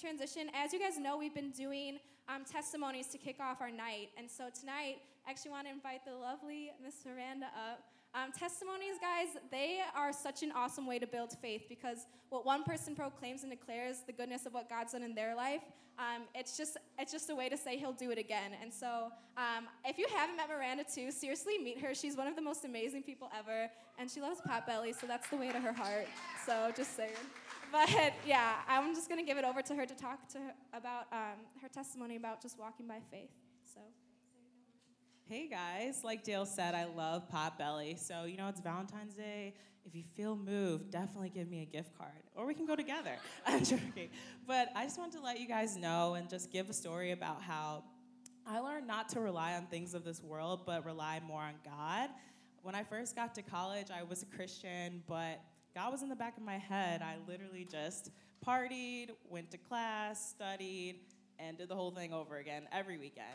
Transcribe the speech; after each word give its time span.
transition, 0.00 0.48
as 0.54 0.72
you 0.72 0.80
guys 0.80 0.98
know, 0.98 1.18
we've 1.18 1.34
been 1.34 1.50
doing 1.50 1.98
um, 2.28 2.44
testimonies 2.50 3.06
to 3.08 3.18
kick 3.18 3.36
off 3.40 3.60
our 3.60 3.70
night. 3.70 4.08
And 4.16 4.30
so 4.30 4.48
tonight, 4.58 4.96
I 5.26 5.30
actually 5.30 5.50
want 5.50 5.66
to 5.66 5.72
invite 5.72 6.04
the 6.06 6.14
lovely 6.14 6.70
Miss 6.82 7.04
Miranda 7.04 7.46
up. 7.46 7.84
Um, 8.14 8.32
testimonies, 8.32 8.96
guys, 9.00 9.40
they 9.50 9.80
are 9.94 10.12
such 10.12 10.42
an 10.42 10.52
awesome 10.52 10.86
way 10.86 10.98
to 10.98 11.06
build 11.06 11.36
faith 11.40 11.66
because 11.68 12.06
what 12.30 12.46
one 12.46 12.64
person 12.64 12.96
proclaims 12.96 13.42
and 13.42 13.52
declares 13.52 13.98
the 14.06 14.12
goodness 14.12 14.46
of 14.46 14.54
what 14.54 14.68
God's 14.68 14.92
done 14.92 15.02
in 15.02 15.14
their 15.14 15.36
life, 15.36 15.60
um, 15.98 16.22
it's 16.34 16.56
just 16.56 16.78
it's 16.98 17.12
just 17.12 17.28
a 17.28 17.34
way 17.34 17.48
to 17.50 17.58
say 17.58 17.76
He'll 17.76 17.92
do 17.92 18.10
it 18.10 18.18
again. 18.18 18.52
And 18.60 18.72
so, 18.72 19.12
um, 19.36 19.68
if 19.84 19.98
you 19.98 20.06
haven't 20.16 20.36
met 20.36 20.48
Miranda 20.48 20.84
too, 20.84 21.10
seriously 21.10 21.58
meet 21.58 21.78
her. 21.80 21.94
She's 21.94 22.16
one 22.16 22.26
of 22.26 22.36
the 22.36 22.42
most 22.42 22.64
amazing 22.64 23.02
people 23.02 23.30
ever, 23.38 23.70
and 23.98 24.10
she 24.10 24.20
loves 24.20 24.40
Potbelly, 24.40 24.98
so 24.98 25.06
that's 25.06 25.28
the 25.28 25.36
way 25.36 25.52
to 25.52 25.60
her 25.60 25.74
heart. 25.74 26.08
So 26.46 26.72
just 26.74 26.96
saying. 26.96 27.12
But 27.72 28.14
yeah, 28.26 28.54
I'm 28.68 28.94
just 28.94 29.08
gonna 29.08 29.22
give 29.22 29.38
it 29.38 29.44
over 29.44 29.62
to 29.62 29.74
her 29.76 29.86
to 29.86 29.94
talk 29.94 30.28
to 30.30 30.38
her 30.38 30.52
about 30.72 31.06
um, 31.12 31.38
her 31.62 31.68
testimony 31.68 32.16
about 32.16 32.42
just 32.42 32.58
walking 32.58 32.88
by 32.88 32.98
faith. 33.10 33.30
So. 33.72 33.80
Hey 35.28 35.48
guys, 35.48 36.02
like 36.02 36.24
Dale 36.24 36.46
said, 36.46 36.74
I 36.74 36.86
love 36.86 37.30
Potbelly. 37.30 37.96
So, 37.96 38.24
you 38.24 38.36
know, 38.36 38.48
it's 38.48 38.60
Valentine's 38.60 39.14
Day. 39.14 39.54
If 39.86 39.94
you 39.94 40.02
feel 40.16 40.34
moved, 40.34 40.90
definitely 40.90 41.30
give 41.30 41.48
me 41.48 41.62
a 41.62 41.64
gift 41.64 41.96
card 41.96 42.24
or 42.34 42.44
we 42.44 42.54
can 42.54 42.66
go 42.66 42.74
together. 42.74 43.12
I'm 43.46 43.62
joking. 43.64 44.10
But 44.48 44.70
I 44.74 44.84
just 44.84 44.98
wanted 44.98 45.18
to 45.18 45.22
let 45.22 45.38
you 45.38 45.46
guys 45.46 45.76
know 45.76 46.14
and 46.14 46.28
just 46.28 46.50
give 46.50 46.68
a 46.70 46.72
story 46.72 47.12
about 47.12 47.40
how 47.40 47.84
I 48.46 48.58
learned 48.58 48.88
not 48.88 49.08
to 49.10 49.20
rely 49.20 49.54
on 49.54 49.66
things 49.66 49.94
of 49.94 50.04
this 50.04 50.20
world, 50.20 50.62
but 50.66 50.84
rely 50.84 51.20
more 51.24 51.42
on 51.42 51.54
God. 51.64 52.10
When 52.62 52.74
I 52.74 52.82
first 52.82 53.14
got 53.14 53.32
to 53.36 53.42
college, 53.42 53.86
I 53.96 54.02
was 54.02 54.22
a 54.24 54.26
Christian, 54.26 55.04
but 55.06 55.40
God 55.74 55.92
was 55.92 56.02
in 56.02 56.08
the 56.08 56.16
back 56.16 56.36
of 56.36 56.42
my 56.42 56.58
head. 56.58 57.02
I 57.02 57.16
literally 57.28 57.66
just 57.70 58.10
partied, 58.46 59.10
went 59.28 59.50
to 59.52 59.58
class, 59.58 60.30
studied, 60.30 61.00
and 61.38 61.56
did 61.58 61.68
the 61.68 61.74
whole 61.74 61.90
thing 61.90 62.12
over 62.12 62.38
again 62.38 62.64
every 62.72 62.98
weekend. 62.98 63.26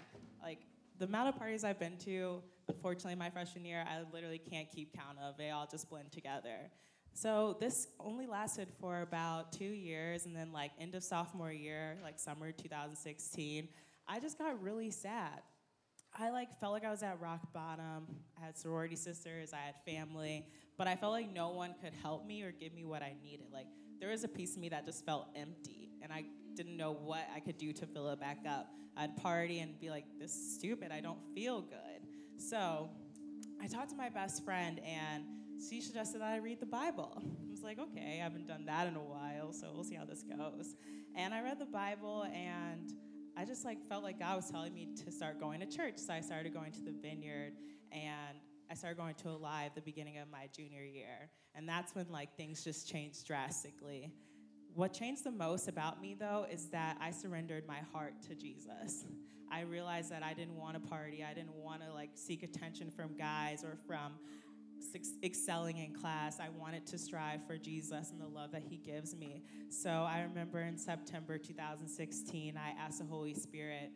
Like, 0.42 0.60
the 0.98 1.06
amount 1.06 1.30
of 1.30 1.38
parties 1.38 1.64
I've 1.64 1.80
been 1.80 1.98
to, 2.06 2.42
unfortunately, 2.68 3.16
my 3.16 3.30
freshman 3.30 3.66
year, 3.66 3.86
I 3.88 4.02
literally 4.14 4.40
can't 4.40 4.70
keep 4.72 4.94
count 4.94 5.18
of. 5.24 5.38
They 5.38 5.50
all 5.50 5.68
just 5.70 5.90
blend 5.90 6.12
together. 6.12 6.72
So 7.14 7.56
this 7.60 7.88
only 8.00 8.28
lasted 8.28 8.68
for 8.80 9.02
about 9.02 9.54
two 9.54 9.64
years, 9.64 10.26
and 10.26 10.36
then 10.36 10.52
like 10.52 10.72
end 10.80 10.96
of 10.96 11.04
sophomore 11.04 11.52
year, 11.52 11.98
like 12.04 12.20
summer 12.20 12.52
2016, 12.52 13.70
I 14.08 14.20
just 14.20 14.38
got 14.38 14.62
really 14.62 14.92
sad. 14.92 15.42
I 16.18 16.30
like 16.30 16.60
felt 16.60 16.74
like 16.74 16.86
I 16.86 16.92
was 16.92 17.04
at 17.04 17.20
rock 17.20 17.42
bottom. 17.54 18.08
I 18.42 18.46
had 18.46 18.58
sorority 18.58 18.96
sisters, 18.96 19.52
I 19.54 19.58
had 19.58 19.76
family, 19.86 20.48
but 20.78 20.88
I 20.88 20.96
felt 20.96 21.12
like 21.12 21.34
no 21.34 21.50
one 21.50 21.76
could 21.82 21.94
help 22.02 22.26
me 22.26 22.42
or 22.44 22.52
give 22.52 22.74
me 22.74 22.86
what 22.86 23.02
I 23.02 23.16
needed. 23.22 23.48
Like 23.52 23.68
there 24.00 24.10
was 24.10 24.24
a 24.24 24.28
piece 24.28 24.56
of 24.56 24.62
me 24.62 24.70
that 24.70 24.86
just 24.86 25.06
felt 25.06 25.28
empty, 25.36 25.90
and 26.02 26.12
I 26.14 26.26
didn't 26.56 26.78
know 26.78 26.94
what 26.94 27.28
I 27.36 27.40
could 27.40 27.58
do 27.58 27.74
to 27.74 27.86
fill 27.86 28.10
it 28.10 28.20
back 28.20 28.40
up. 28.48 28.68
I'd 28.98 29.16
party 29.18 29.60
and 29.60 29.78
be 29.80 29.90
like, 29.90 30.06
this 30.20 30.32
is 30.32 30.56
stupid, 30.56 30.92
I 30.92 31.02
don't 31.02 31.20
feel 31.34 31.62
good. 31.62 32.08
So 32.38 32.90
I 33.62 33.68
talked 33.68 33.90
to 33.90 33.96
my 33.96 34.10
best 34.10 34.44
friend 34.46 34.80
and 34.86 35.24
she 35.70 35.82
suggested 35.82 36.22
that 36.22 36.32
I 36.32 36.38
read 36.38 36.60
the 36.60 36.66
Bible. 36.66 37.18
I 37.18 37.52
was 37.52 37.62
like, 37.62 37.80
okay, 37.80 38.20
I 38.20 38.24
haven't 38.24 38.48
done 38.48 38.66
that 38.66 38.88
in 38.88 38.96
a 38.96 39.04
while, 39.04 39.52
so 39.52 39.68
we'll 39.74 39.84
see 39.84 39.96
how 39.96 40.06
this 40.06 40.24
goes. 40.24 40.76
And 41.16 41.34
I 41.34 41.42
read 41.42 41.60
the 41.60 41.66
Bible 41.66 42.26
and 42.34 42.94
I 43.38 43.46
just 43.46 43.66
like 43.66 43.78
felt 43.90 44.04
like 44.04 44.20
God 44.20 44.38
was 44.38 44.50
telling 44.50 44.74
me 44.74 44.88
to 45.04 45.12
start 45.12 45.40
going 45.40 45.60
to 45.60 45.66
church. 45.66 45.98
So 45.98 46.14
I 46.14 46.22
started 46.22 46.54
going 46.54 46.72
to 46.72 46.82
the 46.82 46.94
vineyard 46.94 47.54
and 47.92 48.38
I 48.70 48.74
started 48.74 48.98
going 48.98 49.16
to 49.16 49.30
Alive 49.30 49.72
the 49.76 49.82
beginning 49.82 50.18
of 50.18 50.30
my 50.30 50.48
junior 50.56 50.84
year. 50.84 51.30
And 51.54 51.68
that's 51.68 51.94
when 51.94 52.08
like 52.10 52.36
things 52.36 52.64
just 52.64 52.88
changed 52.88 53.28
drastically. 53.28 54.12
What 54.74 54.94
changed 54.94 55.24
the 55.24 55.32
most 55.32 55.68
about 55.68 56.02
me, 56.02 56.16
though, 56.20 56.46
is 56.52 56.70
that 56.70 56.98
I 57.00 57.12
surrendered 57.12 57.66
my 57.66 57.80
heart 57.94 58.22
to 58.28 58.36
Jesus. 58.36 59.06
I 59.52 59.62
realized 59.62 60.12
that 60.12 60.24
I 60.24 60.34
didn't 60.34 60.56
want 60.56 60.74
to 60.74 60.90
party. 60.90 61.24
I 61.24 61.34
didn't 61.34 61.56
want 61.56 61.82
to 61.82 61.94
like 61.94 62.10
seek 62.16 62.44
attention 62.44 62.92
from 62.92 63.16
guys 63.16 63.64
or 63.64 63.78
from 63.88 64.14
excelling 65.24 65.78
in 65.78 65.94
class. 65.94 66.40
I 66.40 66.50
wanted 66.50 66.86
to 66.88 66.98
strive 66.98 67.46
for 67.46 67.58
Jesus 67.58 68.12
and 68.12 68.20
the 68.20 68.28
love 68.28 68.52
that 68.52 68.64
He 68.64 68.78
gives 68.78 69.16
me. 69.16 69.44
So 69.70 69.90
I 69.90 70.22
remember 70.22 70.62
in 70.62 70.78
September 70.78 71.38
2016, 71.38 72.58
I 72.58 72.82
asked 72.82 73.00
the 73.00 73.06
Holy 73.06 73.34
Spirit 73.34 73.92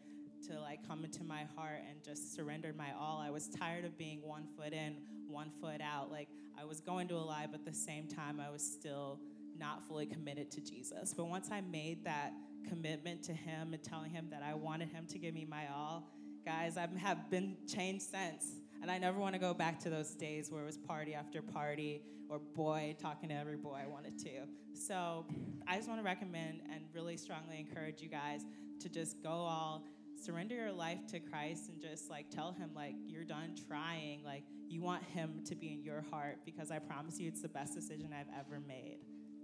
to 0.47 0.59
like 0.59 0.87
come 0.87 1.03
into 1.03 1.23
my 1.23 1.43
heart 1.55 1.81
and 1.89 2.03
just 2.03 2.35
surrendered 2.35 2.77
my 2.77 2.91
all. 2.99 3.19
I 3.19 3.29
was 3.29 3.47
tired 3.47 3.85
of 3.85 3.97
being 3.97 4.21
one 4.21 4.47
foot 4.57 4.73
in, 4.73 4.97
one 5.27 5.51
foot 5.61 5.81
out. 5.81 6.11
Like 6.11 6.29
I 6.59 6.65
was 6.65 6.79
going 6.79 7.07
to 7.09 7.15
Alive, 7.15 7.49
but 7.51 7.61
at 7.61 7.65
the 7.65 7.73
same 7.73 8.07
time, 8.07 8.39
I 8.39 8.49
was 8.49 8.61
still 8.61 9.19
not 9.57 9.83
fully 9.87 10.05
committed 10.05 10.51
to 10.51 10.61
Jesus. 10.61 11.13
But 11.13 11.25
once 11.25 11.49
I 11.51 11.61
made 11.61 12.05
that 12.05 12.31
commitment 12.67 13.23
to 13.23 13.33
Him 13.33 13.73
and 13.73 13.83
telling 13.83 14.11
Him 14.11 14.27
that 14.31 14.43
I 14.43 14.53
wanted 14.53 14.89
Him 14.89 15.05
to 15.07 15.19
give 15.19 15.33
me 15.33 15.45
my 15.45 15.65
all, 15.73 16.09
guys, 16.45 16.77
I 16.77 16.87
have 16.97 17.29
been 17.29 17.57
changed 17.67 18.05
since. 18.05 18.45
And 18.81 18.89
I 18.89 18.97
never 18.97 19.19
want 19.19 19.33
to 19.33 19.39
go 19.39 19.53
back 19.53 19.79
to 19.81 19.89
those 19.89 20.11
days 20.11 20.51
where 20.51 20.61
it 20.61 20.65
was 20.65 20.77
party 20.77 21.13
after 21.13 21.41
party 21.41 22.01
or 22.29 22.39
boy 22.39 22.95
talking 23.01 23.29
to 23.29 23.35
every 23.35 23.57
boy 23.57 23.77
I 23.83 23.87
wanted 23.87 24.17
to. 24.19 24.47
So 24.73 25.25
I 25.67 25.75
just 25.75 25.89
want 25.89 25.99
to 25.99 26.05
recommend 26.05 26.61
and 26.71 26.83
really 26.93 27.17
strongly 27.17 27.59
encourage 27.59 28.01
you 28.01 28.09
guys 28.09 28.45
to 28.81 28.89
just 28.89 29.21
go 29.21 29.29
all 29.29 29.83
surrender 30.23 30.55
your 30.55 30.71
life 30.71 30.99
to 31.07 31.19
Christ 31.19 31.69
and 31.69 31.81
just 31.81 32.09
like 32.09 32.29
tell 32.29 32.51
him 32.51 32.71
like 32.75 32.95
you're 33.07 33.23
done 33.23 33.55
trying 33.67 34.21
like 34.23 34.43
you 34.67 34.81
want 34.81 35.03
him 35.03 35.41
to 35.45 35.55
be 35.55 35.71
in 35.73 35.83
your 35.83 36.03
heart 36.11 36.39
because 36.45 36.71
I 36.71 36.79
promise 36.79 37.19
you 37.19 37.27
it's 37.27 37.41
the 37.41 37.47
best 37.49 37.73
decision 37.73 38.09
I've 38.13 38.27
ever 38.37 38.59
made. 38.59 38.99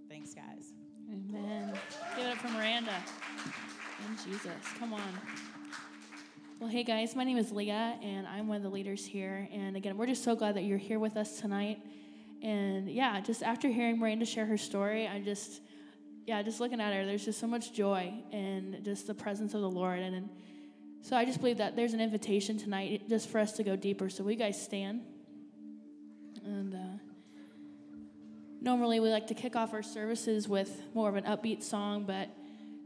Thanks, 0.09 0.34
guys. 0.34 0.73
Amen. 1.12 1.73
Give 2.16 2.25
it 2.25 2.31
up 2.31 2.38
for 2.38 2.50
Miranda. 2.50 3.03
And 4.07 4.17
Jesus. 4.23 4.52
Come 4.78 4.94
on. 4.94 5.02
Well, 6.58 6.70
hey 6.70 6.86
guys, 6.86 7.18
my 7.18 7.26
name 7.26 7.38
is 7.38 7.52
Leah, 7.52 8.00
and 8.02 8.26
I'm 8.26 8.48
one 8.48 8.56
of 8.56 8.64
the 8.64 8.70
leaders 8.70 9.06
here. 9.06 9.50
And 9.52 9.76
again, 9.76 9.98
we're 9.98 10.06
just 10.06 10.24
so 10.24 10.38
glad 10.38 10.56
that 10.56 10.64
you're 10.64 10.78
here 10.78 11.00
with 11.00 11.18
us 11.18 11.42
tonight. 11.42 11.80
And 12.42 12.90
yeah, 12.90 13.20
just 13.20 13.44
after 13.44 13.68
hearing 13.68 14.00
Miranda 14.00 14.26
share 14.26 14.46
her 14.46 14.58
story, 14.58 15.06
I 15.06 15.20
just, 15.20 15.60
yeah, 16.26 16.42
just 16.44 16.62
looking 16.62 16.80
at 16.80 16.94
her, 16.94 17.06
there's 17.06 17.26
just 17.26 17.42
so 17.42 17.46
much 17.48 17.74
joy 17.74 18.14
and 18.32 18.82
just 18.86 19.06
the 19.06 19.14
presence 19.14 19.54
of 19.54 19.60
the 19.60 19.70
Lord. 19.70 20.00
And, 20.00 20.16
and 20.16 20.30
so 21.02 21.18
I 21.18 21.26
just 21.26 21.42
believe 21.42 21.58
that 21.58 21.76
there's 21.76 21.94
an 21.94 22.00
invitation 22.00 22.58
tonight 22.58 23.10
just 23.10 23.28
for 23.28 23.40
us 23.40 23.52
to 23.58 23.64
go 23.64 23.76
deeper. 23.76 24.10
So 24.10 24.24
we 24.24 24.38
guys 24.38 24.60
stand. 24.60 25.02
And 26.46 26.74
uh, 26.74 26.78
normally 28.62 29.02
we 29.02 29.10
like 29.10 29.28
to 29.28 29.34
kick 29.34 29.58
off 29.58 29.74
our 29.74 29.84
services 29.84 30.48
with 30.48 30.84
more 30.94 31.10
of 31.10 31.18
an 31.18 31.26
upbeat 31.26 31.64
song, 31.64 32.06
but 32.06 32.30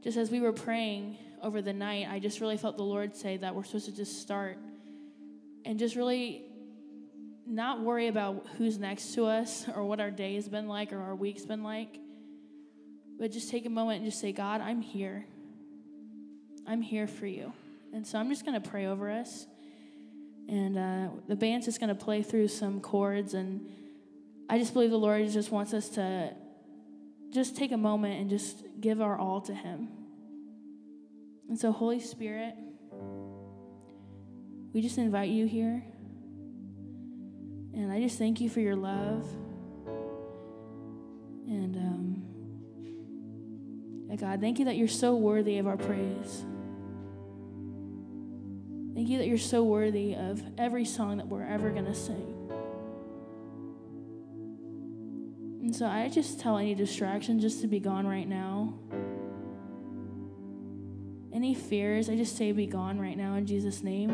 just 0.02 0.18
as 0.18 0.32
we 0.32 0.40
were 0.42 0.54
praying 0.54 1.20
over 1.42 1.62
the 1.62 1.74
night, 1.74 2.08
I 2.10 2.20
just 2.20 2.42
really 2.42 2.58
felt 2.58 2.78
the 2.78 2.84
Lord 2.84 3.16
say 3.16 3.38
that 3.38 3.56
we're 3.56 3.64
supposed 3.64 3.86
to 3.86 3.96
just 3.96 4.22
start 4.22 4.58
and 5.66 5.80
just 5.80 5.96
really 5.96 6.44
not 7.46 7.82
worry 7.82 8.08
about 8.08 8.46
who's 8.58 8.78
next 8.78 9.14
to 9.16 9.26
us 9.26 9.66
or 9.76 9.84
what 9.84 10.00
our 10.00 10.12
day 10.12 10.36
has 10.36 10.48
been 10.48 10.68
like 10.68 10.94
or 10.94 11.02
our 11.02 11.16
week's 11.16 11.46
been 11.46 11.64
like, 11.64 12.00
but 13.20 13.32
just 13.32 13.50
take 13.50 13.66
a 13.66 13.70
moment 13.70 14.02
and 14.02 14.06
just 14.06 14.22
say, 14.22 14.32
God, 14.32 14.62
I'm 14.62 14.82
here. 14.82 15.26
I'm 16.68 16.82
here 16.82 17.08
for 17.08 17.26
you. 17.26 17.52
And 17.94 18.06
so 18.06 18.20
I'm 18.20 18.30
just 18.30 18.46
going 18.46 18.62
to 18.62 18.70
pray 18.70 18.86
over 18.86 19.10
us. 19.10 19.48
And 20.48 20.78
uh, 20.78 21.08
the 21.28 21.36
band's 21.36 21.66
just 21.66 21.80
going 21.80 21.90
to 21.90 21.96
play 21.96 22.24
through 22.24 22.48
some 22.48 22.80
chords 22.82 23.34
and 23.34 23.70
I 24.50 24.58
just 24.58 24.74
believe 24.74 24.90
the 24.90 24.98
Lord 24.98 25.30
just 25.30 25.52
wants 25.52 25.76
us 25.76 25.90
to 25.90 26.34
just 27.32 27.56
take 27.56 27.72
a 27.72 27.78
moment 27.78 28.20
and 28.20 28.30
just 28.32 28.64
give 28.82 29.00
our 29.00 29.16
all 29.16 29.42
to 29.42 29.54
Him. 29.54 29.90
And 31.50 31.58
so, 31.60 31.72
Holy 31.72 32.00
Spirit, 32.00 32.56
we 34.72 34.82
just 34.82 34.98
invite 34.98 35.30
you 35.30 35.48
here. 35.48 35.84
And 37.74 37.92
I 37.92 38.00
just 38.00 38.18
thank 38.18 38.40
you 38.40 38.50
for 38.50 38.60
your 38.60 38.76
love. 38.76 39.28
And 41.48 41.76
um, 41.76 42.20
God, 44.20 44.42
thank 44.42 44.60
you 44.60 44.66
that 44.66 44.76
you're 44.76 44.88
so 44.88 45.16
worthy 45.16 45.58
of 45.58 45.68
our 45.68 45.78
praise. 45.78 46.46
Thank 48.94 49.08
you 49.08 49.18
that 49.18 49.28
you're 49.28 49.38
so 49.38 49.64
worthy 49.64 50.14
of 50.14 50.44
every 50.58 50.84
song 50.84 51.18
that 51.18 51.28
we're 51.28 51.46
ever 51.46 51.70
going 51.70 51.86
to 51.86 51.96
sing. 51.96 52.36
And 55.62 55.74
so 55.76 55.86
I 55.86 56.10
just 56.10 56.40
tell 56.40 56.58
any 56.58 56.76
distraction 56.76 57.40
just 57.40 57.62
to 57.62 57.68
be 57.68 57.80
gone 57.80 58.06
right 58.06 58.28
now. 58.28 58.74
Any 61.40 61.54
fears, 61.54 62.10
I 62.10 62.18
just 62.18 62.36
say 62.36 62.52
be 62.52 62.66
gone 62.66 63.00
right 63.00 63.16
now 63.16 63.36
in 63.36 63.46
Jesus' 63.46 63.82
name. 63.82 64.10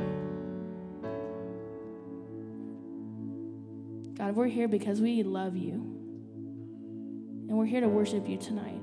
God, 4.16 4.36
we're 4.36 4.46
here 4.46 4.68
because 4.68 5.02
we 5.02 5.24
love 5.24 5.56
you. 5.56 5.72
And 7.50 7.58
we're 7.58 7.66
here 7.66 7.82
to 7.82 7.88
worship 7.88 8.30
you 8.30 8.38
tonight. 8.38 8.80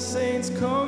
Saints' 0.00 0.50
communion 0.50 0.87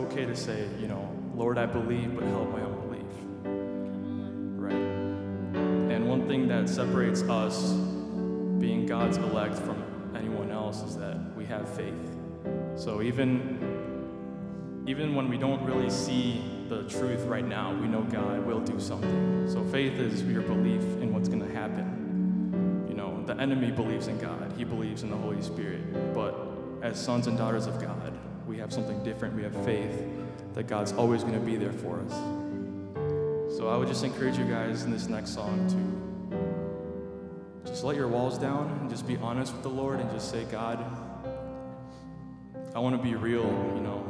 okay 0.00 0.24
to 0.24 0.34
say, 0.34 0.66
you 0.78 0.88
know, 0.88 1.08
Lord, 1.34 1.58
I 1.58 1.66
believe, 1.66 2.14
but 2.14 2.24
help 2.24 2.50
my 2.50 2.62
unbelief. 2.62 3.02
Right? 4.56 5.94
And 5.94 6.08
one 6.08 6.26
thing 6.26 6.48
that 6.48 6.68
separates 6.68 7.22
us 7.22 7.72
being 8.58 8.86
God's 8.86 9.18
elect 9.18 9.56
from 9.56 9.84
anyone 10.16 10.50
else 10.50 10.82
is 10.82 10.96
that 10.96 11.18
we 11.36 11.44
have 11.46 11.68
faith. 11.68 11.94
So 12.76 13.02
even 13.02 13.78
even 14.86 15.14
when 15.14 15.28
we 15.28 15.36
don't 15.36 15.62
really 15.64 15.90
see 15.90 16.42
the 16.68 16.82
truth 16.84 17.20
right 17.26 17.46
now, 17.46 17.74
we 17.74 17.86
know 17.86 18.02
God 18.02 18.44
will 18.46 18.60
do 18.60 18.80
something. 18.80 19.48
So 19.48 19.62
faith 19.64 19.92
is 20.00 20.22
your 20.22 20.42
belief 20.42 20.82
in 21.02 21.12
what's 21.12 21.28
going 21.28 21.46
to 21.46 21.54
happen. 21.54 22.86
You 22.88 22.94
know, 22.94 23.22
the 23.26 23.36
enemy 23.38 23.70
believes 23.70 24.08
in 24.08 24.18
God. 24.18 24.52
He 24.56 24.64
believes 24.64 25.02
in 25.02 25.10
the 25.10 25.16
Holy 25.16 25.42
Spirit. 25.42 26.14
But 26.14 26.34
as 26.82 26.98
sons 26.98 27.26
and 27.26 27.36
daughters 27.36 27.66
of 27.66 27.80
God, 27.80 28.18
we 28.50 28.58
have 28.58 28.72
something 28.72 29.00
different. 29.04 29.32
We 29.36 29.44
have 29.44 29.54
faith 29.64 30.08
that 30.54 30.64
God's 30.64 30.90
always 30.92 31.22
going 31.22 31.34
to 31.34 31.40
be 31.40 31.54
there 31.54 31.72
for 31.72 32.00
us. 32.00 32.12
So 33.56 33.68
I 33.68 33.76
would 33.76 33.86
just 33.86 34.02
encourage 34.02 34.36
you 34.36 34.44
guys 34.44 34.82
in 34.82 34.90
this 34.90 35.06
next 35.06 35.34
song 35.34 35.68
to 37.62 37.70
just 37.70 37.84
let 37.84 37.94
your 37.94 38.08
walls 38.08 38.38
down 38.38 38.76
and 38.80 38.90
just 38.90 39.06
be 39.06 39.16
honest 39.18 39.52
with 39.52 39.62
the 39.62 39.68
Lord 39.68 40.00
and 40.00 40.10
just 40.10 40.32
say, 40.32 40.42
God, 40.50 40.84
I 42.74 42.80
want 42.80 42.96
to 42.96 43.02
be 43.02 43.14
real, 43.14 43.44
you 43.44 43.82
know. 43.82 44.04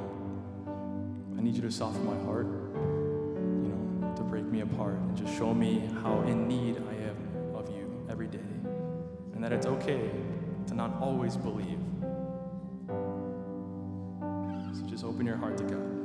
I 1.37 1.43
need 1.43 1.55
you 1.55 1.63
to 1.63 1.71
soften 1.71 2.07
my 2.07 2.17
heart, 2.25 2.47
you 2.47 3.75
know, 4.01 4.15
to 4.17 4.23
break 4.23 4.47
me 4.47 4.63
apart 4.63 4.95
and 4.95 5.15
just 5.19 5.37
show 5.37 5.53
me 5.53 5.87
how 6.03 6.23
in 6.23 6.49
need 6.49 6.79
I 6.79 6.95
am 6.95 7.55
of 7.55 7.69
you 7.69 8.07
every 8.09 8.27
day. 8.27 8.39
And 9.35 9.45
that 9.45 9.53
it's 9.53 9.67
okay 9.67 10.11
to 10.69 10.75
not 10.75 10.97
always 10.99 11.37
believe. 11.37 11.79
So 14.81 14.87
just 14.87 15.05
open 15.05 15.27
your 15.27 15.37
heart 15.37 15.59
to 15.59 15.65
God. 15.65 16.00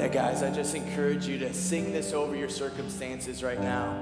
Yeah, 0.00 0.08
guys, 0.08 0.42
I 0.42 0.50
just 0.50 0.74
encourage 0.74 1.26
you 1.26 1.36
to 1.40 1.52
sing 1.52 1.92
this 1.92 2.14
over 2.14 2.34
your 2.34 2.48
circumstances 2.48 3.42
right 3.42 3.60
now, 3.60 3.92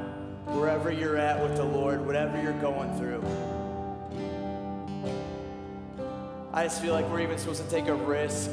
wherever 0.46 0.92
you're 0.92 1.16
at 1.16 1.42
with 1.42 1.56
the 1.56 1.64
Lord, 1.64 2.06
whatever 2.06 2.40
you're 2.40 2.52
going 2.60 2.96
through. 2.96 3.20
I 6.52 6.62
just 6.62 6.80
feel 6.80 6.94
like 6.94 7.10
we're 7.10 7.22
even 7.22 7.36
supposed 7.36 7.64
to 7.64 7.68
take 7.68 7.88
a 7.88 7.94
risk 7.96 8.48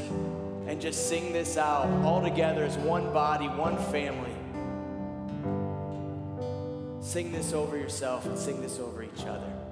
and 0.66 0.82
just 0.82 1.08
sing 1.08 1.34
this 1.34 1.56
out 1.56 1.88
all 2.04 2.20
together 2.20 2.64
as 2.64 2.80
one 2.80 3.14
body, 3.14 3.48
one 3.48 3.78
family. 3.92 4.34
Sing 7.00 7.32
this 7.32 7.54
over 7.54 7.78
yourself 7.78 8.26
and 8.26 8.40
sing 8.40 8.60
this 8.60 8.80
over 8.80 9.04
each 9.04 9.26
other. 9.28 9.65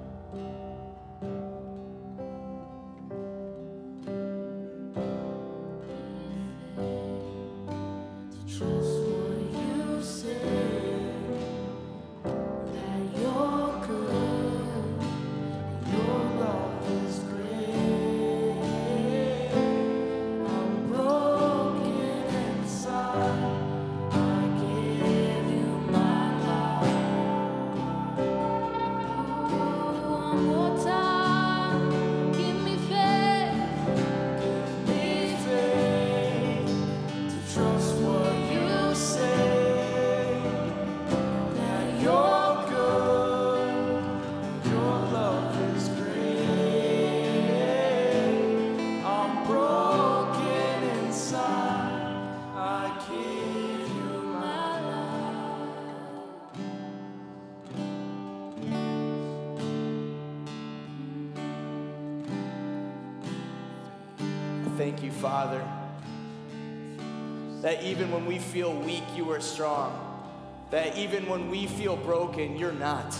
even 70.95 71.27
when 71.27 71.49
we 71.49 71.67
feel 71.67 71.95
broken, 71.95 72.57
you're 72.57 72.71
not. 72.71 73.15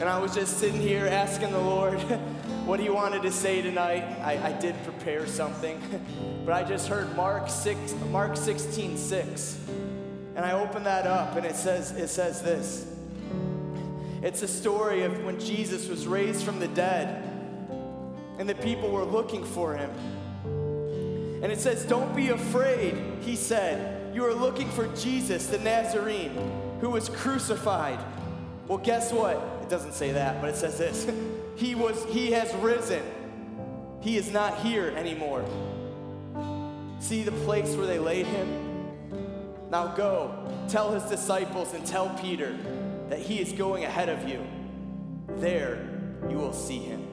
And 0.00 0.08
I 0.08 0.18
was 0.18 0.34
just 0.34 0.58
sitting 0.58 0.80
here 0.80 1.06
asking 1.06 1.50
the 1.50 1.58
Lord, 1.58 1.98
what 2.64 2.80
he 2.80 2.90
wanted 2.90 3.22
to 3.22 3.32
say 3.32 3.62
tonight. 3.62 4.04
I, 4.22 4.50
I 4.50 4.52
did 4.52 4.74
prepare 4.84 5.26
something, 5.26 5.80
but 6.44 6.52
I 6.52 6.62
just 6.62 6.86
heard 6.88 7.16
Mark 7.16 7.48
6, 7.48 7.94
Mark 8.10 8.36
16, 8.36 8.96
6. 8.96 9.58
And 10.36 10.44
I 10.44 10.52
opened 10.52 10.86
that 10.86 11.06
up 11.06 11.36
and 11.36 11.44
it 11.44 11.56
says, 11.56 11.92
it 11.92 12.08
says 12.08 12.42
this. 12.42 12.94
It's 14.22 14.42
a 14.42 14.48
story 14.48 15.02
of 15.02 15.24
when 15.24 15.40
Jesus 15.40 15.88
was 15.88 16.06
raised 16.06 16.44
from 16.44 16.60
the 16.60 16.68
dead 16.68 17.24
and 18.38 18.48
the 18.48 18.54
people 18.54 18.90
were 18.90 19.04
looking 19.04 19.44
for 19.44 19.74
him. 19.74 19.90
And 21.42 21.52
it 21.52 21.60
says, 21.60 21.84
Don't 21.84 22.14
be 22.14 22.28
afraid, 22.28 22.96
he 23.22 23.36
said. 23.36 23.97
You 24.12 24.24
are 24.24 24.34
looking 24.34 24.68
for 24.70 24.86
Jesus, 24.96 25.46
the 25.46 25.58
Nazarene, 25.58 26.36
who 26.80 26.90
was 26.90 27.08
crucified. 27.08 27.98
Well, 28.66 28.78
guess 28.78 29.12
what? 29.12 29.36
It 29.62 29.68
doesn't 29.68 29.94
say 29.94 30.12
that, 30.12 30.40
but 30.40 30.50
it 30.50 30.56
says 30.56 30.78
this. 30.78 31.10
He 31.58 31.74
was 31.74 32.04
he 32.04 32.30
has 32.30 32.54
risen. 32.62 33.02
He 34.00 34.16
is 34.16 34.30
not 34.30 34.60
here 34.60 34.94
anymore. 34.96 35.44
See 37.00 37.24
the 37.24 37.32
place 37.32 37.74
where 37.74 37.84
they 37.84 37.98
laid 37.98 38.26
him? 38.26 38.48
Now 39.68 39.88
go, 39.88 40.32
tell 40.68 40.92
his 40.92 41.02
disciples 41.10 41.74
and 41.74 41.84
tell 41.84 42.08
Peter 42.20 42.56
that 43.08 43.18
he 43.18 43.40
is 43.40 43.52
going 43.52 43.84
ahead 43.84 44.08
of 44.08 44.28
you. 44.28 44.46
There 45.38 45.84
you 46.30 46.36
will 46.36 46.52
see 46.52 46.78
him. 46.78 47.04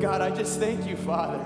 God, 0.00 0.20
I 0.20 0.30
just 0.30 0.60
thank 0.60 0.86
you, 0.86 0.96
Father, 0.96 1.44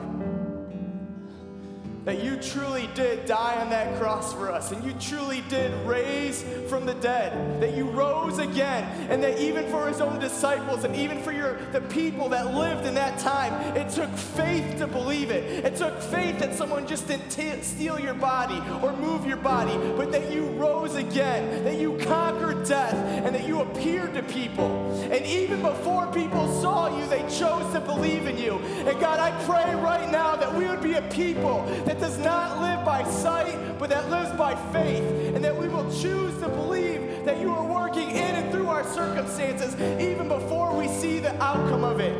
that 2.04 2.22
you 2.22 2.36
truly 2.36 2.88
did 2.94 3.26
die 3.26 3.60
on 3.60 3.70
that 3.70 3.98
cross 4.00 4.32
for 4.32 4.50
us, 4.50 4.72
and 4.72 4.82
you 4.84 4.92
truly 4.94 5.42
did 5.48 5.72
raise 5.86 6.42
from 6.68 6.84
the 6.84 6.94
dead, 6.94 7.60
that 7.60 7.76
you 7.76 7.84
rose 7.90 8.38
again, 8.38 8.84
and 9.08 9.22
that 9.22 9.38
even 9.38 9.68
for 9.70 9.86
his 9.88 10.00
own 10.00 10.18
disciples 10.18 10.84
and 10.84 10.96
even 10.96 11.22
for 11.22 11.32
your 11.32 11.58
the 11.72 11.80
people 11.82 12.28
that 12.28 12.54
lived 12.54 12.86
in 12.86 12.94
that 12.94 13.18
time, 13.18 13.52
it 13.76 13.88
took 13.90 14.10
faith 14.10 14.78
to 14.78 14.86
believe 14.86 15.30
it. 15.30 15.64
It 15.64 15.76
took 15.76 16.00
faith 16.00 16.38
that 16.40 16.54
someone 16.54 16.86
just 16.86 17.06
didn't 17.06 17.28
t- 17.28 17.60
steal 17.62 17.98
your 17.98 18.14
body 18.14 18.60
or 18.82 18.96
move 18.96 19.26
your 19.26 19.36
body, 19.36 19.76
but 19.96 20.10
that 20.12 20.32
you 20.32 20.46
rose 20.46 20.96
again, 20.96 21.64
that 21.64 21.78
you 21.78 21.96
conquered 21.98 22.66
death, 22.66 22.94
and 22.94 23.34
that 23.34 23.46
you 23.46 23.60
appeared 23.60 24.14
to 24.14 24.22
people. 24.24 24.92
And 25.12 25.24
even 25.24 25.62
before 25.62 26.06
people 26.08 26.48
saw 26.60 26.98
you, 26.98 27.06
they 27.06 27.22
chose 27.28 27.72
to 27.72 27.80
believe 27.80 28.26
in 28.26 28.38
you. 28.38 28.58
And 28.58 28.98
God, 28.98 29.20
I 29.20 29.30
pray 29.44 29.74
right 29.76 30.10
now 30.10 30.36
that 30.36 30.52
we 30.52 30.66
would 30.66 30.82
be 30.82 30.94
a 30.94 31.02
people 31.02 31.64
that 31.84 31.91
does 32.00 32.18
not 32.18 32.60
live 32.60 32.84
by 32.84 33.04
sight, 33.10 33.78
but 33.78 33.88
that 33.90 34.08
lives 34.10 34.30
by 34.36 34.54
faith. 34.72 35.02
And 35.34 35.44
that 35.44 35.56
we 35.56 35.68
will 35.68 35.90
choose 35.90 36.38
to 36.40 36.48
believe 36.48 37.24
that 37.24 37.40
you 37.40 37.50
are 37.50 37.64
working 37.64 38.10
in 38.10 38.34
and 38.34 38.52
through 38.52 38.68
our 38.68 38.84
circumstances, 38.84 39.74
even 40.00 40.28
before 40.28 40.76
we 40.76 40.88
see 40.88 41.18
the 41.18 41.34
outcome 41.42 41.84
of 41.84 42.00
it. 42.00 42.16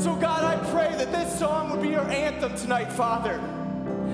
So, 0.00 0.14
God, 0.14 0.44
I 0.44 0.56
pray 0.70 0.94
that 0.96 1.10
this 1.10 1.38
song 1.38 1.70
would 1.70 1.82
be 1.82 1.88
your 1.88 2.08
anthem 2.08 2.54
tonight, 2.56 2.92
Father. 2.92 3.40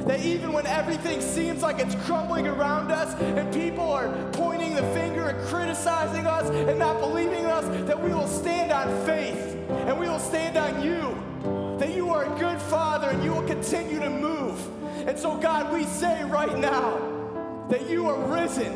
That 0.07 0.20
even 0.20 0.53
when 0.53 0.66
everything 0.66 1.20
seems 1.20 1.62
like 1.62 1.78
it's 1.78 1.95
crumbling 2.07 2.47
around 2.47 2.90
us 2.90 3.14
and 3.20 3.53
people 3.53 3.90
are 3.90 4.09
pointing 4.32 4.74
the 4.74 4.82
finger 4.95 5.28
and 5.28 5.49
criticizing 5.49 6.26
us 6.26 6.49
and 6.51 6.78
not 6.78 7.01
believing 7.01 7.47
us, 7.47 7.64
that 7.86 8.03
we 8.03 8.11
will 8.11 8.26
stand 8.26 8.72
on 8.72 9.07
faith 9.07 9.57
and 9.68 9.99
we 9.99 10.09
will 10.09 10.18
stand 10.18 10.57
on 10.57 10.82
you. 10.82 11.78
That 11.78 11.95
you 11.95 12.11
are 12.11 12.24
a 12.24 12.38
good 12.38 12.61
father 12.62 13.09
and 13.11 13.22
you 13.24 13.32
will 13.32 13.47
continue 13.47 13.99
to 14.01 14.11
move. 14.11 14.59
And 15.07 15.18
so, 15.18 15.36
God, 15.36 15.72
we 15.72 15.84
say 15.84 16.24
right 16.24 16.57
now 16.59 17.66
that 17.68 17.88
you 17.90 18.09
are 18.09 18.18
risen. 18.32 18.74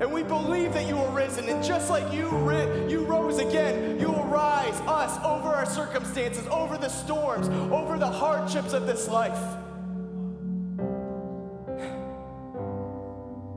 And 0.00 0.12
we 0.12 0.22
believe 0.22 0.72
that 0.74 0.88
you 0.88 0.98
are 0.98 1.14
risen. 1.14 1.48
And 1.48 1.62
just 1.64 1.88
like 1.88 2.12
you, 2.12 2.28
ri- 2.28 2.90
you 2.90 3.04
rose 3.04 3.38
again, 3.38 3.98
you 4.00 4.08
will 4.08 4.24
rise 4.24 4.80
us 4.82 5.16
over 5.24 5.48
our 5.48 5.66
circumstances, 5.66 6.46
over 6.48 6.76
the 6.76 6.88
storms, 6.88 7.48
over 7.72 7.96
the 7.98 8.06
hardships 8.06 8.72
of 8.72 8.86
this 8.86 9.08
life. 9.08 9.38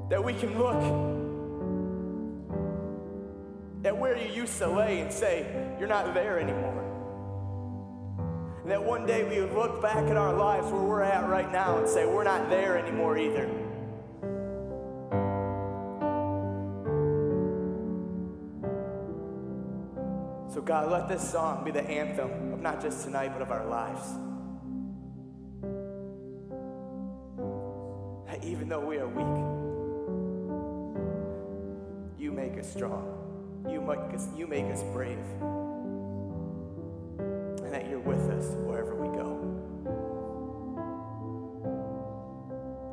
That 0.10 0.24
we 0.24 0.34
can 0.34 0.58
look 0.58 0.82
at 3.84 3.98
where 3.98 4.18
you 4.18 4.32
used 4.32 4.58
to 4.60 4.68
lay 4.68 5.02
and 5.02 5.12
say, 5.12 5.46
You're 5.80 5.90
not 5.90 6.14
there 6.14 6.40
anymore. 6.40 6.87
That 8.68 8.84
one 8.84 9.06
day 9.06 9.24
we 9.24 9.40
would 9.40 9.54
look 9.54 9.82
back 9.82 10.10
at 10.10 10.18
our 10.18 10.34
lives 10.34 10.70
where 10.74 10.82
we're 10.82 11.02
at 11.02 11.30
right 11.30 11.50
now 11.54 11.78
and 11.78 11.88
say, 11.88 12.06
We're 12.06 12.26
not 12.26 12.50
there 12.50 12.78
anymore 12.78 13.18
either. 13.18 13.50
So, 20.54 20.62
God, 20.62 20.92
let 20.92 21.08
this 21.08 21.32
song 21.32 21.64
be 21.64 21.72
the 21.72 21.84
anthem 21.84 22.52
of 22.52 22.60
not 22.60 22.82
just 22.82 23.06
tonight, 23.06 23.30
but 23.32 23.42
of 23.42 23.52
our 23.52 23.66
lives. 23.66 24.02
That 28.26 28.44
even 28.44 28.68
though 28.68 28.86
we 28.86 28.98
are 28.98 29.08
weak, 29.08 29.44
you 32.20 32.34
make 32.34 32.60
us 32.60 32.70
strong. 32.70 33.64
You 33.70 33.80
make 33.80 34.14
us, 34.14 34.28
you 34.36 34.46
make 34.46 34.66
us 34.66 34.84
brave. 34.92 35.20
With 38.08 38.30
us 38.30 38.46
wherever 38.66 38.96
we 38.96 39.10
go. 39.18 39.44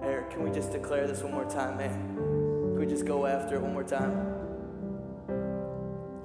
Eric, 0.02 0.30
can 0.30 0.42
we 0.42 0.50
just 0.50 0.72
declare 0.72 1.06
this 1.06 1.22
one 1.22 1.32
more 1.32 1.44
time, 1.44 1.76
man? 1.76 2.16
Can 2.16 2.78
we 2.80 2.86
just 2.86 3.06
go 3.06 3.24
after 3.24 3.54
it 3.54 3.62
one 3.62 3.72
more 3.72 3.84
time? 3.84 4.12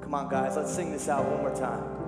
Come 0.01 0.15
on, 0.15 0.27
guys, 0.27 0.55
let's 0.55 0.73
sing 0.73 0.91
this 0.91 1.07
out 1.07 1.23
one 1.29 1.41
more 1.41 1.55
time. 1.55 1.98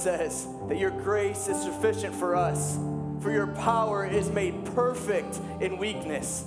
Says 0.00 0.46
that 0.68 0.78
your 0.78 0.90
grace 0.90 1.46
is 1.46 1.60
sufficient 1.60 2.14
for 2.14 2.34
us, 2.34 2.78
for 3.20 3.30
your 3.30 3.48
power 3.48 4.06
is 4.06 4.30
made 4.30 4.64
perfect 4.74 5.38
in 5.60 5.76
weakness. 5.76 6.46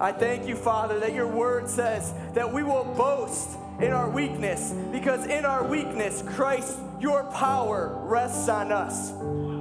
I 0.00 0.12
thank 0.12 0.48
you, 0.48 0.56
Father, 0.56 0.98
that 1.00 1.12
your 1.12 1.26
word 1.26 1.68
says 1.68 2.14
that 2.32 2.50
we 2.50 2.62
will 2.62 2.84
boast 2.96 3.58
in 3.80 3.92
our 3.92 4.08
weakness 4.08 4.72
because 4.90 5.26
in 5.26 5.44
our 5.44 5.62
weakness, 5.62 6.22
Christ, 6.26 6.78
your 6.98 7.24
power 7.24 7.98
rests 8.04 8.48
on 8.48 8.72
us. 8.72 9.10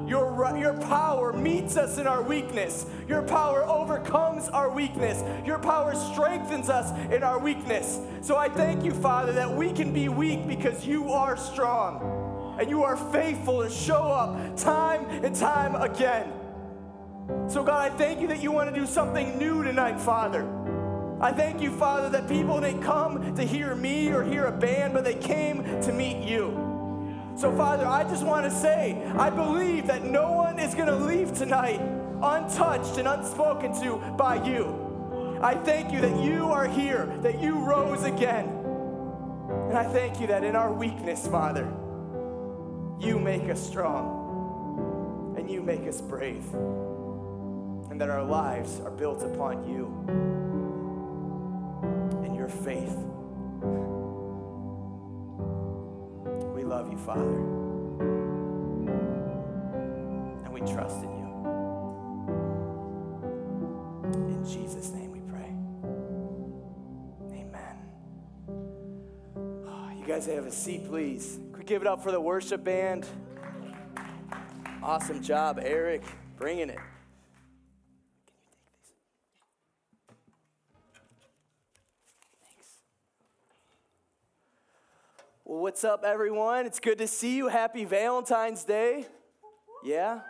Your, 0.09 0.57
your 0.57 0.73
power 0.73 1.33
meets 1.33 1.75
us 1.75 1.97
in 1.97 2.07
our 2.07 2.23
weakness. 2.23 2.85
Your 3.07 3.21
power 3.21 3.63
overcomes 3.65 4.47
our 4.47 4.69
weakness. 4.69 5.21
Your 5.45 5.59
power 5.59 5.93
strengthens 6.13 6.69
us 6.69 6.97
in 7.11 7.21
our 7.23 7.37
weakness. 7.37 7.99
So 8.21 8.37
I 8.37 8.47
thank 8.49 8.83
you, 8.83 8.91
Father, 8.91 9.33
that 9.33 9.51
we 9.51 9.71
can 9.71 9.93
be 9.93 10.07
weak 10.07 10.47
because 10.47 10.87
you 10.87 11.11
are 11.11 11.37
strong 11.37 12.18
and 12.59 12.69
you 12.69 12.83
are 12.83 12.97
faithful 12.97 13.63
to 13.63 13.69
show 13.69 14.03
up 14.03 14.57
time 14.57 15.05
and 15.23 15.33
time 15.33 15.75
again. 15.75 16.33
So, 17.47 17.63
God, 17.63 17.91
I 17.91 17.95
thank 17.95 18.19
you 18.19 18.27
that 18.27 18.43
you 18.43 18.51
want 18.51 18.73
to 18.73 18.77
do 18.77 18.85
something 18.85 19.37
new 19.37 19.63
tonight, 19.63 19.99
Father. 19.99 20.47
I 21.21 21.31
thank 21.31 21.61
you, 21.61 21.71
Father, 21.71 22.09
that 22.09 22.27
people 22.27 22.59
didn't 22.59 22.81
come 22.81 23.35
to 23.35 23.43
hear 23.43 23.75
me 23.75 24.09
or 24.09 24.23
hear 24.23 24.45
a 24.45 24.51
band, 24.51 24.93
but 24.93 25.03
they 25.05 25.15
came 25.15 25.63
to 25.81 25.93
meet 25.93 26.27
you. 26.27 26.67
So, 27.35 27.55
Father, 27.55 27.85
I 27.85 28.03
just 28.03 28.25
want 28.25 28.45
to 28.45 28.51
say, 28.51 29.01
I 29.17 29.29
believe 29.29 29.87
that 29.87 30.03
no 30.03 30.33
one 30.33 30.59
is 30.59 30.75
going 30.75 30.87
to 30.87 30.95
leave 30.95 31.33
tonight 31.33 31.79
untouched 32.21 32.97
and 32.97 33.07
unspoken 33.07 33.73
to 33.81 33.97
by 34.17 34.43
you. 34.45 35.39
I 35.41 35.55
thank 35.55 35.93
you 35.93 36.01
that 36.01 36.21
you 36.21 36.45
are 36.45 36.67
here, 36.67 37.05
that 37.21 37.41
you 37.41 37.57
rose 37.57 38.03
again. 38.03 38.47
And 39.69 39.77
I 39.77 39.85
thank 39.85 40.19
you 40.19 40.27
that 40.27 40.43
in 40.43 40.55
our 40.55 40.73
weakness, 40.73 41.25
Father, 41.27 41.71
you 42.99 43.17
make 43.17 43.49
us 43.49 43.65
strong 43.65 45.35
and 45.37 45.49
you 45.49 45.61
make 45.61 45.87
us 45.87 46.01
brave 46.01 46.43
and 46.53 47.99
that 47.99 48.09
our 48.09 48.23
lives 48.23 48.81
are 48.81 48.91
built 48.91 49.23
upon 49.23 49.67
you 49.69 49.85
and 52.23 52.35
your 52.35 52.49
faith. 52.49 52.97
We 56.53 56.63
love 56.65 56.91
you, 56.91 56.97
Father, 56.97 57.39
and 60.43 60.51
we 60.51 60.59
trust 60.61 61.01
in 61.03 61.09
you. 61.17 61.29
In 64.13 64.43
Jesus' 64.43 64.91
name 64.91 65.11
we 65.11 65.21
pray. 65.21 65.53
Amen. 67.31 67.77
Oh, 69.67 69.89
you 69.97 70.05
guys 70.05 70.25
have 70.25 70.45
a 70.45 70.51
seat, 70.51 70.85
please. 70.85 71.39
Give 71.69 71.83
it 71.83 71.87
up 71.87 72.01
for 72.01 72.11
the 72.11 72.19
worship 72.19 72.63
band? 72.63 73.05
Awesome 74.81 75.21
job, 75.21 75.59
Eric, 75.61 76.01
bringing 76.35 76.71
it. 76.71 76.79
Thanks. 82.41 82.69
Well, 85.45 85.61
what's 85.61 85.83
up, 85.83 86.03
everyone? 86.03 86.65
It's 86.65 86.79
good 86.79 86.97
to 86.97 87.07
see 87.07 87.37
you. 87.37 87.49
Happy 87.49 87.85
Valentine's 87.85 88.63
Day. 88.63 89.05
Yeah? 89.83 90.21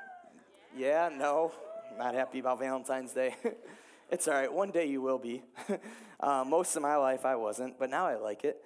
Yeah, 0.75 1.07
no, 1.07 1.53
not 1.97 2.15
happy 2.15 2.39
about 2.39 2.59
Valentine's 2.59 3.13
Day. 3.13 3.37
it's 4.11 4.27
all 4.27 4.33
right. 4.33 4.51
One 4.51 4.71
day 4.71 4.87
you 4.87 5.01
will 5.01 5.19
be. 5.19 5.43
uh, 6.19 6.43
most 6.45 6.75
of 6.75 6.81
my 6.81 6.97
life 6.97 7.25
I 7.25 7.37
wasn't, 7.37 7.79
but 7.79 7.89
now 7.89 8.07
I 8.07 8.17
like 8.17 8.43
it 8.43 8.61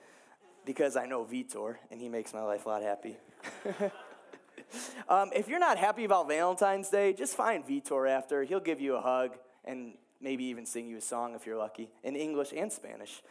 because 0.66 0.95
I 0.95 1.05
know 1.05 1.24
Vitor 1.26 1.78
and 1.91 1.99
he 1.99 2.09
makes 2.09 2.34
my 2.34 2.41
life 2.41 2.66
a 2.66 2.70
lot 2.70 2.84
happy. 2.84 3.18
um, 5.09 5.32
if 5.36 5.47
you're 5.47 5.59
not 5.59 5.78
happy 5.78 6.03
about 6.03 6.28
Valentine's 6.28 6.89
Day, 6.89 7.14
just 7.14 7.36
find 7.36 7.66
Vitor 7.66 8.09
after. 8.09 8.43
He'll 8.43 8.59
give 8.59 8.80
you 8.80 8.95
a 8.95 9.01
hug 9.01 9.38
and 9.66 9.93
maybe 10.22 10.45
even 10.45 10.66
sing 10.66 10.88
you 10.88 10.97
a 10.97 11.01
song 11.01 11.36
if 11.36 11.45
you're 11.45 11.57
lucky 11.57 11.89
in 12.03 12.16
English 12.16 12.53
and 12.55 12.72
Spanish. 12.72 13.22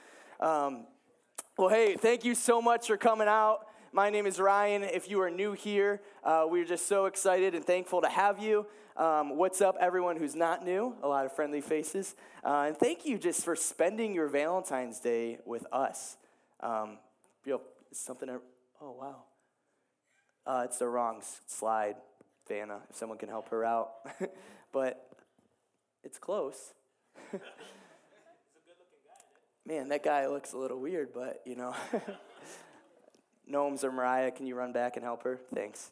Um, 0.41 0.87
well, 1.57 1.68
hey, 1.68 1.97
thank 1.97 2.24
you 2.24 2.35
so 2.35 2.61
much 2.61 2.87
for 2.87 2.97
coming 2.97 3.28
out. 3.28 3.66
My 3.93 4.09
name 4.09 4.26
is 4.26 4.41
Ryan. 4.41 4.83
If 4.83 5.11
you 5.11 5.20
are 5.20 5.30
new 5.30 5.53
here, 5.53 6.01
uh, 6.24 6.47
we're 6.49 6.64
just 6.64 6.89
so 6.89 7.07
excited 7.07 7.55
and 7.55 7.64
thankful 7.64 8.01
to 8.01 8.09
have 8.09 8.39
you. 8.39 8.66
Um, 8.97 9.37
what's 9.37 9.61
up, 9.61 9.76
everyone 9.80 10.16
who's 10.16 10.35
not 10.35 10.64
new? 10.64 10.95
A 11.03 11.09
lot 11.09 11.26
of 11.26 11.35
friendly 11.35 11.61
faces. 11.61 12.14
Uh, 12.45 12.64
and 12.68 12.76
thank 12.76 13.05
you 13.05 13.18
just 13.18 13.45
for 13.45 13.57
spending 13.57 14.14
your 14.14 14.28
Valentine's 14.28 14.99
Day 14.99 15.39
with 15.45 15.66
us. 15.72 16.16
Um, 16.61 16.99
it's 17.47 18.01
something, 18.01 18.28
I- 18.30 18.38
oh, 18.80 18.93
wow. 18.99 19.24
Uh, 20.47 20.62
it's 20.64 20.78
the 20.78 20.88
wrong 20.88 21.22
slide, 21.47 21.97
Vanna, 22.49 22.80
if 22.90 22.97
someone 22.97 23.18
can 23.18 23.28
help 23.28 23.51
her 23.51 23.64
out. 23.64 23.93
but 24.72 25.09
it's 26.03 26.18
close. 26.18 26.72
Man, 29.64 29.88
that 29.90 30.03
guy 30.03 30.26
looks 30.26 30.53
a 30.53 30.59
little 30.59 30.80
weird, 30.80 31.12
but 31.14 31.40
you 31.45 31.55
know. 31.55 31.74
Gnomes 33.47 33.84
or 33.84 33.93
Mariah, 33.93 34.30
can 34.30 34.47
you 34.47 34.55
run 34.55 34.72
back 34.72 34.97
and 34.97 35.05
help 35.05 35.24
her? 35.24 35.38
Thanks. 35.55 35.90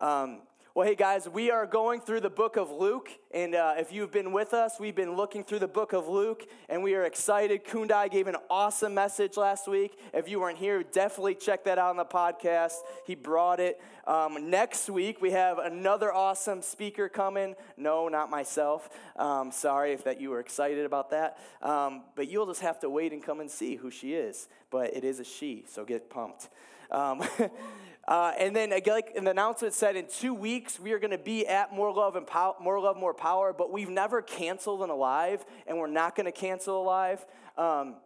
Um, 0.00 0.40
well, 0.80 0.88
hey 0.88 0.94
guys, 0.94 1.28
we 1.28 1.50
are 1.50 1.66
going 1.66 2.00
through 2.00 2.20
the 2.20 2.30
book 2.30 2.56
of 2.56 2.70
Luke, 2.70 3.10
and 3.32 3.54
uh, 3.54 3.74
if 3.76 3.92
you've 3.92 4.10
been 4.10 4.32
with 4.32 4.54
us, 4.54 4.80
we've 4.80 4.94
been 4.94 5.14
looking 5.14 5.44
through 5.44 5.58
the 5.58 5.68
book 5.68 5.92
of 5.92 6.08
Luke, 6.08 6.46
and 6.70 6.82
we 6.82 6.94
are 6.94 7.04
excited. 7.04 7.66
Kundai 7.66 8.10
gave 8.10 8.26
an 8.26 8.36
awesome 8.48 8.94
message 8.94 9.36
last 9.36 9.68
week. 9.68 9.98
If 10.14 10.26
you 10.26 10.40
weren't 10.40 10.56
here, 10.56 10.82
definitely 10.82 11.34
check 11.34 11.64
that 11.64 11.76
out 11.76 11.90
on 11.90 11.98
the 11.98 12.06
podcast. 12.06 12.76
He 13.06 13.14
brought 13.14 13.60
it. 13.60 13.78
Um, 14.06 14.48
next 14.48 14.88
week, 14.88 15.20
we 15.20 15.32
have 15.32 15.58
another 15.58 16.14
awesome 16.14 16.62
speaker 16.62 17.10
coming. 17.10 17.56
No, 17.76 18.08
not 18.08 18.30
myself. 18.30 18.88
Um, 19.16 19.52
sorry 19.52 19.92
if 19.92 20.04
that 20.04 20.18
you 20.18 20.30
were 20.30 20.40
excited 20.40 20.86
about 20.86 21.10
that, 21.10 21.36
um, 21.60 22.04
but 22.14 22.30
you'll 22.30 22.46
just 22.46 22.62
have 22.62 22.80
to 22.80 22.88
wait 22.88 23.12
and 23.12 23.22
come 23.22 23.40
and 23.40 23.50
see 23.50 23.76
who 23.76 23.90
she 23.90 24.14
is. 24.14 24.48
But 24.70 24.96
it 24.96 25.04
is 25.04 25.20
a 25.20 25.24
she, 25.24 25.66
so 25.68 25.84
get 25.84 26.08
pumped. 26.08 26.48
Uh, 28.08 28.32
and 28.38 28.56
then, 28.56 28.70
like 28.70 29.14
the 29.14 29.30
announcement 29.30 29.74
said, 29.74 29.94
in 29.94 30.06
two 30.06 30.34
weeks 30.34 30.80
we 30.80 30.92
are 30.92 30.98
going 30.98 31.10
to 31.10 31.18
be 31.18 31.46
at 31.46 31.72
More 31.72 31.92
Love 31.92 32.16
and 32.16 32.26
Pow- 32.26 32.56
More 32.60 32.80
Love, 32.80 32.96
More 32.96 33.14
Power. 33.14 33.52
But 33.52 33.70
we've 33.70 33.90
never 33.90 34.22
canceled 34.22 34.82
an 34.82 34.90
alive, 34.90 35.44
and 35.66 35.78
we're 35.78 35.86
not 35.86 36.16
going 36.16 36.26
to 36.26 36.32
cancel 36.32 36.82
alive. 36.82 37.24
Um, 37.56 37.96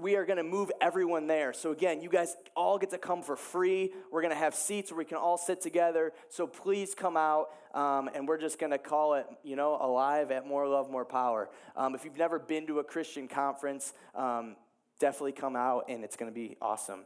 we 0.00 0.16
are 0.16 0.24
going 0.24 0.38
to 0.38 0.42
move 0.44 0.72
everyone 0.80 1.26
there. 1.28 1.52
So 1.52 1.70
again, 1.70 2.00
you 2.00 2.08
guys 2.08 2.36
all 2.56 2.78
get 2.78 2.90
to 2.90 2.98
come 2.98 3.22
for 3.22 3.36
free. 3.36 3.92
We're 4.10 4.22
going 4.22 4.32
to 4.32 4.38
have 4.38 4.54
seats 4.54 4.90
where 4.90 4.98
we 4.98 5.04
can 5.04 5.18
all 5.18 5.38
sit 5.38 5.60
together. 5.60 6.12
So 6.28 6.46
please 6.46 6.94
come 6.94 7.16
out, 7.16 7.50
um, 7.74 8.10
and 8.12 8.26
we're 8.26 8.38
just 8.38 8.58
going 8.58 8.72
to 8.72 8.78
call 8.78 9.14
it, 9.14 9.26
you 9.44 9.54
know, 9.54 9.78
alive 9.80 10.30
at 10.32 10.46
More 10.46 10.66
Love, 10.66 10.90
More 10.90 11.04
Power. 11.04 11.48
Um, 11.76 11.94
if 11.94 12.04
you've 12.04 12.18
never 12.18 12.38
been 12.38 12.66
to 12.66 12.80
a 12.80 12.84
Christian 12.84 13.28
conference, 13.28 13.92
um, 14.16 14.56
definitely 14.98 15.32
come 15.32 15.54
out, 15.54 15.84
and 15.88 16.02
it's 16.02 16.16
going 16.16 16.30
to 16.30 16.34
be 16.34 16.56
awesome. 16.60 17.00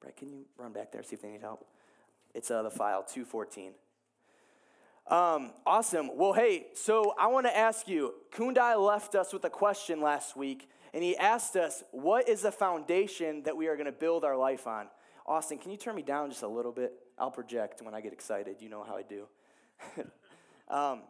Brett, 0.00 0.16
can 0.16 0.28
you 0.28 0.44
run 0.58 0.72
back 0.72 0.92
there 0.92 1.02
see 1.02 1.14
if 1.14 1.22
they 1.22 1.30
need 1.30 1.40
help? 1.40 1.66
It's 2.34 2.50
uh, 2.50 2.62
the 2.62 2.70
file 2.70 3.02
214. 3.02 3.72
Um, 5.08 5.52
awesome. 5.64 6.16
Well, 6.16 6.32
hey, 6.32 6.66
so 6.74 7.14
I 7.18 7.28
want 7.28 7.46
to 7.46 7.56
ask 7.56 7.86
you. 7.86 8.14
Kundai 8.32 8.76
left 8.76 9.14
us 9.14 9.32
with 9.32 9.44
a 9.44 9.50
question 9.50 10.00
last 10.00 10.36
week, 10.36 10.68
and 10.92 11.02
he 11.02 11.16
asked 11.16 11.54
us, 11.54 11.84
"What 11.92 12.28
is 12.28 12.42
the 12.42 12.50
foundation 12.50 13.44
that 13.44 13.56
we 13.56 13.68
are 13.68 13.76
going 13.76 13.86
to 13.86 13.92
build 13.92 14.24
our 14.24 14.36
life 14.36 14.66
on?" 14.66 14.88
Austin, 15.24 15.58
can 15.58 15.70
you 15.70 15.76
turn 15.76 15.94
me 15.94 16.02
down 16.02 16.30
just 16.30 16.42
a 16.42 16.48
little 16.48 16.72
bit? 16.72 16.92
I'll 17.18 17.30
project 17.30 17.82
when 17.82 17.94
I 17.94 18.00
get 18.00 18.12
excited. 18.12 18.56
You 18.60 18.68
know 18.68 18.82
how 18.82 18.96
I 18.96 19.02
do. 19.02 19.26
um, 20.68 21.02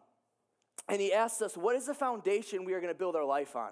and 0.88 1.00
he 1.00 1.14
asked 1.14 1.40
us, 1.40 1.56
"What 1.56 1.74
is 1.74 1.86
the 1.86 1.94
foundation 1.94 2.66
we 2.66 2.74
are 2.74 2.80
going 2.80 2.92
to 2.92 2.98
build 2.98 3.16
our 3.16 3.24
life 3.24 3.56
on?" 3.56 3.70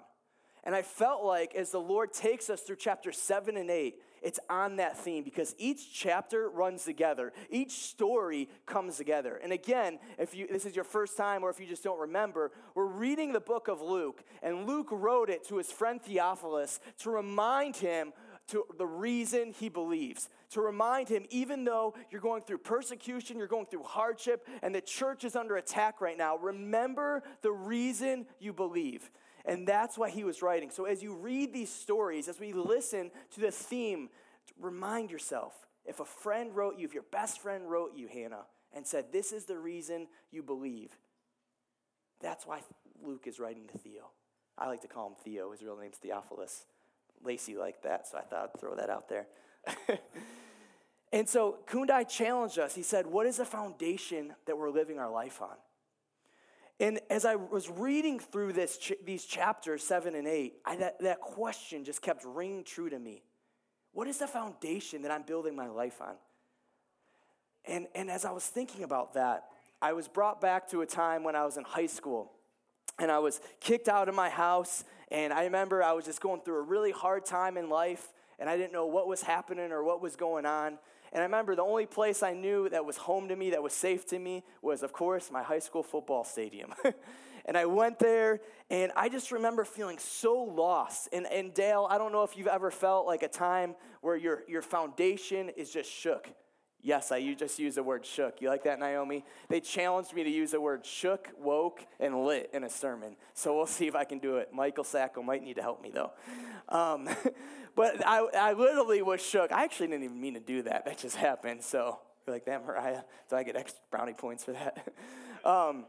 And 0.65 0.73
I 0.73 0.81
felt 0.81 1.23
like 1.23 1.53
as 1.55 1.69
the 1.71 1.79
Lord 1.79 2.11
takes 2.11 2.49
us 2.49 2.61
through 2.61 2.77
chapter 2.77 3.11
seven 3.11 3.55
and 3.55 3.69
eight, 3.69 4.01
it's 4.23 4.39
on 4.49 4.77
that 4.77 4.97
theme 4.97 5.23
because 5.23 5.53
each 5.59 5.93
chapter 5.93 6.49
runs 6.49 6.83
together. 6.83 7.31
Each 7.51 7.73
story 7.73 8.49
comes 8.65 8.97
together. 8.97 9.39
And 9.43 9.53
again, 9.53 9.99
if 10.17 10.33
you 10.33 10.47
this 10.47 10.65
is 10.65 10.75
your 10.75 10.85
first 10.85 11.15
time 11.15 11.43
or 11.43 11.51
if 11.51 11.59
you 11.59 11.67
just 11.67 11.83
don't 11.83 11.99
remember, 11.99 12.51
we're 12.73 12.85
reading 12.85 13.33
the 13.33 13.39
book 13.39 13.67
of 13.67 13.81
Luke, 13.81 14.23
and 14.41 14.65
Luke 14.65 14.87
wrote 14.91 15.29
it 15.29 15.47
to 15.49 15.57
his 15.57 15.71
friend 15.71 16.01
Theophilus 16.01 16.79
to 16.99 17.11
remind 17.11 17.75
him 17.75 18.13
to 18.47 18.63
the 18.77 18.85
reason 18.85 19.51
he 19.51 19.69
believes, 19.69 20.29
to 20.51 20.61
remind 20.61 21.09
him, 21.09 21.25
even 21.29 21.63
though 21.63 21.95
you're 22.11 22.21
going 22.21 22.43
through 22.43 22.59
persecution, 22.59 23.37
you're 23.37 23.47
going 23.47 23.65
through 23.65 23.83
hardship, 23.83 24.47
and 24.61 24.73
the 24.73 24.81
church 24.81 25.23
is 25.23 25.35
under 25.35 25.57
attack 25.57 25.99
right 25.99 26.17
now, 26.17 26.37
remember 26.37 27.23
the 27.41 27.51
reason 27.51 28.25
you 28.39 28.53
believe. 28.53 29.09
And 29.45 29.67
that's 29.67 29.97
why 29.97 30.09
he 30.09 30.23
was 30.23 30.41
writing. 30.41 30.71
So 30.71 30.85
as 30.85 31.03
you 31.03 31.13
read 31.13 31.53
these 31.53 31.71
stories, 31.71 32.27
as 32.27 32.39
we 32.39 32.51
listen 32.51 33.11
to 33.35 33.39
the 33.39 33.51
theme, 33.51 34.09
remind 34.59 35.11
yourself 35.11 35.53
if 35.85 35.99
a 35.99 36.05
friend 36.05 36.55
wrote 36.55 36.77
you, 36.79 36.85
if 36.85 36.93
your 36.93 37.05
best 37.11 37.39
friend 37.39 37.69
wrote 37.69 37.91
you, 37.95 38.07
Hannah, 38.07 38.45
and 38.73 38.85
said, 38.85 39.05
This 39.11 39.31
is 39.31 39.45
the 39.45 39.57
reason 39.57 40.07
you 40.31 40.41
believe, 40.41 40.97
that's 42.19 42.47
why 42.47 42.61
Luke 43.03 43.27
is 43.27 43.39
writing 43.39 43.67
to 43.71 43.77
Theo. 43.77 44.09
I 44.57 44.67
like 44.67 44.81
to 44.81 44.87
call 44.87 45.07
him 45.07 45.15
Theo. 45.23 45.51
His 45.51 45.61
real 45.61 45.77
name's 45.77 45.97
Theophilus. 45.97 46.65
Lacey 47.23 47.55
liked 47.55 47.83
that, 47.83 48.07
so 48.07 48.17
I 48.17 48.21
thought 48.21 48.51
I'd 48.55 48.59
throw 48.59 48.75
that 48.75 48.89
out 48.89 49.09
there. 49.09 49.27
and 51.13 51.27
so 51.27 51.59
Kundai 51.67 52.07
challenged 52.07 52.57
us. 52.57 52.73
He 52.73 52.83
said, 52.83 53.05
What 53.05 53.27
is 53.27 53.37
the 53.37 53.45
foundation 53.45 54.33
that 54.47 54.57
we're 54.57 54.71
living 54.71 54.97
our 54.97 55.11
life 55.11 55.41
on? 55.41 55.55
And 56.79 56.99
as 57.09 57.23
I 57.23 57.35
was 57.35 57.69
reading 57.69 58.19
through 58.19 58.53
this, 58.53 58.91
these 59.05 59.23
chapters, 59.25 59.83
seven 59.83 60.13
and 60.15 60.27
eight, 60.27 60.55
I, 60.65 60.75
that, 60.77 60.99
that 60.99 61.21
question 61.21 61.85
just 61.85 62.01
kept 62.01 62.25
ringing 62.25 62.63
true 62.63 62.89
to 62.89 62.99
me. 62.99 63.23
What 63.93 64.07
is 64.07 64.17
the 64.17 64.27
foundation 64.27 65.03
that 65.03 65.11
I'm 65.11 65.23
building 65.23 65.55
my 65.55 65.67
life 65.67 66.01
on? 66.01 66.15
And, 67.63 67.87
and 67.95 68.11
as 68.11 68.25
I 68.25 68.31
was 68.31 68.45
thinking 68.45 68.83
about 68.83 69.13
that, 69.13 69.45
I 69.81 69.93
was 69.93 70.07
brought 70.07 70.41
back 70.41 70.69
to 70.71 70.81
a 70.81 70.85
time 70.85 71.23
when 71.23 71.35
I 71.35 71.45
was 71.45 71.57
in 71.57 71.63
high 71.63 71.85
school 71.85 72.31
and 72.99 73.11
I 73.11 73.19
was 73.19 73.39
kicked 73.59 73.87
out 73.87 74.09
of 74.09 74.15
my 74.15 74.29
house. 74.29 74.83
And 75.11 75.31
I 75.31 75.45
remember 75.45 75.81
I 75.83 75.93
was 75.93 76.05
just 76.05 76.21
going 76.21 76.41
through 76.41 76.57
a 76.57 76.63
really 76.63 76.91
hard 76.91 77.25
time 77.25 77.57
in 77.57 77.69
life, 77.69 78.13
and 78.39 78.49
I 78.49 78.57
didn't 78.57 78.73
know 78.73 78.85
what 78.85 79.07
was 79.07 79.21
happening 79.21 79.71
or 79.71 79.83
what 79.83 80.01
was 80.01 80.15
going 80.15 80.45
on. 80.45 80.77
And 81.15 81.21
I 81.21 81.27
remember 81.27 81.55
the 81.55 81.61
only 81.61 81.85
place 81.85 82.21
I 82.21 82.33
knew 82.33 82.67
that 82.67 82.83
was 82.83 82.97
home 82.97 83.29
to 83.29 83.37
me, 83.37 83.51
that 83.51 83.63
was 83.63 83.71
safe 83.71 84.05
to 84.07 84.19
me, 84.19 84.43
was, 84.61 84.83
of 84.83 84.91
course, 84.91 85.31
my 85.31 85.41
high 85.41 85.59
school 85.59 85.81
football 85.81 86.25
stadium. 86.25 86.73
and 87.45 87.57
I 87.57 87.67
went 87.67 87.99
there, 87.99 88.41
and 88.69 88.91
I 88.97 89.07
just 89.07 89.31
remember 89.31 89.63
feeling 89.63 89.97
so 89.97 90.35
lost. 90.35 91.07
And, 91.13 91.25
and 91.27 91.53
Dale, 91.53 91.87
I 91.89 91.97
don't 91.97 92.11
know 92.11 92.23
if 92.23 92.35
you've 92.35 92.47
ever 92.47 92.69
felt 92.69 93.05
like 93.07 93.23
a 93.23 93.29
time 93.29 93.75
where 94.01 94.17
your, 94.17 94.43
your 94.49 94.61
foundation 94.61 95.47
is 95.47 95.71
just 95.71 95.89
shook. 95.89 96.27
Yes, 96.85 97.11
I 97.11 97.33
just 97.33 97.57
used 97.57 97.77
the 97.77 97.83
word 97.83 98.05
shook. 98.05 98.43
You 98.43 98.49
like 98.49 98.63
that, 98.65 98.79
Naomi? 98.79 99.25
They 99.49 99.59
challenged 99.59 100.13
me 100.13 100.23
to 100.23 100.29
use 100.29 100.51
the 100.51 100.61
word 100.61 100.85
shook, 100.85 101.29
woke, 101.35 101.83
and 101.99 102.25
lit 102.25 102.51
in 102.53 102.63
a 102.63 102.69
sermon. 102.69 103.15
So 103.33 103.55
we'll 103.55 103.65
see 103.65 103.87
if 103.87 103.95
I 103.95 104.03
can 104.03 104.19
do 104.19 104.37
it. 104.37 104.53
Michael 104.53 104.83
Sacco 104.83 105.23
might 105.23 105.43
need 105.43 105.55
to 105.55 105.63
help 105.63 105.81
me, 105.81 105.91
though. 105.91 106.11
Um, 106.69 107.09
but 107.75 108.05
I, 108.05 108.27
I 108.37 108.53
literally 108.53 109.01
was 109.01 109.19
shook. 109.19 109.51
I 109.51 109.63
actually 109.63 109.87
didn't 109.87 110.03
even 110.03 110.21
mean 110.21 110.35
to 110.35 110.39
do 110.39 110.61
that. 110.61 110.85
That 110.85 110.99
just 110.99 111.15
happened. 111.15 111.63
So 111.63 111.97
you're 112.27 112.35
like 112.35 112.45
that, 112.45 112.63
Mariah? 112.63 113.01
Do 113.31 113.35
I 113.35 113.41
get 113.41 113.55
extra 113.55 113.81
brownie 113.89 114.13
points 114.13 114.43
for 114.43 114.51
that? 114.51 114.87
um, 115.43 115.85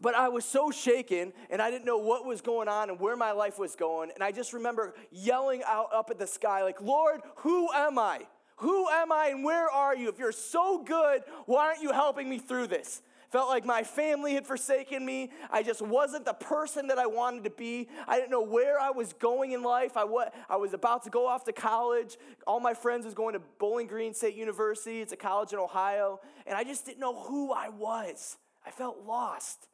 but 0.00 0.14
I 0.14 0.30
was 0.30 0.46
so 0.46 0.70
shaken 0.70 1.34
and 1.50 1.60
I 1.60 1.70
didn't 1.70 1.84
know 1.84 1.98
what 1.98 2.24
was 2.24 2.40
going 2.40 2.66
on 2.66 2.88
and 2.88 2.98
where 2.98 3.14
my 3.14 3.32
life 3.32 3.58
was 3.58 3.76
going. 3.76 4.10
And 4.14 4.24
I 4.24 4.32
just 4.32 4.54
remember 4.54 4.94
yelling 5.10 5.62
out 5.66 5.92
up 5.92 6.08
at 6.08 6.18
the 6.18 6.26
sky, 6.26 6.62
like, 6.62 6.80
Lord, 6.80 7.20
who 7.36 7.70
am 7.74 7.98
I? 7.98 8.20
Who 8.60 8.88
am 8.88 9.10
I 9.10 9.28
and 9.28 9.42
where 9.42 9.68
are 9.70 9.96
you? 9.96 10.08
If 10.08 10.18
you're 10.18 10.32
so 10.32 10.82
good, 10.82 11.22
why 11.46 11.66
aren't 11.66 11.82
you 11.82 11.92
helping 11.92 12.28
me 12.28 12.38
through 12.38 12.66
this? 12.66 13.02
Felt 13.30 13.48
like 13.48 13.64
my 13.64 13.84
family 13.84 14.34
had 14.34 14.44
forsaken 14.44 15.06
me. 15.06 15.30
I 15.50 15.62
just 15.62 15.80
wasn't 15.80 16.24
the 16.24 16.34
person 16.34 16.88
that 16.88 16.98
I 16.98 17.06
wanted 17.06 17.44
to 17.44 17.50
be. 17.50 17.88
I 18.08 18.16
didn't 18.16 18.32
know 18.32 18.42
where 18.42 18.78
I 18.78 18.90
was 18.90 19.12
going 19.14 19.52
in 19.52 19.62
life. 19.62 19.96
I, 19.96 20.04
was 20.04 20.74
about 20.74 21.04
to 21.04 21.10
go 21.10 21.26
off 21.28 21.44
to 21.44 21.52
college. 21.52 22.18
All 22.46 22.58
my 22.58 22.74
friends 22.74 23.04
was 23.04 23.14
going 23.14 23.34
to 23.34 23.40
Bowling 23.58 23.86
Green 23.86 24.12
State 24.14 24.34
University. 24.34 25.00
It's 25.00 25.12
a 25.12 25.16
college 25.16 25.52
in 25.52 25.60
Ohio. 25.60 26.20
And 26.44 26.58
I 26.58 26.64
just 26.64 26.84
didn't 26.84 26.98
know 26.98 27.22
who 27.22 27.52
I 27.52 27.68
was. 27.68 28.36
I 28.66 28.72
felt 28.72 29.06
lost. 29.06 29.68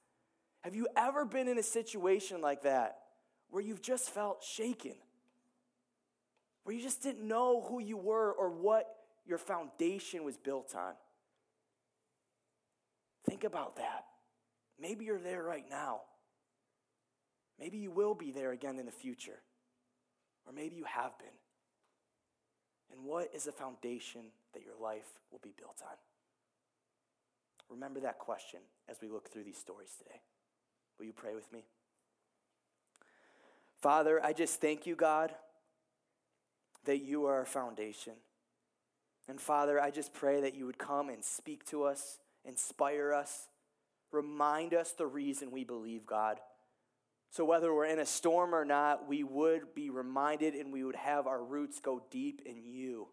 Have 0.61 0.77
you 0.77 0.87
ever 0.95 1.25
been 1.25 1.49
in 1.49 1.59
a 1.59 1.63
situation 1.63 2.43
like 2.43 2.63
that 2.63 2.99
where 3.49 3.63
you've 3.63 3.83
just 3.83 4.11
felt 4.11 4.45
shaken? 4.45 4.95
Where 6.67 6.75
you 6.75 6.83
just 6.83 7.01
didn't 7.01 7.27
know 7.27 7.65
who 7.69 7.79
you 7.79 7.97
were 7.97 8.33
or 8.33 8.51
what 8.51 8.89
your 9.25 9.39
foundation 9.39 10.25
was 10.25 10.37
built 10.37 10.75
on. 10.75 10.95
Think 13.25 13.45
about 13.45 13.77
that. 13.77 14.05
Maybe 14.81 15.05
you're 15.05 15.21
there 15.21 15.45
right 15.45 15.65
now. 15.71 16.01
Maybe 17.61 17.79
you 17.79 17.93
will 17.93 18.17
be 18.17 18.33
there 18.33 18.51
again 18.51 18.81
in 18.81 18.87
the 18.87 18.91
future. 18.91 19.39
Or 20.45 20.53
maybe 20.53 20.75
you 20.75 20.83
have 20.87 21.17
been. 21.21 21.29
And 22.93 23.05
what 23.05 23.31
is 23.33 23.45
the 23.45 23.53
foundation 23.53 24.23
that 24.53 24.65
your 24.65 24.75
life 24.83 25.07
will 25.31 25.41
be 25.45 25.55
built 25.57 25.81
on? 25.83 25.97
Remember 27.71 28.01
that 28.01 28.19
question 28.19 28.59
as 28.89 28.97
we 29.01 29.07
look 29.07 29.31
through 29.31 29.45
these 29.45 29.59
stories 29.59 29.91
today. 29.99 30.21
Will 30.99 31.07
you 31.07 31.13
pray 31.13 31.37
with 31.37 31.53
me? 31.53 31.63
Father, 33.81 34.21
I 34.21 34.33
just 34.33 34.61
thank 34.61 34.85
you, 34.85 34.97
God 34.97 35.33
that 36.87 37.03
you 37.03 37.27
are 37.27 37.35
our 37.35 37.45
foundation. 37.45 38.15
And 39.29 39.41
Father, 39.41 39.81
I 39.81 39.91
just 39.91 40.15
pray 40.15 40.41
that 40.41 40.55
you 40.55 40.67
would 40.67 40.79
come 40.79 41.09
and 41.09 41.25
speak 41.25 41.65
to 41.67 41.85
us, 41.85 42.19
inspire 42.45 43.13
us, 43.13 43.49
remind 44.13 44.73
us 44.73 44.93
the 44.93 45.07
reason 45.07 45.51
we 45.51 45.65
believe, 45.65 46.07
God. 46.07 46.41
So 47.31 47.45
whether 47.45 47.75
we're 47.75 47.87
in 47.87 47.99
a 47.99 48.07
storm 48.07 48.55
or 48.55 48.65
not, 48.65 49.09
we 49.09 49.25
would 49.25 49.75
be 49.75 49.91
reminded 49.91 50.55
and 50.55 50.73
we 50.73 50.85
would 50.85 50.97
have 50.97 51.27
our 51.27 51.43
roots 51.43 51.81
go 51.81 52.03
deep 52.11 52.41
in 52.47 52.65
you. 52.65 53.09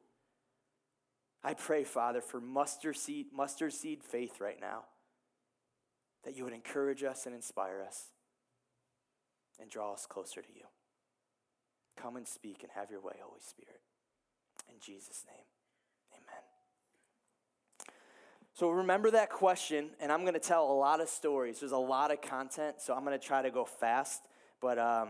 I 1.44 1.56
pray, 1.56 1.84
Father, 1.84 2.22
for 2.22 2.40
mustard 2.40 2.96
seed, 2.96 3.28
mustard 3.36 3.74
seed 3.74 4.04
faith 4.04 4.40
right 4.40 4.60
now, 4.62 4.84
that 6.24 6.38
you 6.38 6.46
would 6.46 6.54
encourage 6.54 7.04
us 7.04 7.26
and 7.26 7.36
inspire 7.36 7.84
us 7.86 8.12
and 9.60 9.70
draw 9.70 9.94
us 9.94 10.06
closer 10.06 10.42
to 10.42 10.54
you. 10.56 10.64
Come 11.96 12.16
and 12.16 12.28
speak 12.28 12.64
and 12.64 12.72
have 12.76 12.90
your 12.92 13.02
way, 13.02 13.16
Holy 13.22 13.40
Spirit. 13.42 13.82
In 14.70 14.76
Jesus' 14.80 15.24
name, 15.28 15.46
amen. 16.14 16.44
So 18.54 18.70
remember 18.70 19.12
that 19.12 19.30
question, 19.30 19.90
and 20.00 20.12
I'm 20.12 20.22
going 20.22 20.34
to 20.34 20.40
tell 20.40 20.72
a 20.72 20.74
lot 20.74 21.02
of 21.02 21.10
stories. 21.10 21.60
There's 21.60 21.72
a 21.72 21.78
lot 21.78 22.12
of 22.12 22.22
content, 22.22 22.76
so 22.80 22.94
I'm 22.94 23.04
going 23.04 23.18
to 23.18 23.26
try 23.26 23.42
to 23.42 23.52
go 23.52 23.66
fast, 23.66 24.28
but 24.62 24.78
um, 24.78 25.10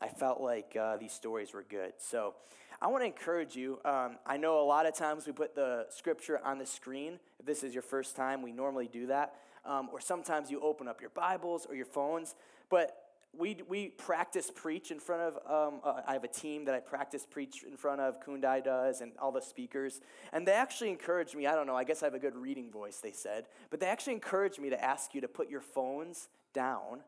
I 0.00 0.08
felt 0.08 0.40
like 0.40 0.76
uh, 0.80 0.96
these 0.96 1.12
stories 1.12 1.52
were 1.52 1.64
good. 1.68 1.92
So 1.98 2.34
I 2.80 2.86
want 2.86 3.02
to 3.02 3.06
encourage 3.06 3.54
you. 3.54 3.78
Um, 3.84 4.16
I 4.24 4.38
know 4.38 4.60
a 4.60 4.64
lot 4.64 4.86
of 4.86 4.94
times 4.94 5.26
we 5.26 5.32
put 5.32 5.54
the 5.54 5.86
scripture 5.90 6.40
on 6.42 6.58
the 6.58 6.64
screen. 6.64 7.18
If 7.38 7.44
this 7.44 7.62
is 7.62 7.74
your 7.74 7.82
first 7.82 8.16
time, 8.16 8.40
we 8.40 8.52
normally 8.52 8.88
do 8.90 9.06
that. 9.08 9.34
Um, 9.66 9.90
or 9.92 10.00
sometimes 10.00 10.50
you 10.50 10.60
open 10.62 10.88
up 10.88 11.02
your 11.02 11.10
Bibles 11.10 11.66
or 11.66 11.74
your 11.74 11.84
phones. 11.84 12.34
But 12.70 12.96
we, 13.36 13.58
we 13.68 13.88
practice 13.88 14.50
preach 14.54 14.90
in 14.90 14.98
front 14.98 15.22
of, 15.22 15.34
um, 15.46 15.80
uh, 15.84 16.02
I 16.06 16.14
have 16.14 16.24
a 16.24 16.28
team 16.28 16.64
that 16.64 16.74
I 16.74 16.80
practice 16.80 17.26
preach 17.28 17.62
in 17.62 17.76
front 17.76 18.00
of, 18.00 18.20
Kundai 18.20 18.62
does, 18.62 19.00
and 19.00 19.12
all 19.20 19.32
the 19.32 19.40
speakers. 19.40 20.00
And 20.32 20.46
they 20.46 20.52
actually 20.52 20.90
encouraged 20.90 21.34
me, 21.36 21.46
I 21.46 21.54
don't 21.54 21.66
know, 21.66 21.76
I 21.76 21.84
guess 21.84 22.02
I 22.02 22.06
have 22.06 22.14
a 22.14 22.18
good 22.18 22.36
reading 22.36 22.70
voice, 22.70 22.98
they 22.98 23.12
said, 23.12 23.46
but 23.70 23.80
they 23.80 23.86
actually 23.86 24.14
encouraged 24.14 24.58
me 24.58 24.70
to 24.70 24.84
ask 24.84 25.14
you 25.14 25.20
to 25.20 25.28
put 25.28 25.48
your 25.48 25.60
phones 25.60 26.28
down. 26.52 27.02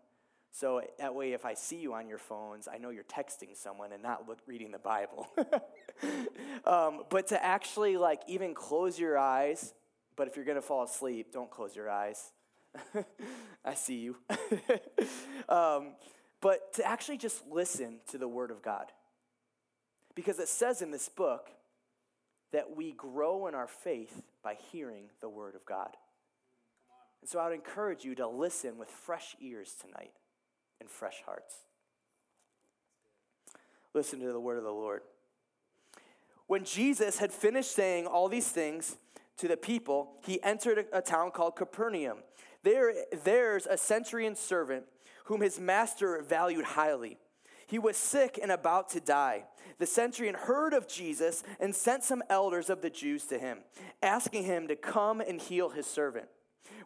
So 0.53 0.83
that 0.99 1.14
way, 1.14 1.33
if 1.33 1.45
I 1.45 1.55
see 1.55 1.77
you 1.77 1.95
on 1.95 2.09
your 2.09 2.18
phones, 2.18 2.68
I 2.73 2.79
know 2.79 2.91
you're 2.91 3.05
texting 3.05 3.57
someone 3.57 3.91
and 3.93 4.03
not 4.03 4.29
look, 4.29 4.39
reading 4.47 4.70
the 4.70 4.79
Bible. 4.79 5.27
um, 6.66 7.05
but 7.09 7.29
to 7.29 7.43
actually, 7.43 7.97
like, 7.97 8.20
even 8.29 8.55
close 8.55 8.99
your 8.99 9.18
eyes, 9.18 9.75
but 10.14 10.29
if 10.29 10.37
you're 10.37 10.45
gonna 10.45 10.62
fall 10.62 10.85
asleep, 10.85 11.33
don't 11.33 11.51
close 11.51 11.75
your 11.75 11.91
eyes. 11.91 12.33
I 13.64 13.75
see 13.75 13.99
you. 13.99 14.16
um, 15.49 15.93
but 16.41 16.75
to 16.75 16.87
actually 16.87 17.18
just 17.18 17.47
listen 17.51 18.01
to 18.09 18.18
the 18.18 18.29
Word 18.29 18.51
of 18.51 18.62
God. 18.62 18.87
Because 20.14 20.39
it 20.39 20.49
says 20.49 20.83
in 20.83 20.91
this 20.91 21.09
book 21.09 21.51
that 22.53 22.77
we 22.77 22.93
grow 22.93 23.47
in 23.47 23.55
our 23.55 23.68
faith 23.68 24.23
by 24.43 24.57
hearing 24.73 25.05
the 25.20 25.29
Word 25.29 25.55
of 25.55 25.64
God. 25.64 25.97
And 27.20 27.31
so 27.31 27.39
I 27.39 27.49
would 27.49 27.55
encourage 27.55 28.05
you 28.05 28.14
to 28.16 28.27
listen 28.27 28.77
with 28.77 28.89
fresh 28.89 29.37
ears 29.41 29.75
tonight 29.81 30.12
and 30.81 30.91
fresh 30.91 31.23
hearts. 31.25 31.55
Listen 33.95 34.20
to 34.20 34.33
the 34.33 34.41
Word 34.41 34.59
of 34.59 34.64
the 34.64 34.70
Lord. 34.70 35.03
When 36.47 36.64
Jesus 36.64 37.18
had 37.18 37.33
finished 37.33 37.73
saying 37.73 38.07
all 38.07 38.29
these 38.29 38.49
things 38.49 38.97
to 39.39 39.49
the 39.49 39.57
people, 39.57 40.14
he 40.27 40.43
entered 40.43 40.87
a 40.93 41.01
town 41.01 41.31
called 41.31 41.57
Capernaum 41.57 42.18
there, 42.63 42.93
there's 43.25 43.67
a 43.67 43.77
centurion 43.77 44.37
servant 44.37 44.85
whom 45.25 45.41
his 45.41 45.59
master 45.59 46.23
valued 46.27 46.65
highly. 46.65 47.19
He 47.67 47.79
was 47.79 47.97
sick 47.97 48.39
and 48.43 48.53
about 48.53 48.91
to 48.91 49.01
die. 49.01 49.45
The 49.79 49.87
centurion 49.87 50.35
heard 50.35 50.75
of 50.75 50.87
Jesus 50.87 51.43
and 51.59 51.75
sent 51.75 52.05
some 52.05 52.23
elders 52.29 52.69
of 52.69 52.83
the 52.83 52.91
Jews 52.91 53.25
to 53.27 53.39
him, 53.39 53.59
asking 54.03 54.45
him 54.45 54.69
to 54.69 54.77
come 54.77 55.21
and 55.21 55.41
heal 55.41 55.71
his 55.71 55.87
servant. 55.87 56.27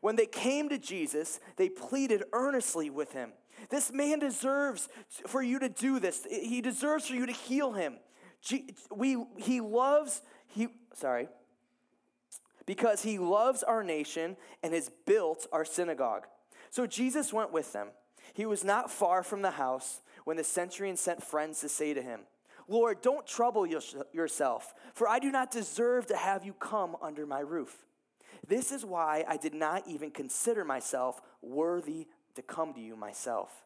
When 0.00 0.16
they 0.16 0.26
came 0.26 0.68
to 0.68 0.78
Jesus, 0.78 1.40
they 1.56 1.68
pleaded 1.68 2.24
earnestly 2.32 2.90
with 2.90 3.12
him. 3.12 3.32
This 3.70 3.92
man 3.92 4.18
deserves 4.18 4.88
for 5.26 5.42
you 5.42 5.58
to 5.58 5.68
do 5.68 5.98
this. 5.98 6.26
He 6.30 6.60
deserves 6.60 7.08
for 7.08 7.14
you 7.14 7.26
to 7.26 7.32
heal 7.32 7.72
him. 7.72 7.96
We, 8.94 9.24
he 9.38 9.60
loves, 9.60 10.22
he, 10.46 10.68
sorry, 10.94 11.28
because 12.66 13.02
he 13.02 13.18
loves 13.18 13.62
our 13.62 13.82
nation 13.82 14.36
and 14.62 14.74
has 14.74 14.90
built 15.06 15.46
our 15.52 15.64
synagogue. 15.64 16.26
So 16.70 16.86
Jesus 16.86 17.32
went 17.32 17.52
with 17.52 17.72
them. 17.72 17.88
He 18.34 18.44
was 18.44 18.64
not 18.64 18.90
far 18.90 19.22
from 19.22 19.42
the 19.42 19.52
house 19.52 20.02
when 20.24 20.36
the 20.36 20.44
centurion 20.44 20.96
sent 20.96 21.22
friends 21.22 21.60
to 21.60 21.68
say 21.68 21.94
to 21.94 22.02
him, 22.02 22.20
Lord, 22.68 23.00
don't 23.00 23.26
trouble 23.26 23.64
yourself, 23.66 24.74
for 24.92 25.08
I 25.08 25.20
do 25.20 25.30
not 25.30 25.52
deserve 25.52 26.06
to 26.08 26.16
have 26.16 26.44
you 26.44 26.52
come 26.52 26.96
under 27.00 27.24
my 27.24 27.38
roof. 27.38 27.86
This 28.48 28.72
is 28.72 28.84
why 28.84 29.24
I 29.28 29.36
did 29.36 29.54
not 29.54 29.84
even 29.86 30.10
consider 30.10 30.64
myself 30.64 31.20
worthy 31.40 32.08
to 32.34 32.42
come 32.42 32.74
to 32.74 32.80
you 32.80 32.96
myself. 32.96 33.64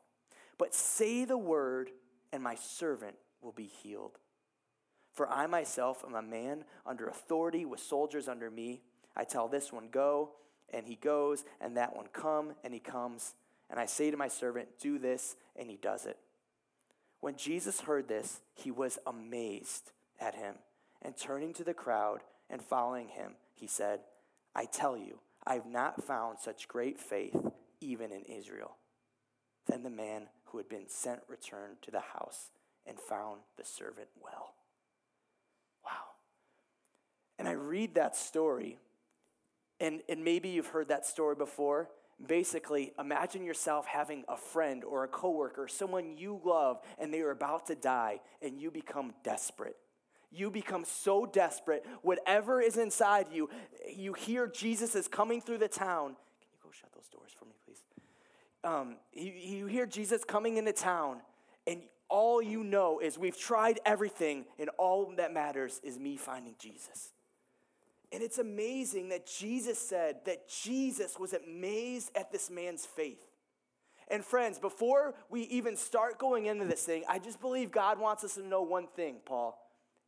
But 0.58 0.74
say 0.74 1.24
the 1.24 1.38
word, 1.38 1.90
and 2.32 2.42
my 2.42 2.54
servant 2.54 3.16
will 3.40 3.52
be 3.52 3.64
healed. 3.82 4.18
For 5.14 5.28
I 5.28 5.46
myself 5.46 6.04
am 6.06 6.14
a 6.14 6.22
man 6.22 6.64
under 6.86 7.08
authority 7.08 7.64
with 7.64 7.80
soldiers 7.80 8.28
under 8.28 8.50
me. 8.50 8.82
I 9.20 9.24
tell 9.24 9.48
this 9.48 9.70
one, 9.70 9.88
go, 9.90 10.30
and 10.72 10.86
he 10.86 10.94
goes, 10.94 11.44
and 11.60 11.76
that 11.76 11.94
one, 11.94 12.06
come, 12.10 12.54
and 12.64 12.72
he 12.72 12.80
comes. 12.80 13.34
And 13.68 13.78
I 13.78 13.84
say 13.84 14.10
to 14.10 14.16
my 14.16 14.28
servant, 14.28 14.68
do 14.80 14.98
this, 14.98 15.36
and 15.56 15.68
he 15.68 15.76
does 15.76 16.06
it. 16.06 16.16
When 17.20 17.36
Jesus 17.36 17.82
heard 17.82 18.08
this, 18.08 18.40
he 18.54 18.70
was 18.70 18.98
amazed 19.06 19.92
at 20.18 20.36
him. 20.36 20.54
And 21.02 21.14
turning 21.18 21.52
to 21.52 21.64
the 21.64 21.74
crowd 21.74 22.20
and 22.48 22.62
following 22.62 23.08
him, 23.08 23.32
he 23.54 23.66
said, 23.66 24.00
I 24.54 24.64
tell 24.64 24.96
you, 24.96 25.18
I 25.46 25.52
have 25.52 25.66
not 25.66 26.02
found 26.02 26.38
such 26.38 26.66
great 26.66 26.98
faith 26.98 27.36
even 27.82 28.12
in 28.12 28.22
Israel. 28.22 28.76
Then 29.66 29.82
the 29.82 29.90
man 29.90 30.28
who 30.46 30.56
had 30.56 30.68
been 30.70 30.88
sent 30.88 31.20
returned 31.28 31.82
to 31.82 31.90
the 31.90 32.00
house 32.00 32.48
and 32.86 32.98
found 32.98 33.40
the 33.58 33.66
servant 33.66 34.08
well. 34.22 34.54
Wow. 35.84 36.14
And 37.38 37.46
I 37.46 37.52
read 37.52 37.96
that 37.96 38.16
story, 38.16 38.78
and, 39.80 40.02
and 40.08 40.22
maybe 40.22 40.50
you've 40.50 40.68
heard 40.68 40.88
that 40.88 41.06
story 41.06 41.34
before. 41.34 41.88
Basically, 42.26 42.92
imagine 42.98 43.44
yourself 43.44 43.86
having 43.86 44.24
a 44.28 44.36
friend 44.36 44.84
or 44.84 45.04
a 45.04 45.08
coworker, 45.08 45.66
someone 45.68 46.18
you 46.18 46.38
love, 46.44 46.80
and 46.98 47.12
they 47.14 47.20
are 47.20 47.30
about 47.30 47.66
to 47.68 47.74
die, 47.74 48.20
and 48.42 48.60
you 48.60 48.70
become 48.70 49.14
desperate. 49.24 49.76
You 50.30 50.50
become 50.50 50.84
so 50.84 51.26
desperate, 51.26 51.84
whatever 52.02 52.60
is 52.60 52.76
inside 52.76 53.26
you, 53.32 53.48
you 53.92 54.12
hear 54.12 54.46
Jesus 54.46 54.94
is 54.94 55.08
coming 55.08 55.40
through 55.40 55.58
the 55.58 55.68
town. 55.68 56.08
Can 56.40 56.50
you 56.52 56.58
go 56.62 56.70
shut 56.70 56.92
those 56.94 57.08
doors 57.08 57.32
for 57.36 57.46
me, 57.46 57.54
please? 57.64 57.82
Um, 58.62 58.96
you, 59.12 59.32
you 59.32 59.66
hear 59.66 59.86
Jesus 59.86 60.22
coming 60.22 60.58
into 60.58 60.72
town, 60.72 61.22
and 61.66 61.80
all 62.10 62.42
you 62.42 62.62
know 62.62 63.00
is 63.00 63.18
we've 63.18 63.38
tried 63.38 63.80
everything, 63.86 64.44
and 64.58 64.68
all 64.78 65.12
that 65.16 65.32
matters 65.32 65.80
is 65.82 65.98
me 65.98 66.16
finding 66.16 66.54
Jesus. 66.58 67.12
And 68.12 68.22
it's 68.22 68.38
amazing 68.38 69.10
that 69.10 69.26
Jesus 69.26 69.78
said 69.78 70.16
that 70.26 70.48
Jesus 70.48 71.18
was 71.18 71.32
amazed 71.32 72.10
at 72.16 72.32
this 72.32 72.50
man's 72.50 72.84
faith. 72.84 73.24
And 74.08 74.24
friends, 74.24 74.58
before 74.58 75.14
we 75.28 75.42
even 75.42 75.76
start 75.76 76.18
going 76.18 76.46
into 76.46 76.64
this 76.64 76.82
thing, 76.82 77.04
I 77.08 77.20
just 77.20 77.40
believe 77.40 77.70
God 77.70 78.00
wants 78.00 78.24
us 78.24 78.34
to 78.34 78.42
know 78.42 78.62
one 78.62 78.88
thing, 78.88 79.16
Paul, 79.24 79.56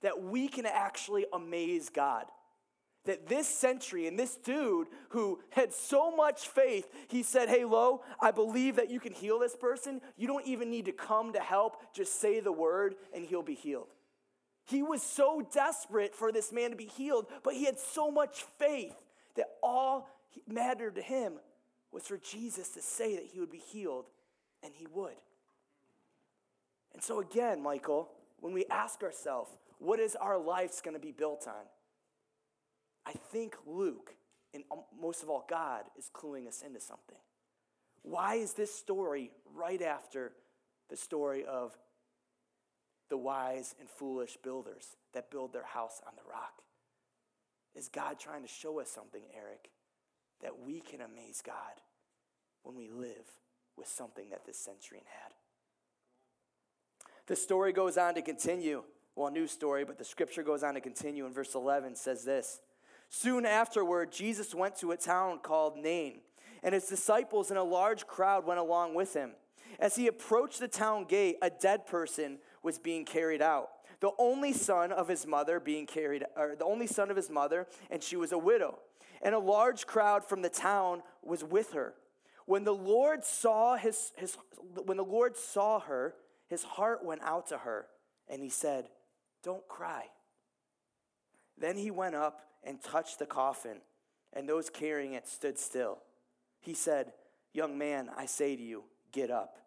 that 0.02 0.20
we 0.20 0.48
can 0.48 0.66
actually 0.66 1.26
amaze 1.32 1.88
God 1.88 2.26
that 3.04 3.26
this 3.26 3.48
centurion 3.48 4.16
this 4.16 4.36
dude 4.36 4.88
who 5.10 5.40
had 5.50 5.72
so 5.72 6.14
much 6.14 6.48
faith, 6.48 6.88
he 7.08 7.22
said, 7.22 7.48
Hey, 7.48 7.64
Lo, 7.64 8.02
I 8.20 8.30
believe 8.30 8.76
that 8.76 8.90
you 8.90 9.00
can 9.00 9.12
heal 9.12 9.38
this 9.38 9.56
person. 9.56 10.00
You 10.16 10.28
don't 10.28 10.46
even 10.46 10.70
need 10.70 10.84
to 10.86 10.92
come 10.92 11.32
to 11.32 11.40
help, 11.40 11.76
just 11.92 12.20
say 12.20 12.40
the 12.40 12.52
word 12.52 12.94
and 13.14 13.24
he'll 13.24 13.42
be 13.42 13.54
healed. 13.54 13.91
He 14.72 14.82
was 14.82 15.02
so 15.02 15.46
desperate 15.52 16.14
for 16.14 16.32
this 16.32 16.50
man 16.50 16.70
to 16.70 16.76
be 16.76 16.86
healed, 16.86 17.26
but 17.42 17.54
he 17.54 17.64
had 17.64 17.78
so 17.78 18.10
much 18.10 18.44
faith 18.58 18.96
that 19.36 19.46
all 19.62 20.08
mattered 20.48 20.94
to 20.94 21.02
him 21.02 21.34
was 21.92 22.06
for 22.06 22.16
Jesus 22.16 22.70
to 22.70 22.80
say 22.80 23.14
that 23.16 23.26
he 23.26 23.38
would 23.38 23.50
be 23.50 23.58
healed, 23.58 24.06
and 24.62 24.72
he 24.74 24.86
would. 24.86 25.12
And 26.94 27.02
so, 27.02 27.20
again, 27.20 27.62
Michael, 27.62 28.08
when 28.40 28.54
we 28.54 28.64
ask 28.70 29.02
ourselves, 29.02 29.50
what 29.78 30.00
is 30.00 30.16
our 30.16 30.38
life 30.38 30.82
going 30.82 30.94
to 30.94 31.00
be 31.00 31.12
built 31.12 31.46
on? 31.46 31.66
I 33.04 33.12
think 33.12 33.56
Luke, 33.66 34.14
and 34.54 34.64
um, 34.70 34.84
most 34.98 35.22
of 35.22 35.28
all, 35.28 35.44
God, 35.48 35.82
is 35.98 36.10
cluing 36.14 36.48
us 36.48 36.62
into 36.66 36.80
something. 36.80 37.18
Why 38.02 38.36
is 38.36 38.54
this 38.54 38.74
story 38.74 39.30
right 39.54 39.82
after 39.82 40.32
the 40.88 40.96
story 40.96 41.44
of 41.44 41.76
the 43.12 43.16
wise 43.18 43.74
and 43.78 43.90
foolish 43.90 44.38
builders 44.42 44.96
that 45.12 45.30
build 45.30 45.52
their 45.52 45.66
house 45.66 46.00
on 46.06 46.14
the 46.16 46.30
rock? 46.30 46.62
Is 47.74 47.90
God 47.90 48.18
trying 48.18 48.40
to 48.40 48.48
show 48.48 48.80
us 48.80 48.88
something, 48.88 49.20
Eric, 49.36 49.68
that 50.40 50.58
we 50.58 50.80
can 50.80 51.02
amaze 51.02 51.42
God 51.44 51.54
when 52.62 52.74
we 52.74 52.88
live 52.88 53.28
with 53.76 53.86
something 53.86 54.30
that 54.30 54.46
this 54.46 54.56
centurion 54.56 55.04
had? 55.06 55.34
The 57.26 57.36
story 57.36 57.74
goes 57.74 57.98
on 57.98 58.14
to 58.14 58.22
continue. 58.22 58.82
Well, 59.14 59.30
new 59.30 59.46
story, 59.46 59.84
but 59.84 59.98
the 59.98 60.06
scripture 60.06 60.42
goes 60.42 60.62
on 60.62 60.72
to 60.72 60.80
continue 60.80 61.26
in 61.26 61.34
verse 61.34 61.54
11 61.54 61.96
says 61.96 62.24
this 62.24 62.60
Soon 63.10 63.44
afterward, 63.44 64.10
Jesus 64.10 64.54
went 64.54 64.74
to 64.76 64.92
a 64.92 64.96
town 64.96 65.40
called 65.40 65.76
Nain, 65.76 66.20
and 66.62 66.72
his 66.72 66.86
disciples 66.86 67.50
and 67.50 67.58
a 67.58 67.62
large 67.62 68.06
crowd 68.06 68.46
went 68.46 68.58
along 68.58 68.94
with 68.94 69.12
him. 69.12 69.32
As 69.78 69.96
he 69.96 70.06
approached 70.06 70.60
the 70.60 70.68
town 70.68 71.04
gate, 71.04 71.36
a 71.42 71.50
dead 71.50 71.86
person 71.86 72.38
was 72.62 72.78
being 72.78 73.04
carried 73.04 73.42
out. 73.42 73.68
The 74.00 74.12
only 74.18 74.52
son 74.52 74.92
of 74.92 75.08
his 75.08 75.26
mother 75.26 75.60
being 75.60 75.86
carried, 75.86 76.24
or 76.36 76.56
the 76.56 76.64
only 76.64 76.86
son 76.86 77.10
of 77.10 77.16
his 77.16 77.30
mother, 77.30 77.66
and 77.90 78.02
she 78.02 78.16
was 78.16 78.32
a 78.32 78.38
widow. 78.38 78.78
And 79.22 79.34
a 79.34 79.38
large 79.38 79.86
crowd 79.86 80.24
from 80.24 80.42
the 80.42 80.48
town 80.48 81.02
was 81.22 81.44
with 81.44 81.72
her. 81.72 81.94
When 82.46 82.64
the 82.64 82.74
Lord 82.74 83.24
saw 83.24 83.76
his, 83.76 84.12
his 84.16 84.36
when 84.84 84.96
the 84.96 85.04
Lord 85.04 85.36
saw 85.36 85.78
her, 85.80 86.14
his 86.48 86.64
heart 86.64 87.04
went 87.04 87.22
out 87.22 87.46
to 87.48 87.58
her, 87.58 87.86
and 88.28 88.42
he 88.42 88.48
said, 88.48 88.88
Don't 89.44 89.66
cry. 89.68 90.06
Then 91.56 91.76
he 91.76 91.90
went 91.90 92.16
up 92.16 92.42
and 92.64 92.82
touched 92.82 93.18
the 93.20 93.26
coffin, 93.26 93.78
and 94.32 94.48
those 94.48 94.68
carrying 94.68 95.12
it 95.14 95.28
stood 95.28 95.58
still. 95.58 95.98
He 96.60 96.74
said, 96.74 97.12
Young 97.52 97.78
man, 97.78 98.10
I 98.16 98.26
say 98.26 98.56
to 98.56 98.62
you, 98.62 98.84
get 99.12 99.30
up. 99.30 99.58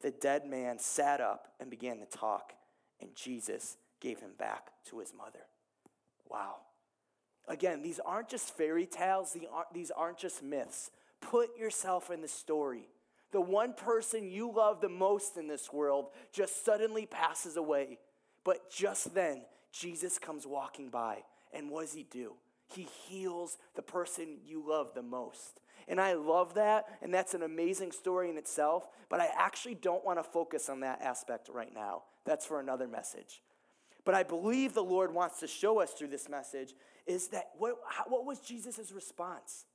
The 0.00 0.10
dead 0.10 0.46
man 0.46 0.78
sat 0.78 1.20
up 1.20 1.48
and 1.60 1.70
began 1.70 1.98
to 1.98 2.06
talk, 2.06 2.52
and 3.00 3.14
Jesus 3.14 3.76
gave 4.00 4.20
him 4.20 4.32
back 4.38 4.70
to 4.88 4.98
his 4.98 5.12
mother. 5.16 5.46
Wow. 6.28 6.56
Again, 7.48 7.82
these 7.82 8.00
aren't 8.00 8.28
just 8.28 8.56
fairy 8.56 8.86
tales, 8.86 9.36
these 9.72 9.90
aren't 9.90 10.18
just 10.18 10.42
myths. 10.42 10.90
Put 11.20 11.58
yourself 11.58 12.10
in 12.10 12.22
the 12.22 12.28
story. 12.28 12.88
The 13.32 13.40
one 13.40 13.74
person 13.74 14.30
you 14.30 14.50
love 14.50 14.80
the 14.80 14.88
most 14.88 15.36
in 15.36 15.46
this 15.46 15.72
world 15.72 16.06
just 16.32 16.64
suddenly 16.64 17.06
passes 17.06 17.56
away. 17.56 17.98
But 18.42 18.70
just 18.70 19.14
then, 19.14 19.42
Jesus 19.72 20.18
comes 20.18 20.46
walking 20.46 20.88
by 20.88 21.18
and 21.52 21.70
what 21.70 21.82
does 21.82 21.94
he 21.94 22.06
do? 22.10 22.34
He 22.68 22.86
heals 23.08 23.58
the 23.74 23.82
person 23.82 24.38
you 24.46 24.64
love 24.66 24.92
the 24.94 25.02
most. 25.02 25.60
And 25.88 26.00
I 26.00 26.14
love 26.14 26.54
that, 26.54 26.86
and 27.02 27.12
that's 27.12 27.34
an 27.34 27.42
amazing 27.42 27.92
story 27.92 28.30
in 28.30 28.36
itself, 28.36 28.88
but 29.08 29.20
I 29.20 29.28
actually 29.36 29.74
don't 29.74 30.04
want 30.04 30.18
to 30.18 30.22
focus 30.22 30.68
on 30.68 30.80
that 30.80 31.02
aspect 31.02 31.48
right 31.52 31.72
now. 31.74 32.02
That's 32.24 32.46
for 32.46 32.60
another 32.60 32.86
message. 32.86 33.42
But 34.04 34.14
I 34.14 34.22
believe 34.22 34.74
the 34.74 34.82
Lord 34.82 35.12
wants 35.12 35.40
to 35.40 35.46
show 35.46 35.80
us 35.80 35.92
through 35.92 36.08
this 36.08 36.28
message 36.28 36.74
is 37.06 37.28
that 37.28 37.50
what, 37.58 37.76
how, 37.88 38.04
what 38.08 38.24
was 38.24 38.40
Jesus' 38.40 38.92
response? 38.92 39.66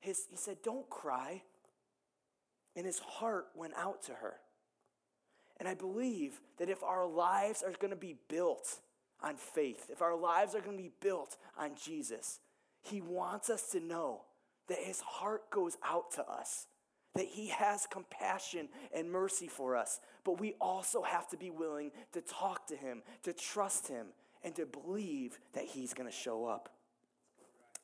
His, 0.00 0.26
he 0.30 0.36
said, 0.36 0.58
Don't 0.62 0.88
cry. 0.88 1.42
And 2.76 2.86
his 2.86 3.00
heart 3.00 3.46
went 3.56 3.74
out 3.76 4.02
to 4.04 4.12
her. 4.12 4.34
And 5.58 5.68
I 5.68 5.74
believe 5.74 6.40
that 6.58 6.68
if 6.68 6.82
our 6.82 7.06
lives 7.06 7.62
are 7.62 7.72
going 7.72 7.90
to 7.90 7.96
be 7.96 8.16
built 8.28 8.80
on 9.20 9.36
faith, 9.36 9.86
if 9.90 10.02
our 10.02 10.16
lives 10.16 10.54
are 10.54 10.60
going 10.60 10.76
to 10.76 10.82
be 10.82 10.92
built 11.00 11.36
on 11.58 11.72
Jesus, 11.82 12.38
He 12.82 13.00
wants 13.00 13.50
us 13.50 13.70
to 13.72 13.80
know 13.80 14.22
that 14.68 14.78
His 14.78 15.00
heart 15.00 15.50
goes 15.50 15.76
out 15.84 16.12
to 16.12 16.28
us, 16.28 16.66
that 17.14 17.26
He 17.26 17.48
has 17.48 17.86
compassion 17.90 18.68
and 18.94 19.10
mercy 19.10 19.48
for 19.48 19.76
us. 19.76 20.00
But 20.24 20.40
we 20.40 20.54
also 20.60 21.02
have 21.02 21.28
to 21.28 21.36
be 21.36 21.50
willing 21.50 21.90
to 22.12 22.20
talk 22.20 22.66
to 22.68 22.76
Him, 22.76 23.02
to 23.22 23.32
trust 23.32 23.88
Him, 23.88 24.08
and 24.42 24.54
to 24.56 24.66
believe 24.66 25.38
that 25.54 25.64
He's 25.64 25.94
going 25.94 26.08
to 26.08 26.16
show 26.16 26.46
up. 26.46 26.70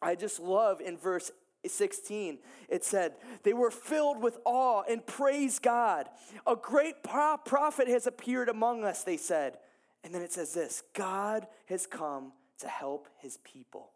I 0.00 0.14
just 0.14 0.40
love 0.40 0.80
in 0.80 0.96
verse 0.98 1.30
16, 1.66 2.38
it 2.68 2.84
said, 2.84 3.14
They 3.42 3.54
were 3.54 3.70
filled 3.70 4.22
with 4.22 4.38
awe 4.44 4.82
and 4.88 5.04
praised 5.06 5.62
God. 5.62 6.08
A 6.46 6.56
great 6.56 7.02
prophet 7.02 7.88
has 7.88 8.06
appeared 8.06 8.48
among 8.48 8.84
us, 8.84 9.02
they 9.02 9.16
said. 9.16 9.58
And 10.02 10.14
then 10.14 10.22
it 10.22 10.32
says 10.32 10.52
this 10.52 10.82
God 10.92 11.46
has 11.66 11.86
come 11.86 12.32
to 12.58 12.68
help 12.68 13.08
his 13.18 13.38
people. 13.38 13.90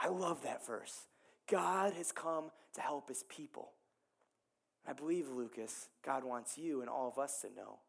I 0.00 0.08
love 0.08 0.42
that 0.42 0.64
verse. 0.66 1.06
God 1.50 1.94
has 1.94 2.12
come 2.12 2.50
to 2.74 2.80
help 2.80 3.08
his 3.08 3.24
people. 3.24 3.70
I 4.86 4.92
believe, 4.92 5.28
Lucas, 5.28 5.88
God 6.04 6.24
wants 6.24 6.56
you 6.56 6.80
and 6.80 6.88
all 6.88 7.08
of 7.08 7.18
us 7.18 7.40
to 7.42 7.48
know 7.54 7.80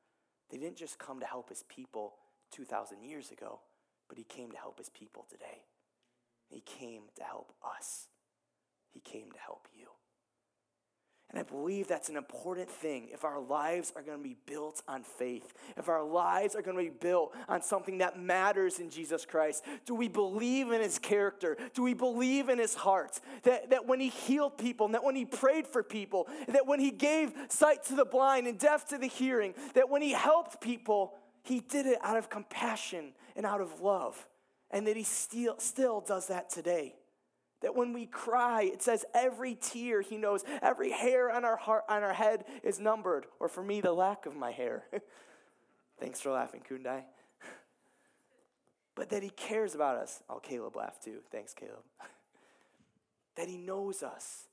they 0.49 0.57
didn't 0.57 0.77
just 0.77 0.97
come 0.97 1.19
to 1.19 1.25
help 1.25 1.49
his 1.49 1.63
people 1.69 2.15
2,000 2.51 3.03
years 3.03 3.31
ago, 3.31 3.59
but 4.07 4.17
he 4.17 4.23
came 4.23 4.51
to 4.51 4.57
help 4.57 4.79
his 4.79 4.89
people 4.89 5.25
today. 5.29 5.63
He 6.49 6.61
came 6.61 7.03
to 7.15 7.23
help 7.23 7.53
us. 7.77 8.07
He 8.89 8.99
came 8.99 9.31
to 9.31 9.39
help 9.39 9.67
you. 9.73 9.87
And 11.29 11.37
I 11.37 11.43
believe 11.43 11.87
that's 11.87 12.09
an 12.09 12.17
important 12.17 12.69
thing 12.69 13.09
if 13.13 13.23
our 13.23 13.39
lives 13.39 13.93
are 13.95 14.01
going 14.01 14.17
to 14.17 14.23
be 14.23 14.37
built 14.47 14.81
on 14.87 15.03
faith, 15.03 15.53
if 15.77 15.87
our 15.87 16.03
lives 16.03 16.55
are 16.55 16.63
going 16.63 16.75
to 16.75 16.83
be 16.83 16.97
built 16.97 17.35
on 17.47 17.61
something 17.61 17.99
that 17.99 18.19
matters 18.19 18.79
in 18.79 18.89
Jesus 18.89 19.27
Christ. 19.27 19.63
Do 19.85 19.93
we 19.93 20.07
believe 20.07 20.71
in 20.71 20.81
his 20.81 20.97
character? 20.97 21.55
Do 21.75 21.83
we 21.83 21.93
believe 21.93 22.49
in 22.49 22.57
his 22.57 22.73
heart? 22.73 23.19
That, 23.43 23.69
that 23.69 23.85
when 23.85 23.99
he 23.99 24.09
healed 24.09 24.57
people, 24.57 24.87
and 24.87 24.95
that 24.95 25.03
when 25.03 25.15
he 25.15 25.25
prayed 25.25 25.67
for 25.67 25.83
people, 25.83 26.27
that 26.47 26.65
when 26.65 26.79
he 26.79 26.89
gave 26.89 27.31
sight 27.49 27.83
to 27.85 27.95
the 27.95 28.05
blind 28.05 28.47
and 28.47 28.57
deaf 28.57 28.87
to 28.87 28.97
the 28.97 29.07
hearing, 29.07 29.53
that 29.75 29.87
when 29.87 30.01
he 30.01 30.13
helped 30.13 30.61
people, 30.61 31.13
he 31.43 31.59
did 31.59 31.85
it 31.85 31.99
out 32.01 32.17
of 32.17 32.31
compassion 32.31 33.13
and 33.35 33.45
out 33.45 33.61
of 33.61 33.81
love, 33.81 34.27
and 34.71 34.87
that 34.87 34.97
he 34.97 35.03
still, 35.03 35.59
still 35.59 36.01
does 36.01 36.27
that 36.27 36.49
today. 36.49 36.95
That 37.61 37.75
when 37.75 37.91
we 37.91 38.05
cry, 38.05 38.63
it 38.63 38.81
says 38.81 39.03
every 39.13 39.55
tear 39.55 40.01
he 40.01 40.17
knows, 40.17 40.43
every 40.61 40.91
hair 40.91 41.29
on 41.29 41.43
our 41.43 41.57
heart 41.57 41.83
on 41.89 42.03
our 42.03 42.13
head 42.13 42.45
is 42.63 42.79
numbered, 42.79 43.25
or 43.39 43.47
for 43.49 43.61
me, 43.61 43.81
the 43.81 43.91
lack 43.91 44.25
of 44.25 44.35
my 44.35 44.51
hair. 44.51 44.85
Thanks 45.99 46.21
for 46.21 46.31
laughing, 46.31 46.61
Kundai. 46.69 47.03
but 48.95 49.09
that 49.09 49.23
he 49.23 49.29
cares 49.29 49.75
about 49.75 49.97
us. 49.97 50.23
Oh, 50.29 50.39
Caleb 50.39 50.77
laughed 50.77 51.03
too. 51.03 51.19
Thanks, 51.31 51.53
Caleb. 51.53 51.83
that 53.35 53.49
he 53.49 53.57
knows 53.57 54.03
us. 54.03 54.45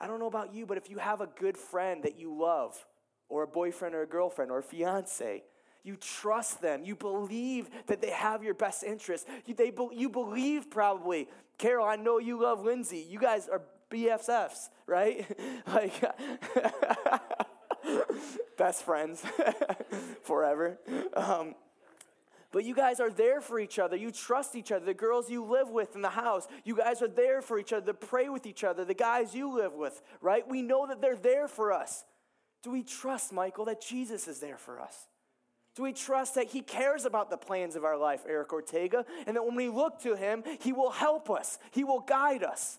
I 0.00 0.06
don't 0.06 0.20
know 0.20 0.26
about 0.26 0.54
you, 0.54 0.66
but 0.66 0.78
if 0.78 0.88
you 0.88 0.98
have 0.98 1.20
a 1.20 1.26
good 1.26 1.56
friend 1.56 2.04
that 2.04 2.18
you 2.18 2.36
love, 2.36 2.84
or 3.32 3.44
a 3.44 3.46
boyfriend 3.46 3.94
or 3.94 4.02
a 4.02 4.06
girlfriend 4.06 4.50
or 4.50 4.58
a 4.58 4.62
fiance, 4.62 5.42
you 5.84 5.96
trust 5.96 6.60
them. 6.60 6.84
You 6.84 6.94
believe 6.94 7.68
that 7.86 8.00
they 8.00 8.10
have 8.10 8.44
your 8.44 8.54
best 8.54 8.84
interest. 8.84 9.26
You, 9.46 9.54
they, 9.54 9.72
you 9.92 10.08
believe 10.08 10.70
probably, 10.70 11.28
Carol, 11.58 11.86
I 11.86 11.96
know 11.96 12.18
you 12.18 12.40
love 12.40 12.64
Lindsay. 12.64 13.04
You 13.08 13.18
guys 13.18 13.48
are 13.48 13.62
BFFs, 13.90 14.68
right? 14.86 15.26
like, 15.66 15.92
best 18.58 18.84
friends 18.84 19.22
forever. 20.22 20.78
Um, 21.14 21.54
but 22.52 22.64
you 22.64 22.74
guys 22.74 23.00
are 23.00 23.10
there 23.10 23.40
for 23.40 23.58
each 23.58 23.78
other. 23.78 23.96
You 23.96 24.10
trust 24.10 24.54
each 24.54 24.70
other. 24.70 24.84
The 24.84 24.94
girls 24.94 25.30
you 25.30 25.44
live 25.44 25.70
with 25.70 25.96
in 25.96 26.02
the 26.02 26.10
house, 26.10 26.46
you 26.64 26.76
guys 26.76 27.00
are 27.02 27.08
there 27.08 27.40
for 27.40 27.58
each 27.58 27.72
other 27.72 27.86
to 27.86 27.94
pray 27.94 28.28
with 28.28 28.46
each 28.46 28.62
other. 28.62 28.84
The 28.84 28.94
guys 28.94 29.34
you 29.34 29.52
live 29.52 29.72
with, 29.72 30.00
right? 30.20 30.46
We 30.46 30.62
know 30.62 30.86
that 30.86 31.00
they're 31.00 31.16
there 31.16 31.48
for 31.48 31.72
us. 31.72 32.04
Do 32.62 32.70
we 32.70 32.82
trust, 32.82 33.32
Michael, 33.32 33.64
that 33.64 33.80
Jesus 33.80 34.28
is 34.28 34.38
there 34.38 34.58
for 34.58 34.80
us? 34.80 35.08
Do 35.74 35.84
we 35.84 35.92
trust 35.92 36.34
that 36.34 36.48
He 36.48 36.60
cares 36.60 37.04
about 37.04 37.30
the 37.30 37.36
plans 37.36 37.76
of 37.76 37.84
our 37.84 37.96
life, 37.96 38.24
Eric 38.28 38.52
Ortega, 38.52 39.04
and 39.26 39.36
that 39.36 39.44
when 39.44 39.54
we 39.54 39.68
look 39.68 40.00
to 40.02 40.14
Him, 40.14 40.42
He 40.60 40.72
will 40.72 40.90
help 40.90 41.30
us, 41.30 41.58
He 41.70 41.84
will 41.84 42.00
guide 42.00 42.44
us? 42.44 42.78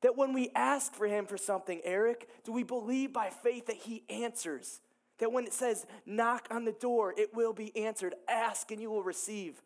That 0.00 0.16
when 0.16 0.32
we 0.32 0.50
ask 0.54 0.94
for 0.94 1.06
Him 1.06 1.26
for 1.26 1.36
something, 1.36 1.80
Eric, 1.84 2.28
do 2.44 2.52
we 2.52 2.62
believe 2.62 3.12
by 3.12 3.30
faith 3.30 3.66
that 3.66 3.76
He 3.76 4.04
answers? 4.08 4.80
That 5.18 5.32
when 5.32 5.44
it 5.44 5.52
says, 5.52 5.86
knock 6.06 6.48
on 6.50 6.64
the 6.64 6.72
door, 6.72 7.14
it 7.16 7.34
will 7.34 7.52
be 7.52 7.76
answered. 7.76 8.14
Ask 8.28 8.70
and 8.70 8.80
you 8.80 8.90
will 8.90 9.02
receive. 9.02 9.62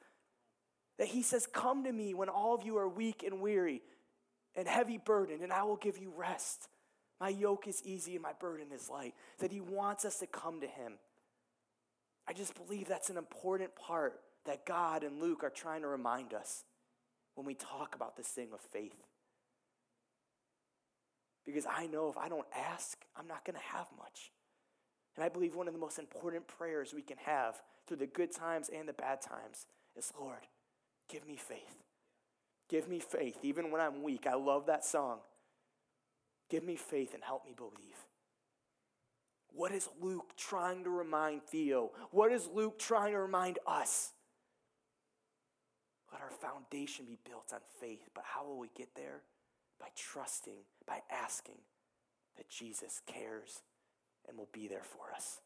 That 0.98 1.08
He 1.08 1.22
says, 1.22 1.46
come 1.46 1.84
to 1.84 1.92
me 1.92 2.12
when 2.12 2.28
all 2.28 2.54
of 2.54 2.64
you 2.64 2.76
are 2.76 2.88
weak 2.88 3.22
and 3.24 3.40
weary 3.40 3.82
and 4.56 4.66
heavy 4.66 4.98
burdened, 4.98 5.42
and 5.42 5.52
I 5.52 5.62
will 5.62 5.76
give 5.76 5.98
you 5.98 6.12
rest. 6.16 6.68
My 7.20 7.28
yoke 7.28 7.66
is 7.68 7.82
easy 7.84 8.14
and 8.14 8.22
my 8.22 8.32
burden 8.38 8.66
is 8.72 8.88
light. 8.88 9.14
That 9.38 9.52
He 9.52 9.60
wants 9.60 10.04
us 10.04 10.18
to 10.18 10.26
come 10.26 10.60
to 10.60 10.66
Him. 10.66 10.94
I 12.28 12.34
just 12.34 12.54
believe 12.54 12.88
that's 12.88 13.08
an 13.08 13.16
important 13.16 13.74
part 13.74 14.20
that 14.44 14.66
God 14.66 15.02
and 15.02 15.20
Luke 15.20 15.42
are 15.42 15.50
trying 15.50 15.80
to 15.82 15.88
remind 15.88 16.34
us 16.34 16.64
when 17.34 17.46
we 17.46 17.54
talk 17.54 17.94
about 17.94 18.16
this 18.16 18.28
thing 18.28 18.48
of 18.52 18.60
faith. 18.60 18.96
Because 21.46 21.64
I 21.66 21.86
know 21.86 22.10
if 22.10 22.18
I 22.18 22.28
don't 22.28 22.46
ask, 22.54 22.98
I'm 23.16 23.26
not 23.26 23.46
going 23.46 23.56
to 23.56 23.76
have 23.76 23.86
much. 23.96 24.30
And 25.16 25.24
I 25.24 25.30
believe 25.30 25.56
one 25.56 25.68
of 25.68 25.72
the 25.72 25.80
most 25.80 25.98
important 25.98 26.46
prayers 26.46 26.92
we 26.94 27.00
can 27.00 27.16
have 27.24 27.62
through 27.86 27.96
the 27.96 28.06
good 28.06 28.30
times 28.32 28.68
and 28.68 28.86
the 28.86 28.92
bad 28.92 29.22
times 29.22 29.66
is 29.96 30.12
Lord, 30.20 30.46
give 31.08 31.26
me 31.26 31.36
faith. 31.36 31.82
Give 32.68 32.86
me 32.86 33.00
faith, 33.00 33.38
even 33.42 33.70
when 33.70 33.80
I'm 33.80 34.02
weak. 34.02 34.26
I 34.26 34.34
love 34.34 34.66
that 34.66 34.84
song. 34.84 35.20
Give 36.50 36.62
me 36.62 36.76
faith 36.76 37.14
and 37.14 37.24
help 37.24 37.46
me 37.46 37.54
believe. 37.56 37.96
What 39.52 39.72
is 39.72 39.88
Luke 40.00 40.34
trying 40.36 40.84
to 40.84 40.90
remind 40.90 41.42
Theo? 41.44 41.90
What 42.10 42.32
is 42.32 42.48
Luke 42.52 42.78
trying 42.78 43.12
to 43.12 43.18
remind 43.18 43.58
us? 43.66 44.12
Let 46.12 46.22
our 46.22 46.30
foundation 46.30 47.04
be 47.04 47.18
built 47.28 47.52
on 47.52 47.60
faith. 47.80 48.08
But 48.14 48.24
how 48.26 48.46
will 48.46 48.58
we 48.58 48.70
get 48.76 48.94
there? 48.94 49.22
By 49.80 49.88
trusting, 49.96 50.58
by 50.86 51.00
asking 51.10 51.58
that 52.36 52.48
Jesus 52.48 53.00
cares 53.06 53.62
and 54.28 54.36
will 54.36 54.48
be 54.52 54.68
there 54.68 54.84
for 54.84 55.14
us. 55.14 55.40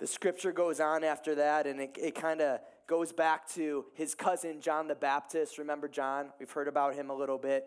The 0.00 0.06
scripture 0.06 0.52
goes 0.52 0.80
on 0.80 1.04
after 1.04 1.36
that, 1.36 1.66
and 1.66 1.80
it, 1.80 1.96
it 2.00 2.14
kind 2.14 2.40
of 2.40 2.60
goes 2.86 3.12
back 3.12 3.48
to 3.50 3.86
his 3.94 4.14
cousin, 4.14 4.60
John 4.60 4.88
the 4.88 4.94
Baptist. 4.94 5.58
Remember 5.58 5.88
John? 5.88 6.30
We've 6.38 6.50
heard 6.50 6.68
about 6.68 6.94
him 6.94 7.10
a 7.10 7.14
little 7.14 7.38
bit. 7.38 7.66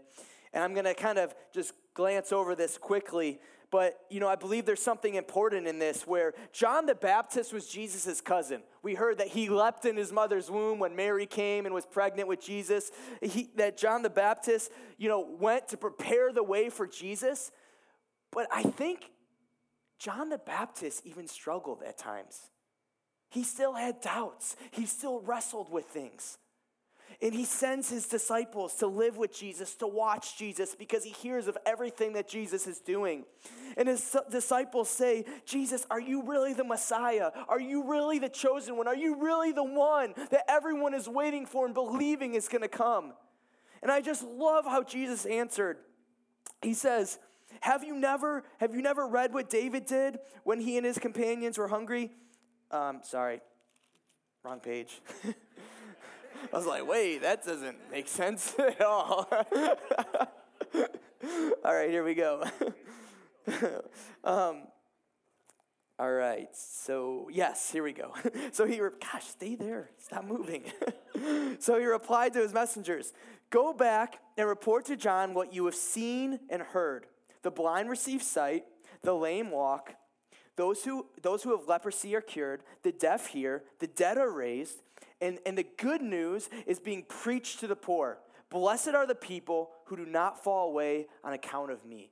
And 0.54 0.64
I'm 0.64 0.74
going 0.74 0.86
to 0.86 0.94
kind 0.94 1.18
of 1.18 1.34
just 1.54 1.74
glance 1.94 2.32
over 2.32 2.54
this 2.54 2.78
quickly. 2.78 3.40
But, 3.70 4.00
you 4.10 4.22
know, 4.22 4.30
I 4.30 4.36
believe 4.36 4.66
there's 4.66 4.82
something 4.82 5.16
important 5.16 5.68
in 5.68 5.78
this 5.78 6.08
where 6.08 6.34
John 6.54 6.86
the 6.86 6.96
Baptist 6.96 7.52
was 7.52 7.68
Jesus' 7.68 8.22
cousin. 8.22 8.62
We 8.82 8.96
heard 8.96 9.18
that 9.18 9.28
he 9.28 9.50
leapt 9.50 9.84
in 9.86 9.98
his 9.98 10.14
mother's 10.14 10.50
womb 10.50 10.80
when 10.80 10.96
Mary 10.96 11.26
came 11.26 11.66
and 11.66 11.76
was 11.76 11.86
pregnant 11.86 12.30
with 12.30 12.42
Jesus. 12.42 12.92
He, 13.22 13.50
that 13.58 13.78
John 13.78 14.04
the 14.04 14.10
Baptist, 14.10 14.72
you 14.98 15.10
know, 15.10 15.20
went 15.20 15.68
to 15.70 15.78
prepare 15.78 16.32
the 16.32 16.44
way 16.44 16.70
for 16.70 16.88
Jesus. 16.88 17.52
But 18.32 18.48
I 18.54 18.64
think 18.64 19.12
John 20.00 20.30
the 20.30 20.38
Baptist 20.38 21.06
even 21.06 21.28
struggled 21.28 21.84
at 21.86 21.98
times. 21.98 22.40
He 23.30 23.44
still 23.44 23.74
had 23.74 24.00
doubts, 24.00 24.56
he 24.72 24.86
still 24.86 25.20
wrestled 25.20 25.70
with 25.70 25.86
things. 25.88 26.38
And 27.20 27.34
he 27.34 27.46
sends 27.46 27.90
his 27.90 28.08
disciples 28.08 28.76
to 28.76 28.88
live 28.88 29.18
with 29.18 29.34
Jesus, 29.34 29.74
to 29.76 29.88
watch 29.88 30.38
Jesus, 30.38 30.76
because 30.76 31.04
he 31.04 31.10
hears 31.10 31.48
of 31.48 31.58
everything 31.66 32.14
that 32.14 32.28
Jesus 32.28 32.68
is 32.68 32.80
doing. 32.80 33.26
And 33.76 33.88
his 33.88 34.16
disciples 34.30 34.88
say, 34.88 35.26
Jesus, 35.46 35.86
are 35.90 36.00
you 36.00 36.24
really 36.24 36.54
the 36.54 36.64
Messiah? 36.64 37.32
Are 37.48 37.60
you 37.60 37.90
really 37.90 38.20
the 38.20 38.30
chosen 38.30 38.78
one? 38.78 38.88
Are 38.88 38.96
you 38.96 39.16
really 39.16 39.52
the 39.52 39.64
one 39.64 40.14
that 40.30 40.44
everyone 40.48 40.94
is 40.94 41.10
waiting 41.10 41.48
for 41.48 41.66
and 41.66 41.74
believing 41.74 42.36
is 42.36 42.48
going 42.48 42.62
to 42.62 42.68
come? 42.68 43.14
And 43.82 43.92
I 43.92 44.02
just 44.02 44.24
love 44.24 44.66
how 44.66 44.84
Jesus 44.84 45.26
answered. 45.26 45.78
He 46.62 46.76
says, 46.76 47.18
have 47.62 47.84
you 47.84 47.96
never 47.96 48.44
have 48.60 48.76
you 48.76 48.82
never 48.82 49.08
read 49.08 49.34
what 49.34 49.50
David 49.50 49.86
did 49.86 50.20
when 50.44 50.60
he 50.60 50.78
and 50.78 50.86
his 50.86 50.98
companions 50.98 51.58
were 51.58 51.68
hungry? 51.68 52.12
Um, 52.72 53.00
sorry, 53.04 53.42
wrong 54.44 54.60
page. 54.60 55.02
I 56.54 56.58
was 56.58 56.66
like, 56.66 56.88
wait, 56.88 57.22
that 57.22 57.46
doesn't 57.46 57.78
make 57.92 58.08
sense 58.08 58.56
at 58.60 58.82
all. 58.82 59.28
all 61.64 61.74
right, 61.74 61.90
here 61.90 62.04
we 62.04 62.14
go. 62.14 62.44
um, 64.24 64.64
all 66.00 66.12
right, 66.12 66.50
so 66.56 67.28
yes, 67.32 67.72
here 67.72 67.84
we 67.84 67.94
go. 67.94 68.14
so 68.52 68.66
he, 68.66 68.80
re- 68.80 68.92
gosh, 69.02 69.26
stay 69.26 69.56
there, 69.56 69.90
stop 69.98 70.26
moving. 70.26 70.64
so 71.60 71.80
he 71.80 71.86
replied 71.86 72.34
to 72.34 72.40
his 72.40 72.54
messengers 72.54 73.14
Go 73.50 73.74
back 73.74 74.20
and 74.38 74.48
report 74.48 74.86
to 74.86 74.98
John 74.98 75.34
what 75.34 75.54
you 75.54 75.66
have 75.66 75.76
seen 75.76 76.40
and 76.50 76.62
heard. 76.62 77.06
The 77.44 77.52
blind 77.52 77.90
receive 77.90 78.22
sight, 78.22 78.66
the 79.04 79.14
lame 79.14 79.52
walk, 79.52 79.96
those 80.58 80.84
who, 80.84 81.06
those 81.22 81.44
who 81.44 81.58
have 81.58 81.68
leprosy 81.68 82.16
are 82.16 82.22
cured, 82.22 82.64
the 82.84 82.92
deaf 82.92 83.28
hear, 83.28 83.64
the 83.80 83.88
dead 83.88 84.18
are 84.18 84.32
raised, 84.32 84.82
and, 85.22 85.40
and 85.46 85.58
the 85.58 85.66
good 85.78 86.02
news 86.02 86.50
is 86.66 86.80
being 86.80 87.04
preached 87.04 87.60
to 87.62 87.68
the 87.68 87.76
poor. 87.76 88.20
Blessed 88.50 88.90
are 88.90 89.06
the 89.06 89.16
people 89.16 89.72
who 89.86 89.98
do 89.98 90.06
not 90.06 90.44
fall 90.44 90.70
away 90.70 91.08
on 91.24 91.34
account 91.34 91.72
of 91.72 91.86
me. 91.86 92.12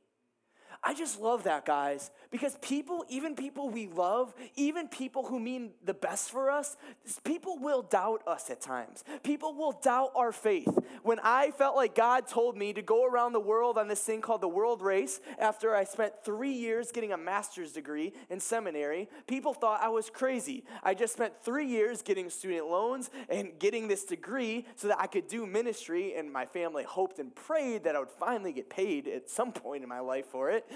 I 0.84 0.94
just 0.94 1.20
love 1.20 1.44
that, 1.44 1.66
guys, 1.66 2.12
because 2.36 2.58
people, 2.62 3.06
even 3.08 3.34
people 3.34 3.70
we 3.70 3.88
love, 3.88 4.34
even 4.58 4.90
people 4.90 5.24
who 5.24 5.40
mean 5.40 5.72
the 5.86 5.94
best 5.94 6.32
for 6.32 6.52
us, 6.52 6.76
people 7.24 7.58
will 7.58 7.82
doubt 7.82 8.22
us 8.28 8.50
at 8.50 8.60
times. 8.60 9.06
People 9.24 9.54
will 9.54 9.72
doubt 9.72 10.12
our 10.18 10.34
faith. 10.34 10.68
When 11.02 11.18
I 11.24 11.52
felt 11.52 11.78
like 11.78 11.96
God 11.96 12.28
told 12.28 12.58
me 12.58 12.74
to 12.74 12.82
go 12.82 13.06
around 13.06 13.32
the 13.32 13.40
world 13.40 13.78
on 13.78 13.88
this 13.88 14.02
thing 14.02 14.20
called 14.20 14.42
the 14.42 14.50
world 14.50 14.82
race 14.82 15.22
after 15.40 15.74
I 15.74 15.86
spent 15.86 16.12
three 16.26 16.52
years 16.52 16.92
getting 16.92 17.14
a 17.14 17.18
master's 17.18 17.72
degree 17.72 18.12
in 18.30 18.42
seminary, 18.42 19.08
people 19.28 19.54
thought 19.54 19.82
I 19.82 19.88
was 19.88 20.10
crazy. 20.10 20.66
I 20.84 20.94
just 20.94 21.14
spent 21.14 21.42
three 21.42 21.68
years 21.68 22.02
getting 22.02 22.30
student 22.30 22.68
loans 22.68 23.12
and 23.30 23.58
getting 23.60 23.88
this 23.88 24.04
degree 24.04 24.66
so 24.76 24.90
that 24.90 25.00
I 25.00 25.08
could 25.08 25.30
do 25.30 25.46
ministry, 25.46 26.16
and 26.16 26.34
my 26.34 26.46
family 26.46 26.84
hoped 26.84 27.20
and 27.20 27.34
prayed 27.34 27.86
that 27.86 27.96
I 27.96 28.00
would 28.00 28.10
finally 28.10 28.52
get 28.52 28.70
paid 28.70 29.08
at 29.08 29.30
some 29.30 29.54
point 29.54 29.84
in 29.84 29.90
my 29.90 30.02
life 30.02 30.26
for 30.26 30.50
it. 30.52 30.70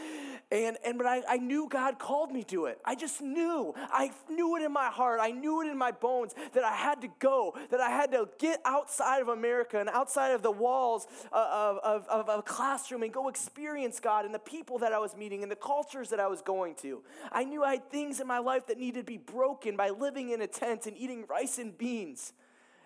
and, 0.52 0.78
and 0.86 0.98
but 0.98 1.06
I, 1.06 1.22
I 1.28 1.38
knew 1.50 1.68
God 1.68 1.98
called 1.98 2.32
me 2.32 2.44
to 2.46 2.66
it. 2.68 2.80
I 2.86 2.94
just 2.96 3.22
knew. 3.22 3.74
I 3.76 4.12
knew 4.30 4.56
it 4.56 4.62
in 4.62 4.72
my 4.72 4.88
heart. 4.88 5.20
I 5.22 5.32
knew 5.32 5.62
it 5.62 5.68
in 5.68 5.78
my 5.78 5.92
bones 5.92 6.36
that 6.54 6.64
I 6.64 6.76
had 6.76 7.02
to 7.02 7.10
go, 7.18 7.58
that 7.72 7.82
I 7.82 7.90
had 7.90 8.12
to 8.12 8.30
get 8.38 8.62
outside 8.66 9.22
of 9.22 9.28
America 9.28 9.80
and 9.80 9.90
outside 9.90 10.30
of 10.30 10.44
the 10.44 10.52
walls 10.52 11.08
of, 11.32 11.78
of, 11.84 12.06
of, 12.08 12.28
of 12.30 12.40
a 12.40 12.42
classroom 12.44 13.02
and 13.02 13.12
go 13.12 13.28
experience 13.28 14.00
God 14.00 14.26
and 14.26 14.34
the 14.34 14.40
people 14.40 14.78
that 14.78 14.94
I 14.94 15.00
was 15.00 15.18
meeting 15.18 15.42
and 15.42 15.52
the 15.52 15.56
cultures 15.56 16.10
that 16.10 16.20
I 16.20 16.28
was 16.28 16.44
going 16.44 16.76
to. 16.76 17.02
I 17.32 17.44
knew 17.44 17.64
I 17.64 17.72
had 17.74 17.90
things 17.90 18.20
in 18.20 18.28
my 18.28 18.40
life 18.40 18.68
that 18.68 18.78
needed 18.78 19.00
to 19.00 19.06
be 19.06 19.18
broken 19.18 19.76
by 19.76 19.90
living 19.90 20.30
in 20.30 20.42
a 20.42 20.48
tent 20.48 20.86
and 20.86 20.96
eating 20.96 21.26
rice 21.28 21.58
and 21.58 21.76
beans. 21.76 22.32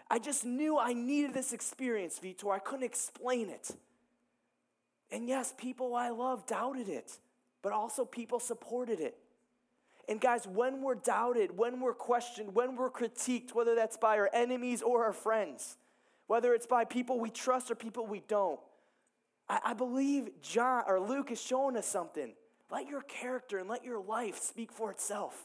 I 0.10 0.20
just 0.20 0.46
knew 0.46 0.78
I 0.80 0.94
needed 0.94 1.34
this 1.34 1.52
experience, 1.52 2.20
Vitor. 2.24 2.54
I 2.54 2.60
couldn't 2.60 2.86
explain 2.86 3.50
it. 3.50 3.72
And 5.12 5.28
yes, 5.28 5.54
people 5.58 5.96
I 5.96 6.10
love 6.10 6.48
doubted 6.48 6.88
it, 6.88 7.20
but 7.64 7.72
also 7.72 8.06
people 8.06 8.40
supported 8.40 9.00
it. 9.00 9.18
And 10.08 10.20
guys, 10.20 10.46
when 10.46 10.82
we're 10.82 10.96
doubted, 10.96 11.58
when 11.58 11.80
we're 11.80 11.94
questioned, 11.94 12.54
when 12.54 12.76
we're 12.76 12.92
critiqued, 12.92 13.56
whether 13.56 13.74
that's 13.74 13.98
by 13.98 14.18
our 14.18 14.30
enemies 14.34 14.82
or 14.82 15.06
our 15.06 15.14
friends, 15.14 15.78
whether 16.28 16.54
it's 16.54 16.68
by 16.68 16.84
people 16.84 17.20
we 17.20 17.30
trust 17.30 17.72
or 17.72 17.76
people 17.76 18.06
we 18.06 18.22
don't, 18.28 18.60
I, 19.50 19.60
I 19.68 19.74
believe 19.74 20.30
John 20.42 20.84
or 20.88 21.00
Luke 21.00 21.32
is 21.32 21.42
showing 21.42 21.78
us 21.78 21.88
something. 21.88 22.34
Let 22.70 22.88
your 22.88 23.02
character 23.02 23.60
and 23.60 23.70
let 23.70 23.86
your 23.86 24.02
life 24.04 24.40
speak 24.40 24.72
for 24.72 24.92
itself. 24.92 25.42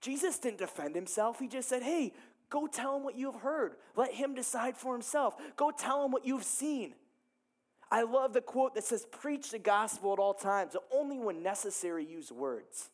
Jesus 0.00 0.38
didn't 0.38 0.58
defend 0.58 0.94
himself. 0.94 1.40
He 1.40 1.48
just 1.48 1.68
said, 1.68 1.82
hey, 1.82 2.12
go 2.50 2.68
tell 2.68 2.96
him 2.96 3.02
what 3.02 3.16
you 3.16 3.32
have 3.32 3.40
heard. 3.40 3.74
Let 3.96 4.12
him 4.12 4.34
decide 4.34 4.76
for 4.76 4.92
himself. 4.92 5.34
Go 5.56 5.72
tell 5.72 6.04
him 6.04 6.12
what 6.12 6.26
you've 6.26 6.44
seen. 6.44 6.94
I 7.90 8.02
love 8.02 8.32
the 8.32 8.40
quote 8.40 8.74
that 8.74 8.84
says, 8.84 9.06
Preach 9.10 9.50
the 9.50 9.58
gospel 9.58 10.12
at 10.12 10.18
all 10.18 10.34
times, 10.34 10.76
only 10.92 11.18
when 11.18 11.42
necessary 11.42 12.04
use 12.04 12.32
words. 12.32 12.90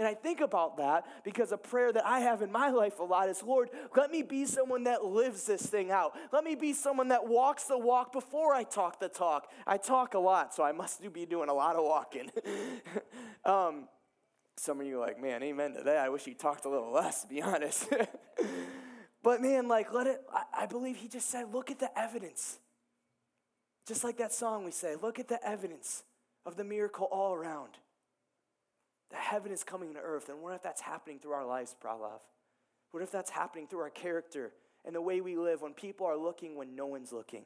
And 0.00 0.08
I 0.08 0.14
think 0.14 0.40
about 0.40 0.78
that 0.78 1.04
because 1.24 1.52
a 1.52 1.58
prayer 1.58 1.92
that 1.92 2.06
I 2.06 2.20
have 2.20 2.40
in 2.40 2.50
my 2.50 2.70
life 2.70 3.00
a 3.00 3.02
lot 3.02 3.28
is 3.28 3.42
Lord, 3.42 3.68
let 3.94 4.10
me 4.10 4.22
be 4.22 4.46
someone 4.46 4.84
that 4.84 5.04
lives 5.04 5.44
this 5.44 5.60
thing 5.60 5.90
out. 5.90 6.16
Let 6.32 6.42
me 6.42 6.54
be 6.54 6.72
someone 6.72 7.08
that 7.08 7.28
walks 7.28 7.64
the 7.64 7.76
walk 7.76 8.10
before 8.10 8.54
I 8.54 8.62
talk 8.62 8.98
the 8.98 9.10
talk. 9.10 9.50
I 9.66 9.76
talk 9.76 10.14
a 10.14 10.18
lot, 10.18 10.54
so 10.54 10.62
I 10.62 10.72
must 10.72 11.02
be 11.12 11.26
doing 11.26 11.50
a 11.50 11.52
lot 11.52 11.76
of 11.76 11.84
walking. 11.84 12.30
um, 13.44 13.88
some 14.56 14.80
of 14.80 14.86
you 14.86 14.96
are 14.96 15.06
like, 15.06 15.20
man, 15.20 15.42
amen 15.42 15.74
to 15.74 15.82
that. 15.82 15.98
I 15.98 16.08
wish 16.08 16.24
he 16.24 16.32
talked 16.32 16.64
a 16.64 16.70
little 16.70 16.92
less, 16.92 17.22
to 17.22 17.28
be 17.28 17.42
honest. 17.42 17.86
but 19.22 19.42
man, 19.42 19.68
like, 19.68 19.92
let 19.92 20.06
it, 20.06 20.22
I, 20.32 20.62
I 20.62 20.66
believe 20.66 20.96
he 20.96 21.08
just 21.08 21.28
said, 21.28 21.52
look 21.52 21.70
at 21.70 21.78
the 21.78 21.90
evidence. 21.98 22.58
Just 23.86 24.04
like 24.04 24.18
that 24.18 24.32
song 24.32 24.64
we 24.64 24.70
say, 24.70 24.94
look 25.00 25.18
at 25.18 25.28
the 25.28 25.44
evidence 25.46 26.04
of 26.46 26.56
the 26.56 26.64
miracle 26.64 27.08
all 27.10 27.34
around. 27.34 27.78
The 29.10 29.16
heaven 29.16 29.50
is 29.52 29.64
coming 29.64 29.94
to 29.94 30.00
earth. 30.00 30.28
And 30.28 30.42
what 30.42 30.54
if 30.54 30.62
that's 30.62 30.80
happening 30.80 31.18
through 31.18 31.32
our 31.32 31.46
lives, 31.46 31.74
Pralav? 31.82 32.20
What 32.92 33.02
if 33.02 33.10
that's 33.10 33.30
happening 33.30 33.66
through 33.66 33.80
our 33.80 33.90
character 33.90 34.52
and 34.84 34.94
the 34.94 35.00
way 35.00 35.20
we 35.20 35.36
live 35.36 35.62
when 35.62 35.74
people 35.74 36.06
are 36.06 36.16
looking 36.16 36.56
when 36.56 36.76
no 36.76 36.86
one's 36.86 37.12
looking? 37.12 37.44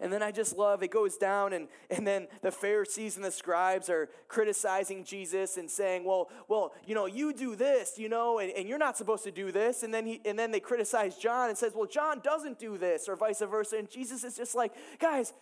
And 0.00 0.12
then 0.12 0.22
I 0.22 0.32
just 0.32 0.56
love 0.56 0.82
it 0.82 0.90
goes 0.90 1.16
down, 1.16 1.52
and, 1.52 1.68
and 1.90 2.06
then 2.06 2.26
the 2.42 2.50
Pharisees 2.50 3.16
and 3.16 3.24
the 3.24 3.30
scribes 3.30 3.88
are 3.88 4.08
criticizing 4.28 5.04
Jesus 5.04 5.56
and 5.56 5.70
saying, 5.70 6.04
Well, 6.04 6.28
well, 6.48 6.72
you 6.86 6.94
know, 6.94 7.06
you 7.06 7.32
do 7.32 7.54
this, 7.54 7.98
you 7.98 8.08
know, 8.08 8.38
and, 8.38 8.50
and 8.52 8.68
you're 8.68 8.78
not 8.78 8.96
supposed 8.96 9.24
to 9.24 9.30
do 9.30 9.52
this. 9.52 9.82
And 9.82 9.94
then 9.94 10.06
he 10.06 10.20
and 10.24 10.38
then 10.38 10.50
they 10.50 10.60
criticize 10.60 11.16
John 11.16 11.48
and 11.48 11.56
says, 11.56 11.72
Well, 11.74 11.86
John 11.86 12.20
doesn't 12.22 12.58
do 12.58 12.78
this, 12.78 13.08
or 13.08 13.16
vice 13.16 13.40
versa. 13.40 13.76
And 13.76 13.88
Jesus 13.88 14.24
is 14.24 14.36
just 14.36 14.54
like, 14.54 14.72
guys, 14.98 15.32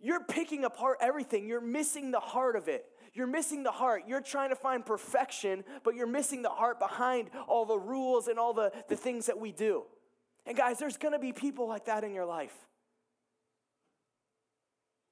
you're 0.00 0.24
picking 0.24 0.64
apart 0.64 0.98
everything. 1.00 1.46
You're 1.46 1.60
missing 1.60 2.10
the 2.10 2.20
heart 2.20 2.56
of 2.56 2.68
it. 2.68 2.86
You're 3.14 3.26
missing 3.26 3.62
the 3.62 3.70
heart. 3.72 4.04
You're 4.06 4.20
trying 4.20 4.50
to 4.50 4.56
find 4.56 4.84
perfection, 4.84 5.64
but 5.82 5.94
you're 5.94 6.06
missing 6.06 6.42
the 6.42 6.50
heart 6.50 6.78
behind 6.78 7.30
all 7.46 7.64
the 7.64 7.78
rules 7.78 8.28
and 8.28 8.38
all 8.38 8.52
the, 8.52 8.72
the 8.88 8.96
things 8.96 9.26
that 9.26 9.38
we 9.38 9.50
do. 9.50 9.84
And 10.46 10.56
guys, 10.56 10.78
there's 10.78 10.96
gonna 10.96 11.18
be 11.18 11.32
people 11.32 11.66
like 11.68 11.86
that 11.86 12.04
in 12.04 12.14
your 12.14 12.26
life. 12.26 12.54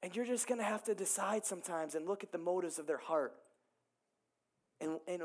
And 0.07 0.14
you're 0.14 0.24
just 0.24 0.46
going 0.46 0.61
to 0.61 0.64
have 0.64 0.84
to 0.84 0.94
decide 0.94 1.44
sometimes 1.44 1.96
and 1.96 2.07
look 2.07 2.22
at 2.22 2.30
the 2.30 2.38
motives 2.38 2.78
of 2.78 2.86
their 2.86 2.96
heart 2.96 3.34
and, 4.80 5.00
and 5.09 5.20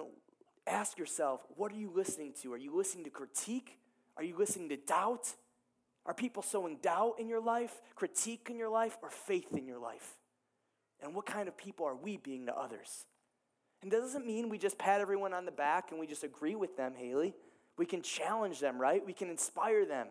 ask 0.65 0.97
yourself 0.97 1.45
what 1.55 1.71
are 1.71 1.75
you 1.75 1.91
listening 1.93 2.34
to? 2.41 2.51
Are 2.51 2.57
you 2.57 2.75
listening 2.75 3.03
to 3.03 3.11
critique? 3.11 3.77
Are 4.17 4.23
you 4.23 4.36
listening 4.36 4.69
to 4.69 4.77
doubt? 4.77 5.36
Are 6.07 6.15
people 6.15 6.41
sowing 6.41 6.77
doubt 6.82 7.17
in 7.19 7.29
your 7.29 7.39
life, 7.39 7.79
critique 7.93 8.47
in 8.49 8.57
your 8.57 8.69
life, 8.69 8.97
or 9.03 9.11
faith 9.11 9.53
in 9.55 9.67
your 9.67 9.77
life? 9.77 10.15
And 10.99 11.13
what 11.13 11.27
kind 11.27 11.47
of 11.47 11.55
people 11.55 11.86
are 11.86 11.95
we 11.95 12.17
being 12.17 12.47
to 12.47 12.57
others? 12.57 13.05
And 13.84 13.91
that 13.91 13.99
doesn't 13.99 14.25
mean 14.25 14.49
we 14.49 14.57
just 14.57 14.79
pat 14.79 14.99
everyone 14.99 15.32
on 15.32 15.45
the 15.45 15.51
back 15.51 15.91
and 15.91 15.99
we 15.99 16.07
just 16.07 16.23
agree 16.23 16.55
with 16.55 16.75
them, 16.75 16.93
Haley. 16.97 17.36
We 17.77 17.86
can 17.86 18.01
challenge 18.01 18.59
them, 18.59 18.82
right? 18.82 19.05
We 19.05 19.13
can 19.13 19.29
inspire 19.29 19.86
them. 19.86 20.07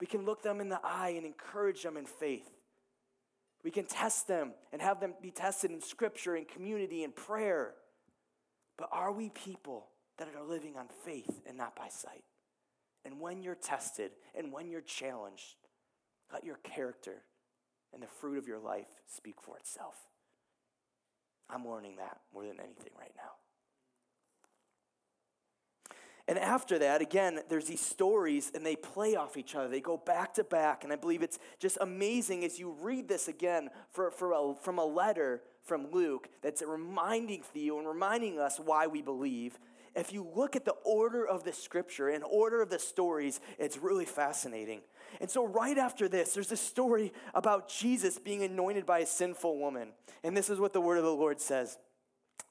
We 0.00 0.08
can 0.08 0.24
look 0.24 0.42
them 0.42 0.60
in 0.60 0.68
the 0.68 0.80
eye 0.82 1.14
and 1.16 1.24
encourage 1.24 1.84
them 1.84 1.96
in 1.96 2.06
faith. 2.06 2.50
We 3.64 3.70
can 3.70 3.86
test 3.86 4.28
them 4.28 4.52
and 4.72 4.82
have 4.82 5.00
them 5.00 5.14
be 5.22 5.30
tested 5.30 5.70
in 5.70 5.80
scripture 5.80 6.36
and 6.36 6.46
community 6.46 7.02
and 7.02 7.16
prayer. 7.16 7.72
But 8.76 8.90
are 8.92 9.10
we 9.10 9.30
people 9.30 9.88
that 10.18 10.28
are 10.28 10.44
living 10.44 10.76
on 10.76 10.86
faith 11.04 11.40
and 11.46 11.56
not 11.56 11.74
by 11.74 11.88
sight? 11.88 12.24
And 13.04 13.20
when 13.20 13.42
you're 13.42 13.54
tested 13.54 14.12
and 14.34 14.52
when 14.52 14.70
you're 14.70 14.82
challenged, 14.82 15.56
let 16.32 16.44
your 16.44 16.56
character 16.56 17.22
and 17.92 18.02
the 18.02 18.06
fruit 18.06 18.38
of 18.38 18.46
your 18.46 18.58
life 18.58 18.88
speak 19.06 19.36
for 19.40 19.56
itself. 19.56 19.94
I'm 21.48 21.66
learning 21.66 21.96
that 21.96 22.18
more 22.32 22.42
than 22.42 22.60
anything 22.60 22.92
right 22.98 23.12
now. 23.16 23.43
And 26.26 26.38
after 26.38 26.78
that, 26.78 27.02
again, 27.02 27.40
there's 27.50 27.66
these 27.66 27.84
stories 27.84 28.50
and 28.54 28.64
they 28.64 28.76
play 28.76 29.14
off 29.14 29.36
each 29.36 29.54
other. 29.54 29.68
They 29.68 29.80
go 29.80 29.98
back 29.98 30.34
to 30.34 30.44
back. 30.44 30.82
And 30.82 30.92
I 30.92 30.96
believe 30.96 31.22
it's 31.22 31.38
just 31.58 31.76
amazing 31.80 32.44
as 32.44 32.58
you 32.58 32.74
read 32.80 33.08
this 33.08 33.28
again 33.28 33.68
for, 33.90 34.10
for 34.10 34.32
a, 34.32 34.54
from 34.54 34.78
a 34.78 34.84
letter 34.84 35.42
from 35.62 35.90
Luke 35.90 36.28
that's 36.42 36.62
reminding 36.62 37.42
Theo 37.42 37.78
and 37.78 37.86
reminding 37.86 38.38
us 38.38 38.58
why 38.58 38.86
we 38.86 39.02
believe. 39.02 39.58
If 39.94 40.12
you 40.12 40.26
look 40.34 40.56
at 40.56 40.64
the 40.64 40.74
order 40.84 41.26
of 41.26 41.44
the 41.44 41.52
scripture 41.52 42.08
and 42.08 42.24
order 42.24 42.60
of 42.62 42.70
the 42.70 42.78
stories, 42.78 43.40
it's 43.58 43.78
really 43.78 44.04
fascinating. 44.04 44.80
And 45.20 45.30
so, 45.30 45.46
right 45.46 45.78
after 45.78 46.08
this, 46.08 46.34
there's 46.34 46.50
a 46.50 46.56
story 46.56 47.12
about 47.32 47.68
Jesus 47.68 48.18
being 48.18 48.42
anointed 48.42 48.86
by 48.86 49.00
a 49.00 49.06
sinful 49.06 49.56
woman. 49.56 49.92
And 50.24 50.36
this 50.36 50.50
is 50.50 50.58
what 50.58 50.72
the 50.72 50.80
word 50.80 50.98
of 50.98 51.04
the 51.04 51.14
Lord 51.14 51.40
says. 51.40 51.78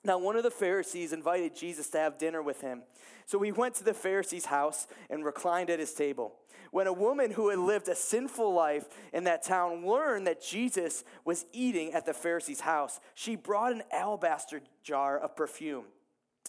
Now, 0.06 0.18
one 0.18 0.36
of 0.36 0.44
the 0.44 0.52
Pharisees 0.52 1.14
invited 1.14 1.56
Jesus 1.56 1.90
to 1.92 1.98
have 1.98 2.18
dinner 2.18 2.42
with 2.42 2.62
him. 2.62 2.84
So 3.26 3.40
he 3.42 3.54
went 3.54 3.76
to 3.76 3.84
the 3.84 3.94
Pharisee's 3.94 4.46
house 4.46 4.88
and 5.10 5.24
reclined 5.24 5.70
at 5.70 5.80
his 5.80 5.94
table. 5.94 6.34
When 6.72 6.88
a 6.88 6.94
woman 6.94 7.32
who 7.32 7.50
had 7.50 7.60
lived 7.60 7.88
a 7.88 7.96
sinful 7.96 8.54
life 8.54 8.86
in 9.14 9.24
that 9.26 9.44
town 9.44 9.86
learned 9.86 10.28
that 10.28 10.42
Jesus 10.42 11.04
was 11.24 11.46
eating 11.54 11.94
at 11.94 12.06
the 12.06 12.14
Pharisee's 12.14 12.62
house, 12.62 13.00
she 13.16 13.36
brought 13.36 13.72
an 13.72 13.84
alabaster 13.92 14.62
jar 14.84 15.18
of 15.20 15.36
perfume. 15.36 15.86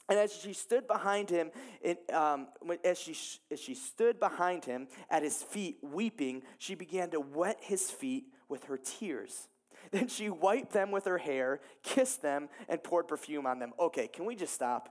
And 0.08 0.18
as 0.18 0.34
she 0.34 0.52
stood 0.52 0.86
behind 0.86 1.30
him, 1.30 1.50
it, 1.80 2.10
um, 2.12 2.48
as, 2.84 2.98
she, 2.98 3.16
as 3.50 3.60
she 3.60 3.74
stood 3.74 4.18
behind 4.18 4.64
him 4.64 4.88
at 5.08 5.22
his 5.22 5.42
feet 5.42 5.78
weeping, 5.82 6.42
she 6.58 6.74
began 6.74 7.10
to 7.10 7.20
wet 7.20 7.58
his 7.60 7.90
feet 7.90 8.24
with 8.48 8.64
her 8.64 8.76
tears. 8.76 9.48
Then 9.90 10.08
she 10.08 10.30
wiped 10.30 10.72
them 10.72 10.90
with 10.90 11.04
her 11.04 11.18
hair, 11.18 11.60
kissed 11.82 12.22
them, 12.22 12.48
and 12.68 12.82
poured 12.82 13.08
perfume 13.08 13.46
on 13.46 13.58
them. 13.58 13.72
Okay, 13.78 14.08
can 14.08 14.24
we 14.24 14.34
just 14.34 14.54
stop? 14.54 14.88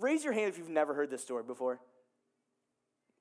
raise 0.00 0.24
your 0.24 0.32
hand 0.32 0.48
if 0.48 0.58
you've 0.58 0.68
never 0.68 0.94
heard 0.94 1.10
this 1.10 1.22
story 1.22 1.42
before. 1.42 1.80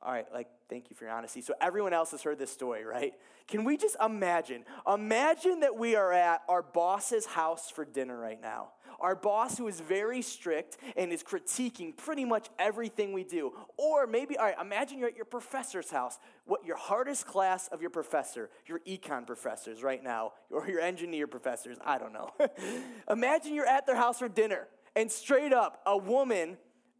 All 0.01 0.11
right, 0.11 0.26
like, 0.34 0.47
thank 0.70 0.89
you 0.89 0.95
for 0.95 1.05
your 1.05 1.13
honesty. 1.13 1.41
So, 1.41 1.53
everyone 1.59 1.93
else 1.93 2.11
has 2.11 2.22
heard 2.22 2.38
this 2.38 2.51
story, 2.51 2.84
right? 2.84 3.13
Can 3.47 3.63
we 3.63 3.76
just 3.78 3.95
imagine? 4.03 4.63
Imagine 4.91 5.61
that 5.61 5.78
we 5.78 5.95
are 5.95 6.11
at 6.11 6.41
our 6.47 6.61
boss's 6.61 7.26
house 7.26 7.72
for 7.72 7.86
dinner 7.86 8.18
right 8.18 8.39
now. 8.39 8.70
Our 8.99 9.15
boss, 9.15 9.57
who 9.57 9.67
is 9.67 9.79
very 9.79 10.21
strict 10.21 10.77
and 10.95 11.11
is 11.11 11.23
critiquing 11.23 11.95
pretty 11.95 12.25
much 12.25 12.49
everything 12.59 13.13
we 13.13 13.23
do. 13.23 13.53
Or 13.77 14.07
maybe, 14.07 14.37
all 14.37 14.45
right, 14.45 14.55
imagine 14.59 14.99
you're 14.99 15.09
at 15.09 15.15
your 15.15 15.25
professor's 15.25 15.89
house. 15.89 16.19
What 16.45 16.65
your 16.65 16.77
hardest 16.77 17.25
class 17.25 17.67
of 17.69 17.81
your 17.81 17.89
professor, 17.89 18.49
your 18.67 18.79
econ 18.79 19.25
professors 19.25 19.83
right 19.83 20.03
now, 20.03 20.33
or 20.49 20.67
your 20.67 20.81
engineer 20.81 21.27
professors, 21.27 21.77
I 21.83 21.97
don't 21.97 22.13
know. 22.13 22.31
imagine 23.09 23.53
you're 23.53 23.65
at 23.65 23.85
their 23.85 23.95
house 23.95 24.19
for 24.19 24.29
dinner 24.29 24.67
and 24.95 25.11
straight 25.11 25.53
up, 25.53 25.81
a 25.85 25.97
woman 25.97 26.57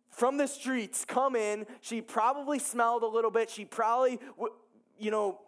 from 0.10 0.38
the 0.38 0.48
streets 0.48 1.06
come 1.06 1.36
in. 1.36 1.66
She 1.82 2.02
probably 2.02 2.60
smelled 2.60 3.04
a 3.04 3.08
little 3.08 3.32
bit. 3.32 3.50
She 3.50 3.66
probably, 3.66 4.20
you 5.00 5.12
know, 5.12 5.40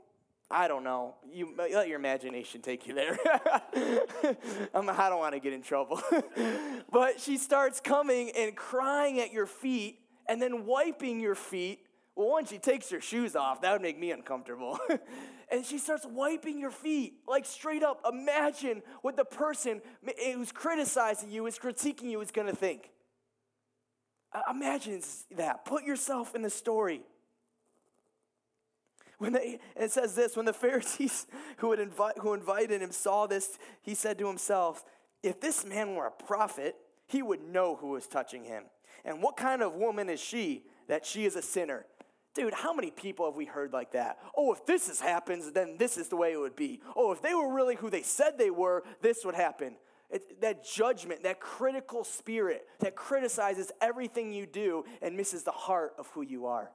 I 0.49 0.69
don't 0.69 0.83
know. 0.85 1.15
You 1.29 1.53
let 1.57 1.89
your 1.89 1.99
imagination 1.99 2.61
take 2.61 2.87
you 2.87 2.93
there. 2.93 3.19
I'm, 4.73 4.89
I 4.89 5.09
don't 5.09 5.19
want 5.19 5.33
to 5.33 5.39
get 5.39 5.51
in 5.51 5.61
trouble. 5.61 6.01
but 6.91 7.19
she 7.19 7.37
starts 7.37 7.81
coming 7.81 8.31
and 8.31 8.55
crying 8.55 9.19
at 9.19 9.33
your 9.33 9.45
feet 9.45 9.99
and 10.27 10.41
then 10.41 10.65
wiping 10.65 11.19
your 11.19 11.35
feet 11.35 11.79
Well, 12.15 12.29
one, 12.29 12.45
she 12.45 12.59
takes 12.59 12.89
her 12.91 13.01
shoes 13.01 13.35
off. 13.35 13.61
That 13.61 13.73
would 13.73 13.81
make 13.81 13.99
me 13.99 14.11
uncomfortable. 14.11 14.79
and 15.51 15.65
she 15.65 15.77
starts 15.77 16.05
wiping 16.05 16.59
your 16.59 16.71
feet. 16.71 17.15
Like, 17.27 17.45
straight 17.45 17.83
up, 17.83 18.05
imagine 18.09 18.83
what 19.01 19.17
the 19.17 19.25
person 19.25 19.81
eh, 20.07 20.33
who's 20.33 20.53
criticizing 20.53 21.29
you, 21.29 21.45
is 21.47 21.59
critiquing 21.59 22.09
you, 22.09 22.21
is 22.21 22.31
going 22.31 22.47
to 22.47 22.55
think. 22.55 22.89
Imagine 24.49 25.01
that. 25.35 25.65
Put 25.65 25.83
yourself 25.83 26.35
in 26.35 26.41
the 26.41 26.49
story. 26.49 27.01
When 29.17 29.33
they, 29.33 29.59
it 29.75 29.91
says 29.91 30.15
this 30.15 30.35
when 30.35 30.45
the 30.45 30.53
Pharisees 30.53 31.27
who, 31.57 31.71
had 31.71 31.79
invite, 31.79 32.17
who 32.19 32.33
invited 32.33 32.81
him 32.81 32.91
saw 32.91 33.27
this, 33.27 33.57
he 33.81 33.95
said 33.95 34.17
to 34.19 34.27
himself, 34.27 34.83
If 35.23 35.39
this 35.39 35.65
man 35.65 35.95
were 35.95 36.07
a 36.07 36.11
prophet, 36.11 36.75
he 37.07 37.21
would 37.21 37.41
know 37.41 37.75
who 37.75 37.89
was 37.89 38.07
touching 38.07 38.43
him. 38.43 38.65
And 39.05 39.21
what 39.21 39.37
kind 39.37 39.61
of 39.61 39.75
woman 39.75 40.09
is 40.09 40.19
she 40.19 40.63
that 40.87 41.05
she 41.05 41.25
is 41.25 41.35
a 41.35 41.41
sinner? 41.41 41.85
Dude, 42.35 42.53
how 42.53 42.71
many 42.71 42.91
people 42.91 43.25
have 43.25 43.35
we 43.35 43.45
heard 43.45 43.73
like 43.73 43.93
that? 43.93 44.19
Oh, 44.37 44.53
if 44.53 44.63
this 44.67 44.89
is 44.89 45.01
happens, 45.01 45.51
then 45.53 45.77
this 45.77 45.97
is 45.97 46.07
the 46.07 46.15
way 46.15 46.33
it 46.33 46.37
would 46.37 46.55
be. 46.55 46.81
Oh, 46.95 47.11
if 47.11 47.21
they 47.21 47.33
were 47.33 47.51
really 47.51 47.75
who 47.75 47.89
they 47.89 48.03
said 48.03 48.37
they 48.37 48.51
were, 48.51 48.83
this 49.01 49.25
would 49.25 49.33
happen. 49.33 49.75
It, 50.11 50.39
that 50.41 50.63
judgment, 50.63 51.23
that 51.23 51.39
critical 51.39 52.03
spirit 52.03 52.67
that 52.79 52.95
criticizes 52.95 53.71
everything 53.81 54.31
you 54.31 54.45
do 54.45 54.85
and 55.01 55.17
misses 55.17 55.43
the 55.43 55.51
heart 55.51 55.93
of 55.97 56.07
who 56.09 56.21
you 56.21 56.45
are. 56.45 56.69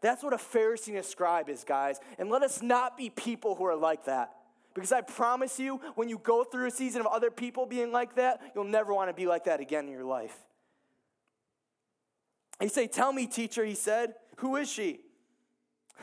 That's 0.00 0.22
what 0.22 0.32
a 0.32 0.36
Pharisee 0.36 0.88
and 0.88 0.98
a 0.98 1.02
scribe 1.02 1.48
is, 1.48 1.64
guys. 1.64 1.98
And 2.18 2.30
let 2.30 2.42
us 2.42 2.62
not 2.62 2.96
be 2.96 3.10
people 3.10 3.54
who 3.54 3.64
are 3.64 3.76
like 3.76 4.04
that. 4.04 4.34
Because 4.74 4.92
I 4.92 5.00
promise 5.00 5.58
you, 5.58 5.80
when 5.96 6.08
you 6.08 6.18
go 6.18 6.44
through 6.44 6.66
a 6.66 6.70
season 6.70 7.00
of 7.00 7.08
other 7.08 7.30
people 7.30 7.66
being 7.66 7.90
like 7.90 8.14
that, 8.14 8.40
you'll 8.54 8.64
never 8.64 8.94
want 8.94 9.10
to 9.10 9.14
be 9.14 9.26
like 9.26 9.44
that 9.44 9.60
again 9.60 9.86
in 9.86 9.92
your 9.92 10.04
life. 10.04 10.36
He 12.60 12.68
say, 12.68 12.86
Tell 12.86 13.12
me, 13.12 13.26
teacher, 13.26 13.64
he 13.64 13.74
said, 13.74 14.14
who 14.38 14.56
is 14.56 14.70
she? 14.70 15.00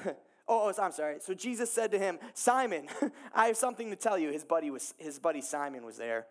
Oh, 0.47 0.71
oh, 0.71 0.79
I'm 0.79 0.91
sorry. 0.91 1.15
So 1.21 1.33
Jesus 1.33 1.71
said 1.71 1.89
to 1.89 1.97
him, 1.97 2.19
Simon, 2.35 2.87
I 3.33 3.47
have 3.47 3.57
something 3.57 3.89
to 3.89 3.95
tell 3.95 4.15
you. 4.15 4.31
His 4.31 4.45
buddy, 4.45 4.69
was, 4.69 4.93
his 4.99 5.17
buddy 5.17 5.41
Simon 5.41 5.83
was 5.83 5.97
there. 5.97 6.27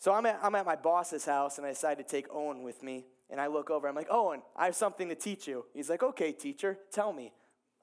So 0.00 0.14
I'm 0.14 0.24
at, 0.24 0.40
I'm 0.42 0.54
at 0.54 0.64
my 0.64 0.76
boss's 0.76 1.26
house, 1.26 1.58
and 1.58 1.66
I 1.66 1.70
decide 1.70 1.98
to 1.98 2.02
take 2.02 2.26
Owen 2.32 2.62
with 2.62 2.82
me. 2.82 3.04
And 3.28 3.38
I 3.38 3.46
look 3.46 3.70
over, 3.70 3.86
I'm 3.86 3.94
like, 3.94 4.08
Owen, 4.10 4.40
I 4.56 4.64
have 4.64 4.74
something 4.74 5.10
to 5.10 5.14
teach 5.14 5.46
you. 5.46 5.66
He's 5.74 5.90
like, 5.90 6.02
okay, 6.02 6.32
teacher, 6.32 6.78
tell 6.90 7.12
me. 7.12 7.32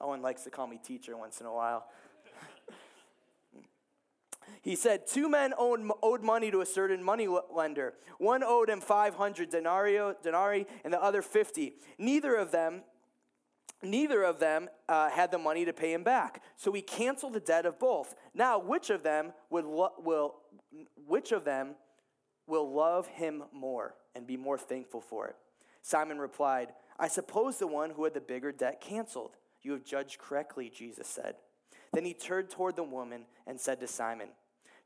Owen 0.00 0.20
likes 0.20 0.42
to 0.42 0.50
call 0.50 0.66
me 0.66 0.80
teacher 0.84 1.16
once 1.16 1.40
in 1.40 1.46
a 1.46 1.52
while. 1.52 1.86
he 4.62 4.74
said, 4.74 5.06
Two 5.06 5.28
men 5.28 5.54
owed, 5.56 5.80
owed 6.02 6.24
money 6.24 6.50
to 6.50 6.60
a 6.60 6.66
certain 6.66 7.02
money 7.04 7.28
lender. 7.54 7.94
One 8.18 8.42
owed 8.42 8.68
him 8.68 8.80
500 8.80 9.48
denarii, 9.48 10.14
denarii 10.22 10.66
and 10.84 10.92
the 10.92 11.02
other 11.02 11.22
50. 11.22 11.74
Neither 11.98 12.34
of 12.34 12.50
them 12.50 12.82
neither 13.80 14.24
of 14.24 14.40
them 14.40 14.68
uh, 14.88 15.08
had 15.08 15.30
the 15.30 15.38
money 15.38 15.64
to 15.64 15.72
pay 15.72 15.92
him 15.92 16.02
back 16.02 16.42
so 16.56 16.72
he 16.72 16.82
canceled 16.82 17.32
the 17.32 17.38
debt 17.38 17.64
of 17.64 17.78
both 17.78 18.16
now 18.34 18.58
which 18.58 18.90
of 18.90 19.04
them 19.04 19.32
would 19.50 19.64
lo- 19.64 19.92
will 20.00 20.34
which 21.06 21.30
of 21.30 21.44
them 21.44 21.76
will 22.48 22.72
love 22.72 23.06
him 23.06 23.44
more 23.52 23.94
and 24.14 24.26
be 24.26 24.36
more 24.36 24.58
thankful 24.58 25.00
for 25.00 25.28
it. 25.28 25.36
Simon 25.82 26.18
replied, 26.18 26.72
I 26.98 27.08
suppose 27.08 27.58
the 27.58 27.66
one 27.66 27.90
who 27.90 28.04
had 28.04 28.14
the 28.14 28.20
bigger 28.20 28.50
debt 28.50 28.80
canceled. 28.80 29.36
You 29.62 29.72
have 29.72 29.84
judged 29.84 30.18
correctly, 30.18 30.70
Jesus 30.74 31.06
said. 31.06 31.36
Then 31.92 32.04
he 32.04 32.14
turned 32.14 32.50
toward 32.50 32.76
the 32.76 32.82
woman 32.82 33.26
and 33.46 33.60
said 33.60 33.80
to 33.80 33.86
Simon, 33.86 34.28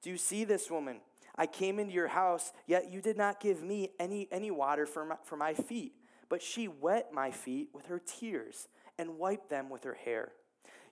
Do 0.02 0.10
you 0.10 0.16
see 0.16 0.44
this 0.44 0.70
woman? 0.70 1.00
I 1.34 1.46
came 1.46 1.78
into 1.78 1.94
your 1.94 2.08
house, 2.08 2.52
yet 2.66 2.90
you 2.92 3.00
did 3.00 3.16
not 3.16 3.40
give 3.40 3.62
me 3.62 3.90
any, 3.98 4.28
any 4.30 4.50
water 4.50 4.84
for 4.84 5.04
my, 5.04 5.16
for 5.24 5.36
my 5.36 5.54
feet, 5.54 5.94
but 6.28 6.42
she 6.42 6.68
wet 6.68 7.12
my 7.12 7.30
feet 7.30 7.70
with 7.72 7.86
her 7.86 7.98
tears 7.98 8.68
and 8.98 9.18
wiped 9.18 9.48
them 9.48 9.70
with 9.70 9.84
her 9.84 9.94
hair. 9.94 10.32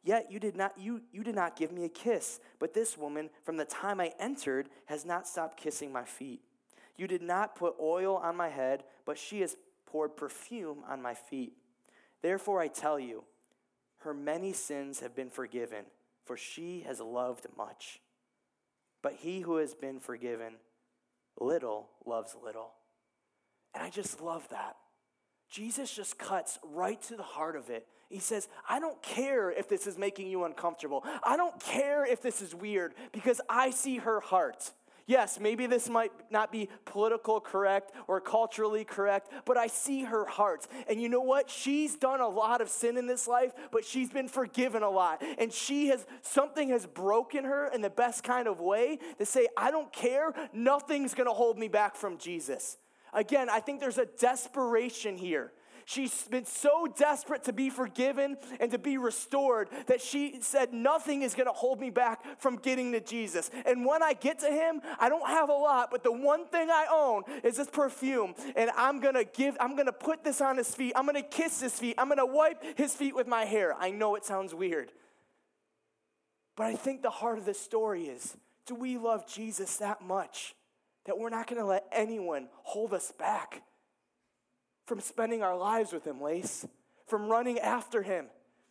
Yet 0.02 0.32
you 0.32 0.40
did 0.40 0.56
not 0.56 0.78
you, 0.78 1.02
you 1.12 1.22
did 1.22 1.34
not 1.34 1.56
give 1.56 1.72
me 1.72 1.84
a 1.84 1.88
kiss, 1.90 2.40
but 2.58 2.72
this 2.72 2.96
woman 2.96 3.28
from 3.44 3.58
the 3.58 3.66
time 3.66 4.00
I 4.00 4.14
entered 4.18 4.70
has 4.86 5.04
not 5.04 5.28
stopped 5.28 5.58
kissing 5.58 5.92
my 5.92 6.04
feet. 6.04 6.40
You 7.01 7.07
did 7.07 7.22
not 7.22 7.57
put 7.57 7.76
oil 7.80 8.16
on 8.16 8.36
my 8.36 8.51
head, 8.51 8.84
but 9.07 9.16
she 9.16 9.40
has 9.40 9.57
poured 9.86 10.18
perfume 10.18 10.84
on 10.86 11.01
my 11.01 11.14
feet. 11.14 11.55
Therefore, 12.20 12.61
I 12.61 12.68
tell 12.68 13.01
you, 13.01 13.24
her 14.01 14.12
many 14.12 14.53
sins 14.53 15.01
have 15.01 15.16
been 15.16 15.30
forgiven, 15.30 15.86
for 16.24 16.36
she 16.36 16.84
has 16.86 17.01
loved 17.01 17.46
much. 17.57 18.01
But 19.01 19.14
he 19.14 19.40
who 19.40 19.57
has 19.57 19.74
been 19.74 19.98
forgiven 19.98 20.57
little 21.40 21.88
loves 22.05 22.36
little. 22.44 22.72
And 23.74 23.82
I 23.82 23.88
just 23.88 24.20
love 24.20 24.46
that. 24.51 24.76
Jesus 25.48 25.90
just 25.90 26.18
cuts 26.18 26.59
right 26.62 27.01
to 27.05 27.16
the 27.16 27.22
heart 27.22 27.57
of 27.57 27.70
it. 27.70 27.86
He 28.11 28.18
says, 28.18 28.46
I 28.68 28.78
don't 28.78 29.01
care 29.03 29.51
if 29.51 29.70
this 29.70 29.86
is 29.86 29.96
making 29.96 30.26
you 30.26 30.44
uncomfortable. 30.44 31.03
I 31.24 31.38
don't 31.38 31.59
care 31.61 32.05
if 32.05 32.20
this 32.20 32.42
is 32.42 32.55
weird 32.55 32.92
because 33.11 33.40
I 33.48 33.70
see 33.70 33.96
her 33.96 34.20
heart. 34.20 34.72
Yes, 35.07 35.40
maybe 35.40 35.66
this 35.66 35.88
might 35.88 36.12
not 36.30 36.53
be 36.53 36.68
political 36.84 37.40
correct 37.40 37.92
or 38.07 38.20
culturally 38.20 38.84
correct, 38.84 39.30
but 39.44 39.57
I 39.57 39.66
see 39.66 40.05
her 40.05 40.24
heart. 40.24 40.66
And 40.88 41.01
you 41.01 41.09
know 41.09 41.20
what? 41.20 41.51
She's 41.51 41.96
done 41.96 42.20
a 42.20 42.28
lot 42.28 42.61
of 42.61 42.68
sin 42.68 42.96
in 42.96 43.07
this 43.07 43.26
life, 43.26 43.53
but 43.72 43.84
she's 43.84 44.11
been 44.11 44.28
forgiven 44.28 44.82
a 44.82 44.90
lot. 44.90 45.22
And 45.38 45.53
she 45.53 45.88
has, 45.88 46.07
something 46.22 46.68
has 46.70 46.86
broken 46.86 47.44
her 47.44 47.70
in 47.72 47.80
the 47.80 47.90
best 47.90 48.24
kind 48.24 48.46
of 48.46 48.61
way 48.61 48.98
to 49.18 49.26
say, 49.26 49.48
I 49.57 49.70
don't 49.70 49.92
care, 49.92 50.32
nothing's 50.53 51.14
gonna 51.14 51.32
hold 51.32 51.59
me 51.59 51.68
back 51.68 51.96
from 51.96 52.18
Jesus. 52.18 52.78
Again, 53.12 53.48
I 53.51 53.61
think 53.61 53.80
there's 53.80 53.98
a 53.98 54.07
desperation 54.07 55.16
here 55.16 55.53
She's 55.84 56.24
been 56.28 56.44
so 56.44 56.86
desperate 56.96 57.44
to 57.44 57.52
be 57.52 57.70
forgiven 57.70 58.36
and 58.58 58.70
to 58.70 58.78
be 58.78 58.98
restored 58.98 59.68
that 59.86 60.00
she 60.00 60.38
said, 60.40 60.72
Nothing 60.72 61.22
is 61.22 61.34
going 61.34 61.46
to 61.46 61.52
hold 61.52 61.80
me 61.80 61.90
back 61.90 62.40
from 62.40 62.56
getting 62.56 62.92
to 62.92 63.00
Jesus. 63.00 63.50
And 63.66 63.84
when 63.84 64.02
I 64.02 64.12
get 64.14 64.38
to 64.40 64.50
him, 64.50 64.80
I 64.98 65.08
don't 65.08 65.26
have 65.26 65.48
a 65.48 65.54
lot, 65.54 65.90
but 65.90 66.02
the 66.02 66.12
one 66.12 66.46
thing 66.46 66.70
I 66.70 66.86
own 66.90 67.22
is 67.42 67.56
this 67.56 67.68
perfume. 67.68 68.34
And 68.56 68.70
I'm 68.76 69.00
going 69.00 69.14
to 69.14 69.24
give, 69.24 69.56
I'm 69.60 69.74
going 69.74 69.86
to 69.86 69.92
put 69.92 70.24
this 70.24 70.40
on 70.40 70.56
his 70.56 70.74
feet. 70.74 70.92
I'm 70.96 71.06
going 71.06 71.20
to 71.20 71.28
kiss 71.28 71.60
his 71.60 71.78
feet. 71.78 71.94
I'm 71.98 72.08
going 72.08 72.18
to 72.18 72.26
wipe 72.26 72.78
his 72.78 72.94
feet 72.94 73.14
with 73.14 73.26
my 73.26 73.44
hair. 73.44 73.74
I 73.78 73.90
know 73.90 74.14
it 74.14 74.24
sounds 74.24 74.54
weird. 74.54 74.92
But 76.56 76.66
I 76.66 76.74
think 76.74 77.02
the 77.02 77.10
heart 77.10 77.38
of 77.38 77.46
the 77.46 77.54
story 77.54 78.04
is 78.04 78.36
do 78.66 78.74
we 78.74 78.98
love 78.98 79.26
Jesus 79.26 79.78
that 79.78 80.02
much 80.02 80.54
that 81.06 81.18
we're 81.18 81.30
not 81.30 81.46
going 81.46 81.60
to 81.60 81.66
let 81.66 81.86
anyone 81.90 82.48
hold 82.62 82.92
us 82.92 83.12
back? 83.18 83.62
From 84.91 85.01
spending 85.01 85.41
our 85.41 85.57
lives 85.57 85.93
with 85.93 86.05
Him, 86.05 86.20
Lace, 86.20 86.66
from 87.07 87.28
running 87.28 87.61
after 87.61 88.03
Him. 88.03 88.26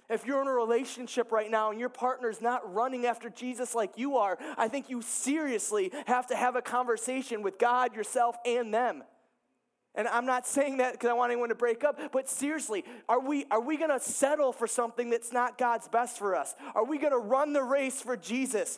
If 0.10 0.26
you're 0.26 0.42
in 0.42 0.50
a 0.50 0.54
relationship 0.54 1.32
right 1.32 1.50
now 1.50 1.72
and 1.72 1.80
your 1.80 1.88
partner's 1.88 2.42
not 2.42 2.74
running 2.74 3.06
after 3.06 3.30
Jesus 3.30 3.74
like 3.74 3.92
you 3.96 4.18
are, 4.18 4.38
I 4.58 4.68
think 4.68 4.90
you 4.90 5.02
seriously 5.02 5.94
have 6.08 6.28
to 6.28 6.36
have 6.36 6.58
a 6.58 6.62
conversation 6.62 7.42
with 7.42 7.58
God, 7.58 7.96
yourself, 7.96 8.36
and 8.46 8.74
them. 8.74 9.02
And 9.96 10.10
I'm 10.10 10.26
not 10.26 10.46
saying 10.46 10.80
that 10.80 10.92
because 10.92 11.10
I 11.10 11.14
want 11.14 11.32
anyone 11.32 11.50
to 11.50 11.56
break 11.56 11.86
up, 11.86 11.98
but 12.12 12.28
seriously, 12.28 12.84
are 13.08 13.22
we, 13.22 13.46
are 13.50 13.62
we 13.62 13.78
going 13.78 13.90
to 13.90 14.02
settle 14.02 14.52
for 14.52 14.68
something 14.68 15.10
that's 15.10 15.32
not 15.32 15.58
God's 15.58 15.88
best 15.88 16.18
for 16.18 16.36
us? 16.36 16.54
Are 16.76 16.84
we 16.84 16.98
going 16.98 17.14
to 17.14 17.18
run 17.18 17.54
the 17.54 17.64
race 17.64 18.02
for 18.02 18.18
Jesus? 18.18 18.78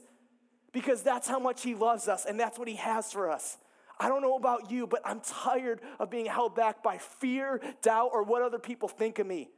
Because 0.74 1.02
that's 1.02 1.28
how 1.28 1.40
much 1.40 1.64
He 1.64 1.74
loves 1.74 2.08
us 2.08 2.26
and 2.26 2.40
that's 2.40 2.60
what 2.60 2.68
He 2.68 2.76
has 2.76 3.12
for 3.12 3.32
us. 3.32 3.58
I 4.02 4.10
don't 4.10 4.24
know 4.24 4.36
about 4.36 4.72
you, 4.72 4.88
but 4.88 5.02
I'm 5.06 5.20
tired 5.20 5.80
of 6.00 6.10
being 6.10 6.26
held 6.26 6.56
back 6.56 6.82
by 6.82 6.98
fear, 6.98 7.62
doubt, 7.84 8.10
or 8.12 8.24
what 8.24 8.42
other 8.42 8.58
people 8.58 8.88
think 8.88 9.20
of 9.20 9.28
me. 9.28 9.52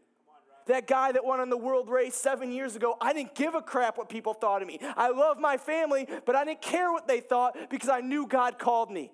That 0.68 0.86
guy 0.86 1.14
that 1.14 1.24
won 1.24 1.40
on 1.40 1.50
the 1.50 1.58
world 1.58 1.88
race 1.88 2.14
seven 2.14 2.52
years 2.52 2.76
ago, 2.76 2.98
I 3.00 3.14
didn't 3.14 3.36
give 3.36 3.56
a 3.56 3.62
crap 3.62 3.98
what 3.98 4.10
people 4.10 4.34
thought 4.34 4.62
of 4.62 4.68
me. 4.68 4.80
I 4.98 5.12
love 5.12 5.40
my 5.40 5.56
family, 5.56 6.10
but 6.26 6.36
I 6.36 6.44
didn't 6.44 6.62
care 6.62 6.92
what 6.92 7.08
they 7.08 7.22
thought 7.22 7.56
because 7.70 7.88
I 7.88 8.02
knew 8.02 8.28
God 8.28 8.60
called 8.60 8.92
me. 8.92 9.14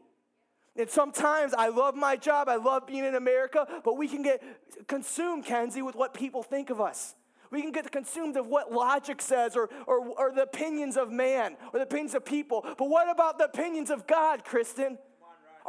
And 0.75 0.89
sometimes 0.89 1.53
I 1.53 1.67
love 1.67 1.93
my 1.93 2.15
job, 2.15 2.49
I 2.49 2.55
love 2.55 2.87
being 2.87 3.05
in 3.05 3.13
America, 3.13 3.67
but 3.83 3.97
we 3.97 4.07
can 4.07 4.23
get 4.23 4.41
consumed, 4.87 5.45
Kenzie, 5.45 5.83
with 5.83 5.95
what 5.95 6.15
people 6.15 6.41
think 6.41 6.71
of 6.71 6.81
us. 6.81 7.13
We 7.51 7.61
can 7.61 7.71
get 7.71 7.91
consumed 7.91 8.35
of 8.35 8.47
what 8.47 8.71
logic 8.71 9.21
says 9.21 9.55
or, 9.55 9.69
or, 9.85 10.07
or 10.17 10.31
the 10.31 10.43
opinions 10.43 10.97
of 10.97 11.11
man 11.11 11.55
or 11.71 11.79
the 11.79 11.85
opinions 11.85 12.15
of 12.15 12.25
people. 12.25 12.63
But 12.63 12.89
what 12.89 13.09
about 13.11 13.37
the 13.37 13.45
opinions 13.45 13.91
of 13.91 14.07
God, 14.07 14.43
Kristen? 14.43 14.97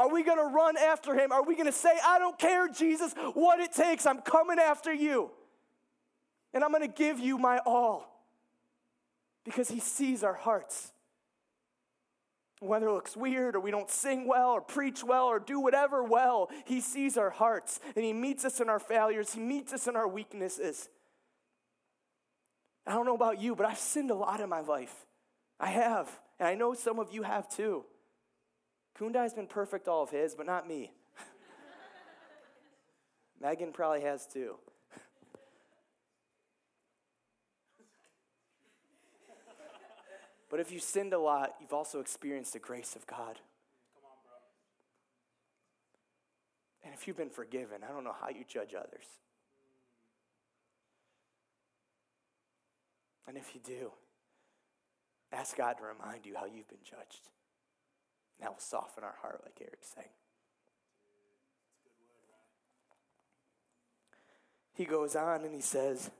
Are 0.00 0.08
we 0.08 0.22
going 0.22 0.38
to 0.38 0.44
run 0.44 0.78
after 0.78 1.14
him? 1.14 1.30
Are 1.30 1.42
we 1.42 1.54
going 1.54 1.66
to 1.66 1.72
say, 1.72 1.90
I 2.02 2.18
don't 2.18 2.38
care, 2.38 2.68
Jesus, 2.68 3.12
what 3.34 3.60
it 3.60 3.70
takes? 3.70 4.06
I'm 4.06 4.22
coming 4.22 4.58
after 4.58 4.94
you. 4.94 5.30
And 6.54 6.64
I'm 6.64 6.70
going 6.70 6.80
to 6.80 6.88
give 6.88 7.18
you 7.18 7.36
my 7.36 7.58
all 7.66 8.24
because 9.44 9.68
he 9.68 9.78
sees 9.78 10.24
our 10.24 10.32
hearts. 10.32 10.90
Whether 12.60 12.88
it 12.88 12.92
looks 12.92 13.14
weird 13.14 13.56
or 13.56 13.60
we 13.60 13.70
don't 13.70 13.90
sing 13.90 14.26
well 14.26 14.52
or 14.52 14.62
preach 14.62 15.04
well 15.04 15.26
or 15.26 15.38
do 15.38 15.60
whatever 15.60 16.02
well, 16.02 16.48
he 16.64 16.80
sees 16.80 17.18
our 17.18 17.30
hearts 17.30 17.78
and 17.94 18.02
he 18.02 18.14
meets 18.14 18.46
us 18.46 18.58
in 18.58 18.70
our 18.70 18.80
failures, 18.80 19.34
he 19.34 19.40
meets 19.40 19.74
us 19.74 19.86
in 19.86 19.96
our 19.96 20.08
weaknesses. 20.08 20.88
I 22.86 22.92
don't 22.94 23.04
know 23.04 23.14
about 23.14 23.38
you, 23.38 23.54
but 23.54 23.66
I've 23.66 23.78
sinned 23.78 24.10
a 24.10 24.14
lot 24.14 24.40
in 24.40 24.48
my 24.48 24.60
life. 24.60 24.94
I 25.58 25.68
have. 25.68 26.10
And 26.38 26.48
I 26.48 26.54
know 26.54 26.72
some 26.72 26.98
of 26.98 27.12
you 27.12 27.22
have 27.22 27.50
too. 27.50 27.84
Kunda's 29.00 29.32
been 29.32 29.46
perfect 29.46 29.88
all 29.88 30.02
of 30.02 30.10
his, 30.10 30.34
but 30.34 30.44
not 30.44 30.68
me. 30.68 30.92
Megan 33.40 33.72
probably 33.72 34.02
has 34.02 34.26
too. 34.26 34.56
but 40.50 40.60
if 40.60 40.70
you 40.70 40.78
sinned 40.78 41.14
a 41.14 41.18
lot, 41.18 41.54
you've 41.62 41.72
also 41.72 42.00
experienced 42.00 42.52
the 42.52 42.58
grace 42.58 42.94
of 42.94 43.06
God. 43.06 43.38
On, 44.04 44.10
and 46.84 46.92
if 46.92 47.08
you've 47.08 47.16
been 47.16 47.30
forgiven, 47.30 47.78
I 47.82 47.92
don't 47.92 48.04
know 48.04 48.16
how 48.20 48.28
you 48.28 48.44
judge 48.46 48.74
others. 48.74 49.06
And 53.26 53.38
if 53.38 53.54
you 53.54 53.62
do, 53.64 53.92
ask 55.32 55.56
God 55.56 55.78
to 55.78 55.84
remind 55.84 56.26
you 56.26 56.34
how 56.36 56.44
you've 56.44 56.68
been 56.68 56.84
judged. 56.84 57.30
And 58.40 58.46
that 58.46 58.52
will 58.52 58.60
soften 58.60 59.04
our 59.04 59.16
heart, 59.20 59.42
like 59.44 59.60
Eric's 59.60 59.92
saying. 59.94 60.08
He 64.72 64.86
goes 64.86 65.14
on 65.14 65.44
and 65.44 65.54
he 65.54 65.60
says, 65.60 66.10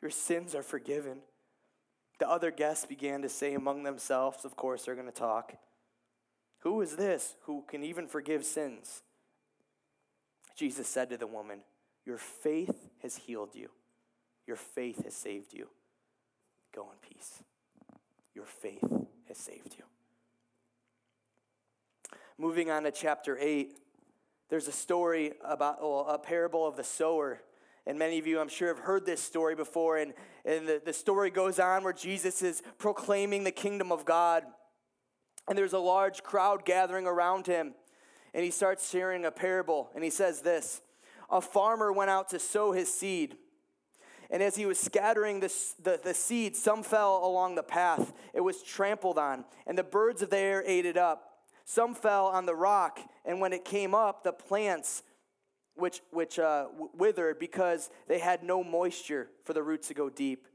Your 0.00 0.12
sins 0.12 0.54
are 0.54 0.62
forgiven. 0.62 1.18
The 2.20 2.30
other 2.30 2.52
guests 2.52 2.86
began 2.86 3.22
to 3.22 3.28
say 3.28 3.54
among 3.54 3.82
themselves, 3.82 4.44
of 4.44 4.54
course, 4.54 4.84
they're 4.84 4.94
going 4.94 5.08
to 5.08 5.12
talk, 5.12 5.54
Who 6.60 6.80
is 6.80 6.94
this 6.94 7.34
who 7.42 7.64
can 7.66 7.82
even 7.82 8.06
forgive 8.06 8.44
sins? 8.44 9.02
Jesus 10.56 10.86
said 10.86 11.10
to 11.10 11.16
the 11.16 11.26
woman, 11.26 11.62
Your 12.06 12.18
faith 12.18 12.88
has 13.02 13.16
healed 13.16 13.56
you, 13.56 13.70
your 14.46 14.56
faith 14.56 15.02
has 15.02 15.14
saved 15.14 15.52
you. 15.52 15.66
Go 16.72 16.82
in 16.92 17.08
peace. 17.08 17.42
Your 18.32 18.46
faith 18.46 18.92
has 19.28 19.38
saved 19.38 19.74
you. 19.76 19.84
Moving 22.36 22.68
on 22.68 22.82
to 22.82 22.90
chapter 22.90 23.38
8, 23.40 23.78
there's 24.50 24.66
a 24.66 24.72
story 24.72 25.34
about 25.44 25.80
well, 25.80 26.04
a 26.08 26.18
parable 26.18 26.66
of 26.66 26.76
the 26.76 26.82
sower. 26.82 27.40
And 27.86 27.96
many 27.96 28.18
of 28.18 28.26
you, 28.26 28.40
I'm 28.40 28.48
sure, 28.48 28.74
have 28.74 28.84
heard 28.84 29.06
this 29.06 29.22
story 29.22 29.54
before. 29.54 29.98
And, 29.98 30.14
and 30.44 30.66
the, 30.66 30.82
the 30.84 30.92
story 30.92 31.30
goes 31.30 31.60
on 31.60 31.84
where 31.84 31.92
Jesus 31.92 32.42
is 32.42 32.60
proclaiming 32.76 33.44
the 33.44 33.52
kingdom 33.52 33.92
of 33.92 34.04
God. 34.04 34.42
And 35.46 35.56
there's 35.56 35.74
a 35.74 35.78
large 35.78 36.24
crowd 36.24 36.64
gathering 36.64 37.06
around 37.06 37.46
him. 37.46 37.74
And 38.32 38.42
he 38.44 38.50
starts 38.50 38.90
sharing 38.90 39.24
a 39.24 39.30
parable. 39.30 39.90
And 39.94 40.02
he 40.02 40.10
says 40.10 40.40
this 40.40 40.82
A 41.30 41.40
farmer 41.40 41.92
went 41.92 42.10
out 42.10 42.30
to 42.30 42.40
sow 42.40 42.72
his 42.72 42.92
seed. 42.92 43.36
And 44.28 44.42
as 44.42 44.56
he 44.56 44.66
was 44.66 44.80
scattering 44.80 45.38
the, 45.38 45.54
the, 45.84 46.00
the 46.02 46.14
seed, 46.14 46.56
some 46.56 46.82
fell 46.82 47.24
along 47.24 47.54
the 47.54 47.62
path. 47.62 48.12
It 48.32 48.40
was 48.40 48.60
trampled 48.60 49.18
on, 49.18 49.44
and 49.68 49.78
the 49.78 49.84
birds 49.84 50.20
of 50.20 50.30
the 50.30 50.38
air 50.38 50.64
ate 50.66 50.86
it 50.86 50.96
up. 50.96 51.33
Some 51.64 51.94
fell 51.94 52.26
on 52.26 52.46
the 52.46 52.54
rock, 52.54 53.00
and 53.24 53.40
when 53.40 53.52
it 53.52 53.64
came 53.64 53.94
up, 53.94 54.22
the 54.22 54.32
plants 54.32 55.02
which, 55.74 56.00
which 56.10 56.38
uh, 56.38 56.66
withered 56.96 57.38
because 57.38 57.90
they 58.06 58.18
had 58.18 58.42
no 58.42 58.62
moisture 58.62 59.28
for 59.42 59.54
the 59.54 59.62
roots 59.62 59.88
to 59.88 59.94
go 59.94 60.08
deep. 60.08 60.46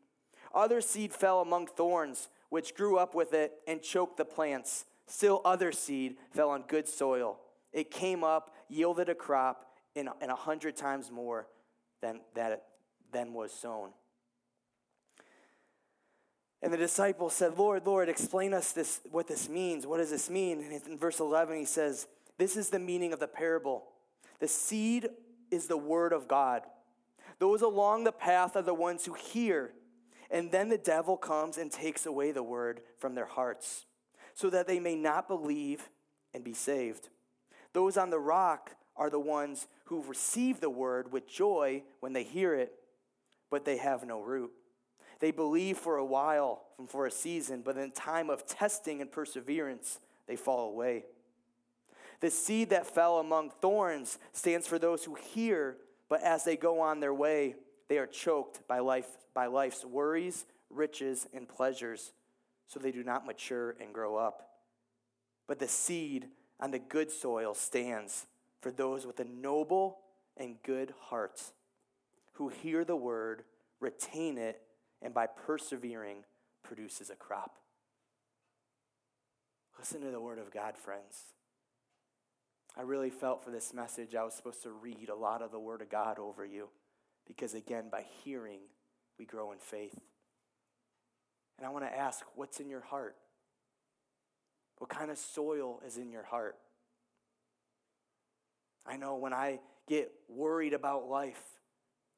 Other 0.53 0.81
seed 0.81 1.13
fell 1.13 1.41
among 1.41 1.67
thorns, 1.67 2.29
which 2.49 2.75
grew 2.75 2.97
up 2.97 3.13
with 3.13 3.33
it 3.33 3.53
and 3.67 3.81
choked 3.81 4.17
the 4.17 4.25
plants. 4.25 4.85
Still, 5.07 5.41
other 5.43 5.71
seed 5.71 6.17
fell 6.31 6.49
on 6.51 6.63
good 6.67 6.87
soil. 6.87 7.39
It 7.73 7.91
came 7.91 8.23
up, 8.23 8.55
yielded 8.69 9.09
a 9.09 9.15
crop, 9.15 9.65
in 9.95 10.29
a 10.29 10.35
hundred 10.35 10.75
times 10.75 11.11
more 11.11 11.47
than 12.01 12.21
that 12.35 12.63
than 13.11 13.33
was 13.33 13.51
sown. 13.51 13.89
And 16.61 16.73
the 16.73 16.77
disciples 16.77 17.33
said, 17.33 17.57
Lord, 17.57 17.85
Lord, 17.85 18.09
explain 18.09 18.53
us 18.53 18.71
this, 18.73 18.99
what 19.11 19.27
this 19.27 19.47
means. 19.47 19.87
What 19.87 19.97
does 19.97 20.09
this 20.09 20.29
mean? 20.29 20.61
And 20.61 20.81
in 20.87 20.97
verse 20.97 21.19
11, 21.19 21.57
he 21.57 21.65
says, 21.65 22.07
This 22.37 22.57
is 22.57 22.69
the 22.69 22.79
meaning 22.79 23.13
of 23.13 23.19
the 23.19 23.27
parable. 23.27 23.85
The 24.39 24.47
seed 24.47 25.09
is 25.51 25.67
the 25.67 25.77
word 25.77 26.11
of 26.11 26.27
God. 26.27 26.63
Those 27.39 27.61
along 27.61 28.03
the 28.03 28.11
path 28.11 28.55
are 28.55 28.61
the 28.61 28.73
ones 28.73 29.05
who 29.05 29.13
hear, 29.13 29.71
and 30.29 30.51
then 30.51 30.67
the 30.67 30.77
devil 30.77 31.15
comes 31.15 31.57
and 31.57 31.71
takes 31.71 32.05
away 32.05 32.31
the 32.31 32.43
word 32.43 32.81
from 32.97 33.15
their 33.15 33.25
hearts, 33.25 33.85
so 34.33 34.49
that 34.49 34.67
they 34.67 34.79
may 34.79 34.95
not 34.95 35.29
believe 35.29 35.89
and 36.33 36.43
be 36.43 36.53
saved. 36.53 37.07
Those 37.71 37.95
on 37.95 38.09
the 38.09 38.19
rock 38.19 38.75
are 38.97 39.09
the 39.09 39.19
ones 39.19 39.67
who 39.85 40.03
receive 40.03 40.59
the 40.59 40.69
word 40.69 41.13
with 41.13 41.29
joy 41.29 41.83
when 42.01 42.11
they 42.11 42.23
hear 42.23 42.53
it, 42.53 42.73
but 43.49 43.63
they 43.63 43.77
have 43.77 44.05
no 44.05 44.19
root. 44.19 44.51
They 45.19 45.31
believe 45.31 45.77
for 45.77 45.97
a 45.97 46.05
while 46.05 46.63
and 46.77 46.89
for 46.89 47.05
a 47.05 47.11
season, 47.11 47.61
but 47.63 47.77
in 47.77 47.91
time 47.91 48.29
of 48.29 48.45
testing 48.45 49.01
and 49.01 49.11
perseverance, 49.11 49.99
they 50.27 50.35
fall 50.35 50.69
away. 50.69 51.05
The 52.21 52.29
seed 52.29 52.69
that 52.69 52.87
fell 52.87 53.19
among 53.19 53.51
thorns 53.61 54.17
stands 54.33 54.67
for 54.67 54.79
those 54.79 55.03
who 55.03 55.15
hear, 55.15 55.77
but 56.09 56.21
as 56.21 56.43
they 56.43 56.57
go 56.57 56.81
on 56.81 56.99
their 56.99 57.13
way, 57.13 57.55
they 57.87 57.97
are 57.97 58.07
choked 58.07 58.67
by, 58.67 58.79
life, 58.79 59.07
by 59.33 59.47
life's 59.47 59.85
worries, 59.85 60.45
riches, 60.69 61.27
and 61.33 61.47
pleasures, 61.47 62.13
so 62.67 62.79
they 62.79 62.91
do 62.91 63.03
not 63.03 63.25
mature 63.25 63.75
and 63.81 63.93
grow 63.93 64.15
up. 64.15 64.49
But 65.47 65.59
the 65.59 65.67
seed 65.67 66.27
on 66.59 66.71
the 66.71 66.79
good 66.79 67.11
soil 67.11 67.53
stands 67.53 68.27
for 68.61 68.71
those 68.71 69.05
with 69.05 69.19
a 69.19 69.25
noble 69.25 69.99
and 70.37 70.61
good 70.63 70.93
heart 70.99 71.41
who 72.33 72.49
hear 72.49 72.85
the 72.85 72.95
word, 72.95 73.43
retain 73.79 74.37
it, 74.37 74.61
and 75.01 75.13
by 75.13 75.27
persevering 75.27 76.23
produces 76.63 77.09
a 77.09 77.15
crop. 77.15 77.57
Listen 79.77 80.01
to 80.01 80.11
the 80.11 80.19
word 80.19 80.39
of 80.39 80.51
God, 80.51 80.77
friends. 80.77 81.33
I 82.77 82.81
really 82.81 83.09
felt 83.09 83.43
for 83.43 83.51
this 83.51 83.73
message 83.73 84.13
I 84.13 84.23
was 84.23 84.33
supposed 84.33 84.63
to 84.63 84.71
read 84.71 85.09
a 85.09 85.15
lot 85.15 85.41
of 85.41 85.51
the 85.51 85.59
word 85.59 85.81
of 85.81 85.89
God 85.89 86.19
over 86.19 86.45
you 86.45 86.69
because, 87.25 87.53
again, 87.53 87.85
by 87.91 88.05
hearing, 88.23 88.59
we 89.17 89.25
grow 89.25 89.51
in 89.51 89.59
faith. 89.59 89.99
And 91.57 91.65
I 91.65 91.69
want 91.69 91.85
to 91.85 91.97
ask 91.97 92.25
what's 92.35 92.59
in 92.59 92.69
your 92.69 92.81
heart? 92.81 93.15
What 94.77 94.89
kind 94.89 95.11
of 95.11 95.17
soil 95.17 95.81
is 95.85 95.97
in 95.97 96.11
your 96.11 96.23
heart? 96.23 96.55
I 98.87 98.97
know 98.97 99.15
when 99.15 99.33
I 99.33 99.59
get 99.87 100.11
worried 100.29 100.73
about 100.73 101.09
life, 101.09 101.43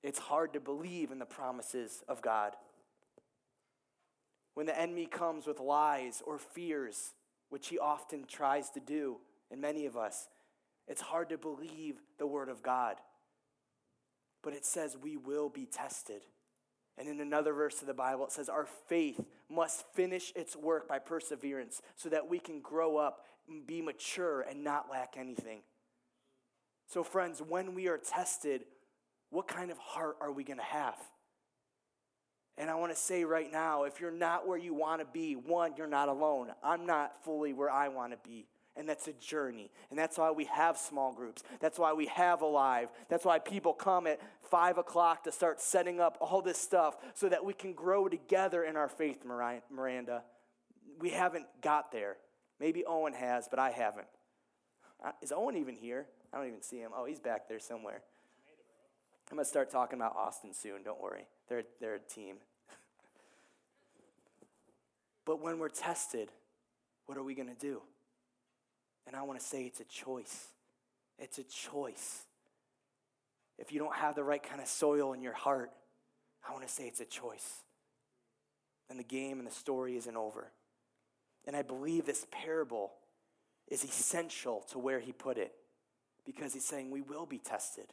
it's 0.03 0.19
hard 0.19 0.53
to 0.53 0.59
believe 0.59 1.11
in 1.11 1.19
the 1.19 1.25
promises 1.25 2.03
of 2.07 2.21
God. 2.21 2.53
When 4.53 4.65
the 4.65 4.79
enemy 4.79 5.05
comes 5.05 5.47
with 5.47 5.59
lies 5.59 6.21
or 6.25 6.37
fears, 6.37 7.13
which 7.49 7.69
he 7.69 7.79
often 7.79 8.25
tries 8.25 8.69
to 8.71 8.79
do 8.79 9.17
in 9.49 9.61
many 9.61 9.85
of 9.85 9.95
us, 9.97 10.27
it's 10.87 11.01
hard 11.01 11.29
to 11.29 11.37
believe 11.37 11.95
the 12.17 12.27
word 12.27 12.49
of 12.49 12.61
God. 12.61 12.95
But 14.43 14.53
it 14.53 14.65
says 14.65 14.97
we 14.97 15.17
will 15.17 15.49
be 15.49 15.65
tested. 15.65 16.23
And 16.97 17.07
in 17.07 17.19
another 17.19 17.53
verse 17.53 17.81
of 17.81 17.87
the 17.87 17.93
Bible, 17.93 18.25
it 18.25 18.31
says 18.31 18.49
our 18.49 18.67
faith 18.87 19.23
must 19.49 19.85
finish 19.93 20.33
its 20.35 20.55
work 20.55 20.87
by 20.87 20.99
perseverance 20.99 21.81
so 21.95 22.09
that 22.09 22.29
we 22.29 22.39
can 22.39 22.59
grow 22.61 22.97
up 22.97 23.25
and 23.47 23.65
be 23.65 23.81
mature 23.81 24.41
and 24.41 24.63
not 24.63 24.89
lack 24.91 25.15
anything. 25.17 25.61
So, 26.87 27.03
friends, 27.03 27.41
when 27.41 27.73
we 27.73 27.87
are 27.87 27.97
tested, 27.97 28.65
what 29.29 29.47
kind 29.47 29.71
of 29.71 29.77
heart 29.77 30.17
are 30.19 30.31
we 30.31 30.43
going 30.43 30.59
to 30.59 30.63
have? 30.63 30.97
And 32.57 32.69
I 32.69 32.75
want 32.75 32.91
to 32.91 32.97
say 32.97 33.23
right 33.23 33.51
now 33.51 33.83
if 33.83 33.99
you're 33.99 34.11
not 34.11 34.47
where 34.47 34.57
you 34.57 34.73
want 34.73 35.01
to 35.01 35.07
be, 35.11 35.35
one, 35.35 35.73
you're 35.77 35.87
not 35.87 36.09
alone. 36.09 36.49
I'm 36.63 36.85
not 36.85 37.23
fully 37.23 37.53
where 37.53 37.71
I 37.71 37.87
want 37.87 38.11
to 38.11 38.29
be. 38.29 38.47
And 38.77 38.87
that's 38.87 39.07
a 39.07 39.13
journey. 39.13 39.69
And 39.89 39.99
that's 39.99 40.17
why 40.17 40.31
we 40.31 40.45
have 40.45 40.77
small 40.77 41.11
groups. 41.11 41.43
That's 41.59 41.77
why 41.77 41.91
we 41.91 42.05
have 42.07 42.41
Alive. 42.41 42.89
That's 43.09 43.25
why 43.25 43.39
people 43.39 43.73
come 43.73 44.07
at 44.07 44.21
five 44.49 44.77
o'clock 44.77 45.25
to 45.25 45.31
start 45.31 45.59
setting 45.59 45.99
up 45.99 46.17
all 46.21 46.41
this 46.41 46.57
stuff 46.57 46.95
so 47.13 47.27
that 47.27 47.43
we 47.43 47.53
can 47.53 47.73
grow 47.73 48.07
together 48.07 48.63
in 48.63 48.77
our 48.77 48.87
faith, 48.87 49.25
Miranda. 49.25 50.23
We 50.99 51.09
haven't 51.09 51.47
got 51.61 51.91
there. 51.91 52.15
Maybe 52.61 52.85
Owen 52.85 53.13
has, 53.13 53.47
but 53.49 53.59
I 53.59 53.71
haven't. 53.71 54.07
Uh, 55.03 55.11
is 55.21 55.33
Owen 55.35 55.57
even 55.57 55.75
here? 55.75 56.05
I 56.31 56.37
don't 56.37 56.47
even 56.47 56.61
see 56.61 56.77
him. 56.77 56.91
Oh, 56.95 57.05
he's 57.05 57.19
back 57.19 57.49
there 57.49 57.59
somewhere. 57.59 58.01
I'm 59.29 59.37
going 59.37 59.45
to 59.45 59.49
start 59.49 59.71
talking 59.71 59.97
about 59.97 60.15
Austin 60.15 60.53
soon, 60.53 60.83
don't 60.83 61.01
worry. 61.01 61.25
They're, 61.51 61.63
they're 61.81 61.95
a 61.95 61.99
team. 61.99 62.37
but 65.25 65.41
when 65.41 65.59
we're 65.59 65.67
tested, 65.67 66.29
what 67.07 67.17
are 67.17 67.23
we 67.23 67.35
going 67.35 67.49
to 67.49 67.59
do? 67.59 67.81
And 69.05 69.17
I 69.17 69.23
want 69.23 69.37
to 69.37 69.45
say 69.45 69.63
it's 69.63 69.81
a 69.81 69.83
choice. 69.83 70.47
It's 71.19 71.39
a 71.39 71.43
choice. 71.43 72.21
If 73.57 73.73
you 73.73 73.79
don't 73.79 73.97
have 73.97 74.15
the 74.15 74.23
right 74.23 74.41
kind 74.41 74.61
of 74.61 74.67
soil 74.67 75.11
in 75.11 75.21
your 75.21 75.33
heart, 75.33 75.71
I 76.47 76.53
want 76.53 76.65
to 76.65 76.73
say 76.73 76.85
it's 76.85 77.01
a 77.01 77.05
choice. 77.05 77.63
And 78.89 78.97
the 78.97 79.03
game 79.03 79.37
and 79.37 79.45
the 79.45 79.51
story 79.51 79.97
isn't 79.97 80.15
over. 80.15 80.53
And 81.45 81.53
I 81.53 81.63
believe 81.63 82.05
this 82.05 82.25
parable 82.31 82.93
is 83.67 83.83
essential 83.83 84.65
to 84.71 84.79
where 84.79 85.01
he 85.01 85.11
put 85.11 85.37
it 85.37 85.51
because 86.25 86.53
he's 86.53 86.65
saying 86.65 86.91
we 86.91 87.01
will 87.01 87.25
be 87.25 87.39
tested. 87.39 87.87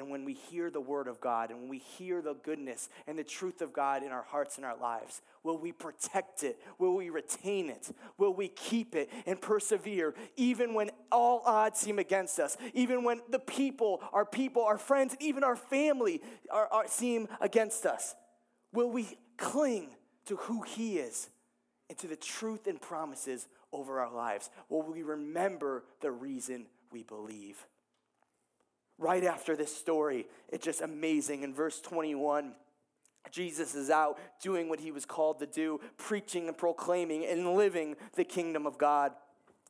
And 0.00 0.08
when 0.08 0.24
we 0.24 0.32
hear 0.32 0.70
the 0.70 0.80
word 0.80 1.08
of 1.08 1.20
God 1.20 1.50
and 1.50 1.60
when 1.60 1.68
we 1.68 1.76
hear 1.76 2.22
the 2.22 2.32
goodness 2.32 2.88
and 3.06 3.18
the 3.18 3.22
truth 3.22 3.60
of 3.60 3.74
God 3.74 4.02
in 4.02 4.12
our 4.12 4.22
hearts 4.22 4.56
and 4.56 4.64
our 4.64 4.78
lives, 4.78 5.20
will 5.42 5.58
we 5.58 5.72
protect 5.72 6.42
it? 6.42 6.58
Will 6.78 6.94
we 6.94 7.10
retain 7.10 7.68
it? 7.68 7.94
Will 8.16 8.32
we 8.32 8.48
keep 8.48 8.94
it 8.94 9.10
and 9.26 9.38
persevere 9.38 10.14
even 10.36 10.72
when 10.72 10.90
all 11.12 11.42
odds 11.44 11.80
seem 11.80 11.98
against 11.98 12.40
us? 12.40 12.56
Even 12.72 13.04
when 13.04 13.20
the 13.28 13.38
people, 13.38 14.00
our 14.14 14.24
people, 14.24 14.64
our 14.64 14.78
friends, 14.78 15.12
and 15.12 15.20
even 15.20 15.44
our 15.44 15.54
family 15.54 16.22
are, 16.50 16.66
are, 16.72 16.88
seem 16.88 17.28
against 17.38 17.84
us? 17.84 18.14
Will 18.72 18.90
we 18.90 19.18
cling 19.36 19.90
to 20.24 20.36
who 20.36 20.62
He 20.62 20.96
is 20.96 21.28
and 21.90 21.98
to 21.98 22.06
the 22.06 22.16
truth 22.16 22.66
and 22.66 22.80
promises 22.80 23.48
over 23.70 24.00
our 24.00 24.14
lives? 24.14 24.48
Will 24.70 24.80
we 24.80 25.02
remember 25.02 25.84
the 26.00 26.10
reason 26.10 26.64
we 26.90 27.02
believe? 27.02 27.66
Right 29.00 29.24
after 29.24 29.56
this 29.56 29.74
story, 29.74 30.26
it's 30.50 30.62
just 30.62 30.82
amazing. 30.82 31.42
In 31.42 31.54
verse 31.54 31.80
21, 31.80 32.52
Jesus 33.30 33.74
is 33.74 33.88
out 33.88 34.18
doing 34.42 34.68
what 34.68 34.78
he 34.78 34.92
was 34.92 35.06
called 35.06 35.38
to 35.38 35.46
do, 35.46 35.80
preaching 35.96 36.48
and 36.48 36.56
proclaiming 36.56 37.24
and 37.24 37.54
living 37.54 37.96
the 38.14 38.24
kingdom 38.24 38.66
of 38.66 38.76
God. 38.76 39.12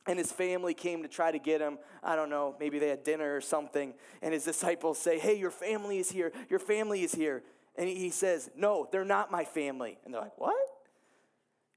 And 0.05 0.19
his 0.19 0.33
family 0.33 0.73
came 0.73 1.01
to 1.03 1.07
try 1.07 1.31
to 1.31 1.39
get 1.39 1.61
him. 1.61 1.77
I 2.03 2.17
don't 2.17 2.29
know, 2.29 2.57
maybe 2.59 2.77
they 2.77 2.89
had 2.89 3.05
dinner 3.05 3.33
or 3.33 3.39
something. 3.39 3.93
And 4.21 4.33
his 4.33 4.43
disciples 4.43 4.99
say, 4.99 5.17
Hey, 5.17 5.37
your 5.37 5.51
family 5.51 5.99
is 5.99 6.11
here. 6.11 6.33
Your 6.49 6.59
family 6.59 7.01
is 7.01 7.15
here. 7.15 7.41
And 7.77 7.87
he 7.87 8.09
says, 8.09 8.49
No, 8.57 8.89
they're 8.91 9.05
not 9.05 9.31
my 9.31 9.45
family. 9.45 9.97
And 10.03 10.13
they're 10.13 10.21
like, 10.21 10.37
What? 10.37 10.55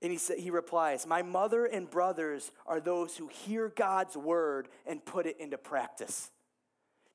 And 0.02 0.10
he, 0.10 0.18
sa- 0.18 0.34
he 0.34 0.50
replies, 0.50 1.06
My 1.06 1.22
mother 1.22 1.66
and 1.66 1.88
brothers 1.88 2.50
are 2.66 2.80
those 2.80 3.16
who 3.16 3.28
hear 3.28 3.68
God's 3.68 4.16
word 4.16 4.66
and 4.86 5.04
put 5.04 5.26
it 5.26 5.38
into 5.38 5.56
practice. 5.56 6.30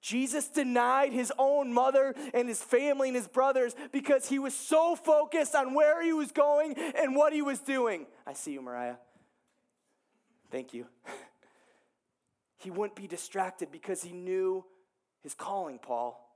Jesus 0.01 0.47
denied 0.47 1.11
his 1.11 1.31
own 1.37 1.73
mother 1.73 2.15
and 2.33 2.47
his 2.47 2.61
family 2.61 3.09
and 3.09 3.15
his 3.15 3.27
brothers 3.27 3.75
because 3.91 4.29
he 4.29 4.39
was 4.39 4.53
so 4.53 4.95
focused 4.95 5.55
on 5.55 5.73
where 5.73 6.01
he 6.01 6.13
was 6.13 6.31
going 6.31 6.75
and 6.77 7.15
what 7.15 7.33
he 7.33 7.41
was 7.41 7.59
doing. 7.59 8.05
I 8.25 8.33
see 8.33 8.53
you, 8.53 8.61
Mariah. 8.61 8.95
Thank 10.51 10.73
you. 10.73 10.85
He 12.61 12.69
wouldn't 12.69 12.97
be 12.97 13.07
distracted 13.07 13.71
because 13.71 14.03
he 14.03 14.11
knew 14.11 14.65
his 15.23 15.33
calling, 15.33 15.79
Paul. 15.79 16.29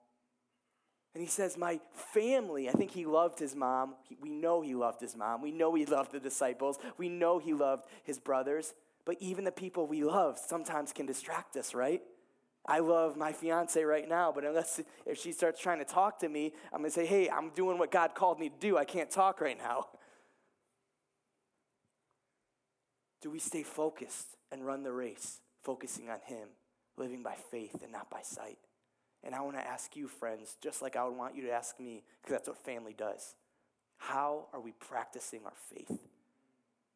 And 1.13 1.21
he 1.21 1.29
says, 1.29 1.57
My 1.57 1.81
family, 2.13 2.69
I 2.69 2.71
think 2.71 2.91
he 2.91 3.05
loved 3.05 3.39
his 3.39 3.55
mom. 3.55 3.95
We 4.21 4.29
know 4.29 4.61
he 4.61 4.73
loved 4.73 5.01
his 5.01 5.17
mom. 5.17 5.41
We 5.41 5.51
know 5.51 5.75
he 5.75 5.85
loved 5.85 6.13
the 6.13 6.21
disciples. 6.21 6.79
We 6.97 7.09
know 7.09 7.39
he 7.39 7.53
loved 7.53 7.87
his 8.03 8.19
brothers. 8.19 8.73
But 9.05 9.17
even 9.19 9.43
the 9.43 9.51
people 9.51 9.85
we 9.85 10.03
love 10.03 10.39
sometimes 10.39 10.93
can 10.93 11.05
distract 11.05 11.57
us, 11.57 11.75
right? 11.75 12.01
I 12.65 12.79
love 12.79 13.17
my 13.17 13.33
fiance 13.33 13.81
right 13.83 14.07
now, 14.07 14.31
but 14.33 14.45
unless 14.45 14.79
if 15.05 15.19
she 15.19 15.33
starts 15.33 15.59
trying 15.59 15.79
to 15.79 15.85
talk 15.85 16.19
to 16.19 16.29
me, 16.29 16.53
I'm 16.71 16.79
gonna 16.79 16.91
say, 16.91 17.05
Hey, 17.05 17.29
I'm 17.29 17.49
doing 17.49 17.77
what 17.77 17.91
God 17.91 18.15
called 18.15 18.39
me 18.39 18.49
to 18.49 18.55
do. 18.59 18.77
I 18.77 18.85
can't 18.85 19.09
talk 19.09 19.41
right 19.41 19.57
now. 19.57 19.87
Do 23.21 23.29
we 23.29 23.39
stay 23.39 23.63
focused 23.63 24.37
and 24.51 24.65
run 24.65 24.83
the 24.83 24.91
race, 24.91 25.39
focusing 25.63 26.09
on 26.09 26.19
Him, 26.25 26.49
living 26.97 27.23
by 27.23 27.35
faith 27.51 27.81
and 27.81 27.91
not 27.91 28.09
by 28.09 28.21
sight? 28.21 28.57
And 29.23 29.33
I 29.33 29.41
want 29.41 29.55
to 29.55 29.65
ask 29.65 29.95
you, 29.95 30.07
friends, 30.07 30.57
just 30.61 30.81
like 30.81 30.97
I 30.97 31.05
would 31.05 31.15
want 31.15 31.35
you 31.35 31.43
to 31.43 31.51
ask 31.51 31.79
me, 31.79 32.03
because 32.21 32.33
that's 32.33 32.47
what 32.49 32.57
family 32.57 32.93
does. 32.97 33.35
How 33.97 34.47
are 34.51 34.59
we 34.59 34.73
practicing 34.73 35.39
our 35.45 35.53
faith? 35.73 35.99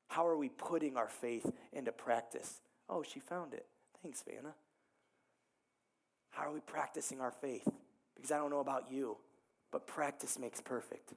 How 0.10 0.28
are 0.28 0.38
we 0.38 0.50
putting 0.50 0.98
our 0.98 1.08
faith 1.08 1.50
into 1.72 1.94
practice? 1.94 2.60
Oh, 2.90 3.04
she 3.04 3.20
found 3.20 3.54
it. 3.54 3.66
Thanks, 4.04 4.24
Vanna. 4.28 4.54
How 6.38 6.50
are 6.50 6.54
we 6.54 6.60
practicing 6.60 7.20
our 7.20 7.32
faith? 7.32 7.68
Because 8.16 8.32
I 8.32 8.38
don't 8.38 8.52
know 8.52 8.60
about 8.60 8.92
you, 8.92 9.18
but 9.72 9.88
practice 9.88 10.38
makes 10.38 10.62
perfect. 10.62 11.14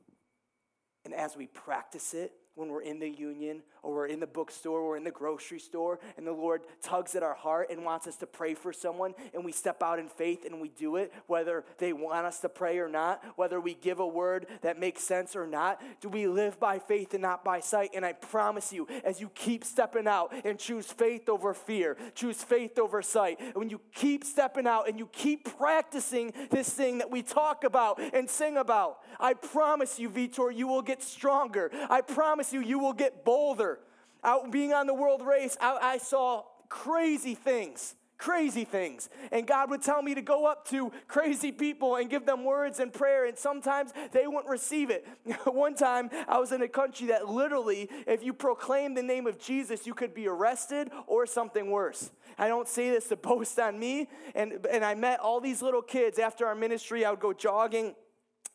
And 1.05 1.13
as 1.13 1.37
we 1.37 1.47
practice 1.47 2.15
it, 2.15 2.33
when 2.55 2.69
we're 2.69 2.83
in 2.83 2.99
the 2.99 3.09
union 3.09 3.63
or 3.83 3.95
we're 3.95 4.07
in 4.07 4.21
the 4.21 4.27
bookstore 4.27 4.81
or 4.81 4.97
in 4.97 5.05
the 5.05 5.11
grocery 5.11 5.59
store 5.59 5.99
and 6.17 6.27
the 6.27 6.33
Lord 6.33 6.63
tugs 6.83 7.15
at 7.15 7.23
our 7.23 7.35
heart 7.35 7.69
and 7.71 7.85
wants 7.85 8.07
us 8.07 8.17
to 8.17 8.27
pray 8.27 8.55
for 8.55 8.73
someone 8.73 9.15
and 9.33 9.45
we 9.45 9.53
step 9.53 9.83
out 9.83 9.99
in 9.99 10.09
faith 10.09 10.45
and 10.45 10.61
we 10.61 10.69
do 10.69 10.97
it, 10.97 11.13
whether 11.27 11.65
they 11.79 11.93
want 11.93 12.27
us 12.27 12.41
to 12.41 12.49
pray 12.49 12.79
or 12.79 12.89
not, 12.89 13.23
whether 13.37 13.61
we 13.61 13.75
give 13.75 14.01
a 14.01 14.07
word 14.07 14.47
that 14.63 14.79
makes 14.79 15.03
sense 15.03 15.37
or 15.37 15.47
not, 15.47 15.81
do 16.01 16.09
we 16.09 16.27
live 16.27 16.59
by 16.59 16.79
faith 16.79 17.15
and 17.15 17.23
not 17.23 17.45
by 17.45 17.61
sight? 17.61 17.91
And 17.95 18.05
I 18.05 18.13
promise 18.13 18.73
you, 18.73 18.87
as 19.05 19.21
you 19.21 19.31
keep 19.35 19.65
stepping 19.65 20.07
out 20.07 20.35
and 20.45 20.59
choose 20.59 20.87
faith 20.87 21.29
over 21.29 21.55
fear, 21.55 21.97
choose 22.15 22.43
faith 22.43 22.79
over 22.79 23.01
sight, 23.01 23.39
when 23.55 23.71
you 23.71 23.81
keep 23.95 24.25
stepping 24.25 24.67
out 24.67 24.89
and 24.89 24.99
you 24.99 25.09
keep 25.13 25.57
practicing 25.57 26.33
this 26.51 26.69
thing 26.71 26.99
that 26.99 27.11
we 27.11 27.23
talk 27.23 27.65
about 27.65 28.01
and 28.13 28.29
sing 28.29 28.57
about, 28.57 28.99
I 29.19 29.35
promise 29.35 29.99
you, 29.99 30.11
Vitor, 30.11 30.55
you 30.55 30.67
will 30.67 30.83
get 30.83 31.03
stronger. 31.03 31.71
I 31.89 32.01
promise 32.01 32.40
you, 32.53 32.61
you 32.61 32.79
will 32.79 32.93
get 32.93 33.25
bolder. 33.25 33.81
Out 34.23 34.51
being 34.51 34.73
on 34.73 34.87
the 34.87 34.95
world 34.95 35.23
race, 35.23 35.57
I, 35.61 35.79
I 35.95 35.99
saw 35.99 36.45
crazy 36.69 37.35
things 37.35 37.95
crazy 38.21 38.65
things. 38.65 39.09
And 39.33 39.47
God 39.47 39.71
would 39.71 39.83
tell 39.83 40.03
me 40.03 40.15
to 40.15 40.23
go 40.23 40.47
up 40.47 40.69
to 40.69 40.93
crazy 41.09 41.51
people 41.51 41.97
and 41.97 42.09
give 42.09 42.27
them 42.27 42.45
words 42.45 42.79
and 42.79 42.93
prayer, 42.93 43.25
and 43.25 43.37
sometimes 43.37 43.93
they 44.13 44.27
wouldn't 44.27 44.49
receive 44.49 44.91
it. 44.91 45.09
One 45.47 45.75
time, 45.75 46.11
I 46.29 46.39
was 46.39 46.53
in 46.53 46.63
a 46.63 46.69
country 46.69 47.09
that 47.09 47.29
literally, 47.29 47.89
if 48.07 48.23
you 48.23 48.33
proclaim 48.33 48.95
the 48.95 49.03
name 49.03 49.27
of 49.27 49.39
Jesus, 49.39 49.87
you 49.87 49.95
could 49.95 50.15
be 50.15 50.29
arrested 50.29 50.91
or 51.07 51.27
something 51.27 51.71
worse. 51.71 52.11
I 52.39 52.47
don't 52.49 52.69
say 52.69 52.91
this 52.91 53.09
to 53.09 53.17
boast 53.31 53.59
on 53.59 53.79
me. 53.79 54.09
And, 54.35 54.67
and 54.71 54.85
I 54.85 54.95
met 54.95 55.21
all 55.21 55.41
these 55.41 55.63
little 55.63 55.83
kids 55.83 56.19
after 56.19 56.47
our 56.47 56.55
ministry. 56.55 57.05
I 57.05 57.11
would 57.11 57.21
go 57.21 57.33
jogging. 57.33 57.95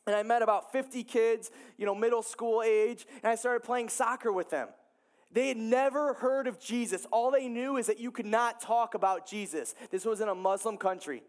And 0.07 0.15
I 0.15 0.23
met 0.23 0.41
about 0.41 0.71
50 0.71 1.03
kids, 1.03 1.49
you 1.77 1.85
know, 1.85 1.95
middle 1.95 2.21
school 2.21 2.61
age, 2.63 3.07
and 3.23 3.31
I 3.31 3.35
started 3.35 3.63
playing 3.63 3.89
soccer 3.89 4.31
with 4.31 4.49
them. 4.49 4.67
They 5.31 5.47
had 5.47 5.57
never 5.57 6.13
heard 6.13 6.47
of 6.47 6.59
Jesus. 6.59 7.05
All 7.11 7.31
they 7.31 7.47
knew 7.47 7.77
is 7.77 7.87
that 7.87 7.99
you 7.99 8.11
could 8.11 8.25
not 8.25 8.61
talk 8.61 8.93
about 8.93 9.27
Jesus. 9.27 9.75
This 9.89 10.05
was 10.05 10.21
in 10.21 10.29
a 10.29 10.35
Muslim 10.35 10.77
country. 10.77 11.23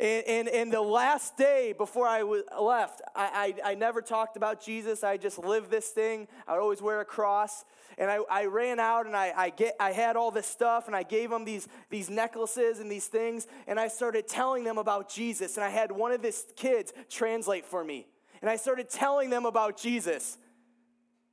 And, 0.00 0.26
and, 0.26 0.48
and 0.48 0.72
the 0.72 0.80
last 0.80 1.36
day 1.36 1.74
before 1.76 2.06
I 2.06 2.22
left, 2.22 3.02
I, 3.14 3.54
I, 3.64 3.72
I 3.72 3.74
never 3.74 4.00
talked 4.00 4.38
about 4.38 4.64
Jesus. 4.64 5.04
I 5.04 5.18
just 5.18 5.38
lived 5.38 5.70
this 5.70 5.88
thing. 5.88 6.26
I 6.48 6.54
would 6.54 6.62
always 6.62 6.80
wear 6.80 7.02
a 7.02 7.04
cross. 7.04 7.66
And 7.98 8.10
I, 8.10 8.20
I 8.30 8.46
ran 8.46 8.80
out 8.80 9.04
and 9.04 9.14
I, 9.14 9.34
I, 9.36 9.50
get, 9.50 9.76
I 9.78 9.92
had 9.92 10.16
all 10.16 10.30
this 10.30 10.46
stuff 10.46 10.86
and 10.86 10.96
I 10.96 11.02
gave 11.02 11.28
them 11.28 11.44
these, 11.44 11.68
these 11.90 12.08
necklaces 12.08 12.78
and 12.78 12.90
these 12.90 13.08
things. 13.08 13.46
And 13.66 13.78
I 13.78 13.88
started 13.88 14.26
telling 14.26 14.64
them 14.64 14.78
about 14.78 15.10
Jesus. 15.10 15.58
And 15.58 15.64
I 15.64 15.68
had 15.68 15.92
one 15.92 16.12
of 16.12 16.22
these 16.22 16.46
kids 16.56 16.94
translate 17.10 17.66
for 17.66 17.84
me. 17.84 18.06
And 18.40 18.48
I 18.48 18.56
started 18.56 18.88
telling 18.88 19.28
them 19.28 19.44
about 19.44 19.76
Jesus. 19.76 20.38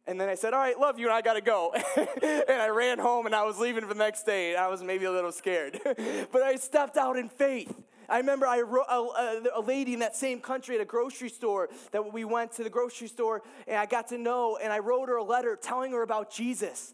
And 0.05 0.19
then 0.19 0.27
I 0.27 0.35
said, 0.35 0.53
All 0.53 0.59
right, 0.59 0.77
love 0.77 0.99
you, 0.99 1.05
and 1.05 1.13
I 1.13 1.21
gotta 1.21 1.41
go. 1.41 1.73
and 1.95 2.61
I 2.61 2.67
ran 2.67 2.99
home 2.99 3.27
and 3.27 3.35
I 3.35 3.43
was 3.43 3.59
leaving 3.59 3.83
for 3.83 3.93
the 3.93 3.99
next 3.99 4.23
day. 4.23 4.57
I 4.57 4.67
was 4.67 4.83
maybe 4.83 5.05
a 5.05 5.11
little 5.11 5.31
scared. 5.31 5.79
but 5.85 6.43
I 6.43 6.57
stepped 6.57 6.97
out 6.97 7.15
in 7.15 7.29
faith. 7.29 7.73
I 8.09 8.17
remember 8.17 8.47
I 8.47 8.61
wrote 8.61 8.85
a, 8.89 8.95
a, 8.95 9.43
a, 9.55 9.61
lady 9.61 9.93
in 9.93 9.99
that 9.99 10.15
same 10.15 10.39
country 10.39 10.75
at 10.75 10.81
a 10.81 10.85
grocery 10.85 11.29
store 11.29 11.69
that 11.91 12.13
we 12.13 12.23
went 12.23 12.53
to 12.53 12.63
the 12.63 12.69
grocery 12.69 13.07
store 13.07 13.41
and 13.67 13.77
I 13.77 13.85
got 13.85 14.07
to 14.09 14.17
know, 14.17 14.57
and 14.61 14.71
I 14.71 14.79
wrote 14.79 15.09
her 15.09 15.17
a 15.17 15.23
letter 15.23 15.57
telling 15.61 15.91
her 15.91 16.01
about 16.03 16.31
Jesus. 16.31 16.93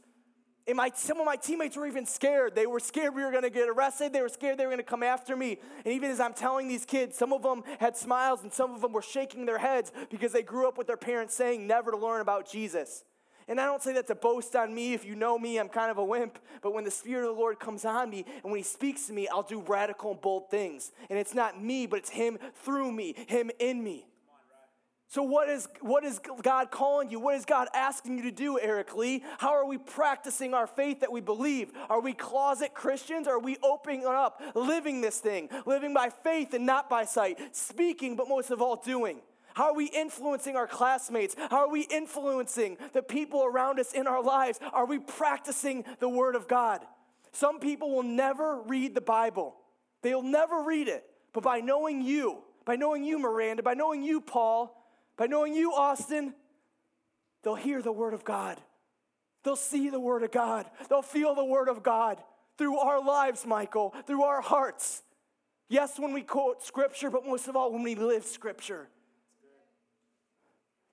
And 0.66 0.78
my, 0.78 0.92
some 0.96 1.20
of 1.20 1.26
my 1.26 1.36
teammates 1.36 1.76
were 1.76 1.86
even 1.86 2.06
scared. 2.06 2.56
They 2.56 2.66
were 2.66 2.80
scared 2.80 3.14
we 3.14 3.24
were 3.24 3.32
going 3.32 3.44
to 3.44 3.50
get 3.50 3.68
arrested. 3.68 4.14
They 4.14 4.22
were 4.22 4.30
scared 4.30 4.58
they 4.58 4.66
were 4.66 4.72
going 4.72 4.78
to 4.78 4.84
come 4.84 5.04
after 5.04 5.36
me. 5.36 5.60
And 5.84 5.94
even 5.94 6.10
as 6.10 6.22
I'm 6.22 6.34
telling 6.34 6.70
these 6.70 6.86
kids, 6.86 7.18
some 7.18 7.34
of 7.34 7.44
them 7.44 7.64
had 7.80 7.98
smiles 7.98 8.44
and 8.44 8.52
some 8.52 8.74
of 8.74 8.82
them 8.82 8.94
were 8.94 9.02
shaking 9.02 9.46
their 9.46 9.58
heads 9.58 9.92
because 10.10 10.32
they 10.32 10.42
grew 10.42 10.68
up 10.68 10.78
with 10.78 10.88
their 10.88 10.98
parents 10.98 11.36
saying 11.36 11.68
never 11.68 11.92
to 11.92 11.98
learn 11.98 12.22
about 12.22 12.50
Jesus. 12.50 13.04
And 13.48 13.60
I 13.60 13.66
don't 13.66 13.82
say 13.82 13.94
that 13.94 14.08
to 14.08 14.16
boast 14.16 14.56
on 14.56 14.74
me. 14.74 14.94
If 14.94 15.06
you 15.06 15.16
know 15.16 15.38
me, 15.38 15.58
I'm 15.58 15.70
kind 15.70 15.92
of 15.92 15.98
a 15.98 16.04
wimp. 16.04 16.40
But 16.62 16.74
when 16.74 16.84
the 16.84 16.92
Spirit 16.92 17.28
of 17.28 17.36
the 17.36 17.40
Lord 17.40 17.60
comes 17.60 17.86
on 17.86 18.10
me 18.10 18.26
and 18.44 18.52
when 18.52 18.58
He 18.58 18.64
speaks 18.64 19.08
to 19.08 19.14
me, 19.14 19.28
I'll 19.28 19.44
do 19.44 19.62
radical 19.62 20.12
and 20.12 20.22
bold 20.22 20.50
things. 20.50 20.92
And 21.10 21.20
it's 21.20 21.34
not 21.34 21.62
me, 21.62 21.86
but 21.86 22.00
it's 22.00 22.10
Him 22.10 22.38
through 22.64 22.92
me, 22.92 23.16
Him 23.28 23.52
in 23.60 23.84
me. 23.84 24.08
So, 25.14 25.22
what 25.22 25.48
is, 25.48 25.68
what 25.82 26.04
is 26.04 26.20
God 26.42 26.72
calling 26.72 27.12
you? 27.12 27.20
What 27.20 27.36
is 27.36 27.46
God 27.46 27.68
asking 27.76 28.18
you 28.18 28.24
to 28.24 28.32
do, 28.32 28.60
Eric 28.60 28.96
Lee? 28.96 29.22
How 29.38 29.52
are 29.52 29.66
we 29.66 29.78
practicing 29.78 30.56
our 30.56 30.66
faith 30.66 31.02
that 31.02 31.12
we 31.12 31.22
believe? 31.22 31.72
Are 31.88 32.02
we 32.02 32.14
closet 32.14 32.74
Christians? 32.74 33.28
Are 33.28 33.38
we 33.38 33.58
opening 33.62 34.08
up, 34.08 34.42
living 34.56 35.02
this 35.02 35.20
thing, 35.20 35.50
living 35.68 35.94
by 35.94 36.10
faith 36.10 36.56
and 36.56 36.66
not 36.66 36.90
by 36.90 37.06
sight, 37.06 37.56
speaking, 37.56 38.16
but 38.16 38.28
most 38.28 38.50
of 38.50 38.60
all, 38.60 38.78
doing? 38.78 39.20
How 39.54 39.66
are 39.66 39.76
we 39.76 39.86
influencing 39.86 40.56
our 40.56 40.68
classmates? 40.68 41.36
How 41.50 41.66
are 41.66 41.70
we 41.70 41.82
influencing 41.82 42.78
the 42.94 43.04
people 43.04 43.44
around 43.44 43.80
us 43.80 43.94
in 43.94 44.08
our 44.08 44.22
lives? 44.22 44.60
Are 44.72 44.86
we 44.86 45.00
practicing 45.00 45.86
the 46.00 46.10
Word 46.10 46.36
of 46.36 46.48
God? 46.48 46.82
Some 47.32 47.60
people 47.60 47.96
will 47.96 48.04
never 48.04 48.62
read 48.62 48.96
the 48.96 49.02
Bible, 49.02 49.56
they'll 50.02 50.22
never 50.22 50.62
read 50.62 50.88
it. 50.88 51.06
But 51.34 51.44
by 51.44 51.62
knowing 51.62 52.02
you, 52.02 52.44
by 52.64 52.76
knowing 52.76 53.04
you, 53.04 53.18
Miranda, 53.18 53.64
by 53.64 53.74
knowing 53.74 54.04
you, 54.04 54.22
Paul, 54.22 54.80
by 55.18 55.26
knowing 55.26 55.54
you, 55.54 55.74
Austin, 55.74 56.34
they'll 57.44 57.56
hear 57.56 57.82
the 57.82 57.92
Word 57.92 58.14
of 58.14 58.24
God. 58.24 58.62
They'll 59.44 59.56
see 59.56 59.90
the 59.90 60.00
Word 60.00 60.24
of 60.24 60.32
God. 60.32 60.68
They'll 60.90 61.02
feel 61.02 61.36
the 61.36 61.44
Word 61.44 61.68
of 61.68 61.84
God 61.84 62.18
through 62.58 62.78
our 62.78 63.04
lives, 63.04 63.46
Michael, 63.46 63.94
through 64.06 64.24
our 64.24 64.42
hearts. 64.42 65.02
Yes, 65.70 66.00
when 66.00 66.14
we 66.14 66.22
quote 66.22 66.64
Scripture, 66.64 67.10
but 67.10 67.26
most 67.26 67.48
of 67.48 67.56
all, 67.56 67.72
when 67.72 67.84
we 67.84 67.96
live 67.96 68.26
Scripture. 68.26 68.88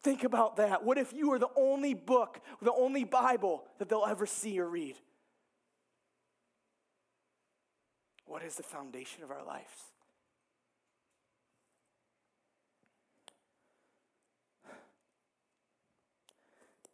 Think 0.02 0.24
about 0.24 0.56
that. 0.56 0.84
What 0.84 0.96
if 0.98 1.12
you 1.12 1.30
were 1.30 1.38
the 1.38 1.50
only 1.56 1.94
book, 1.94 2.40
the 2.62 2.72
only 2.72 3.04
Bible 3.04 3.64
that 3.78 3.88
they'll 3.88 4.06
ever 4.08 4.26
see 4.26 4.58
or 4.58 4.68
read? 4.68 4.96
What 8.24 8.42
is 8.42 8.54
the 8.54 8.62
foundation 8.62 9.22
of 9.22 9.30
our 9.30 9.44
lives? 9.44 9.90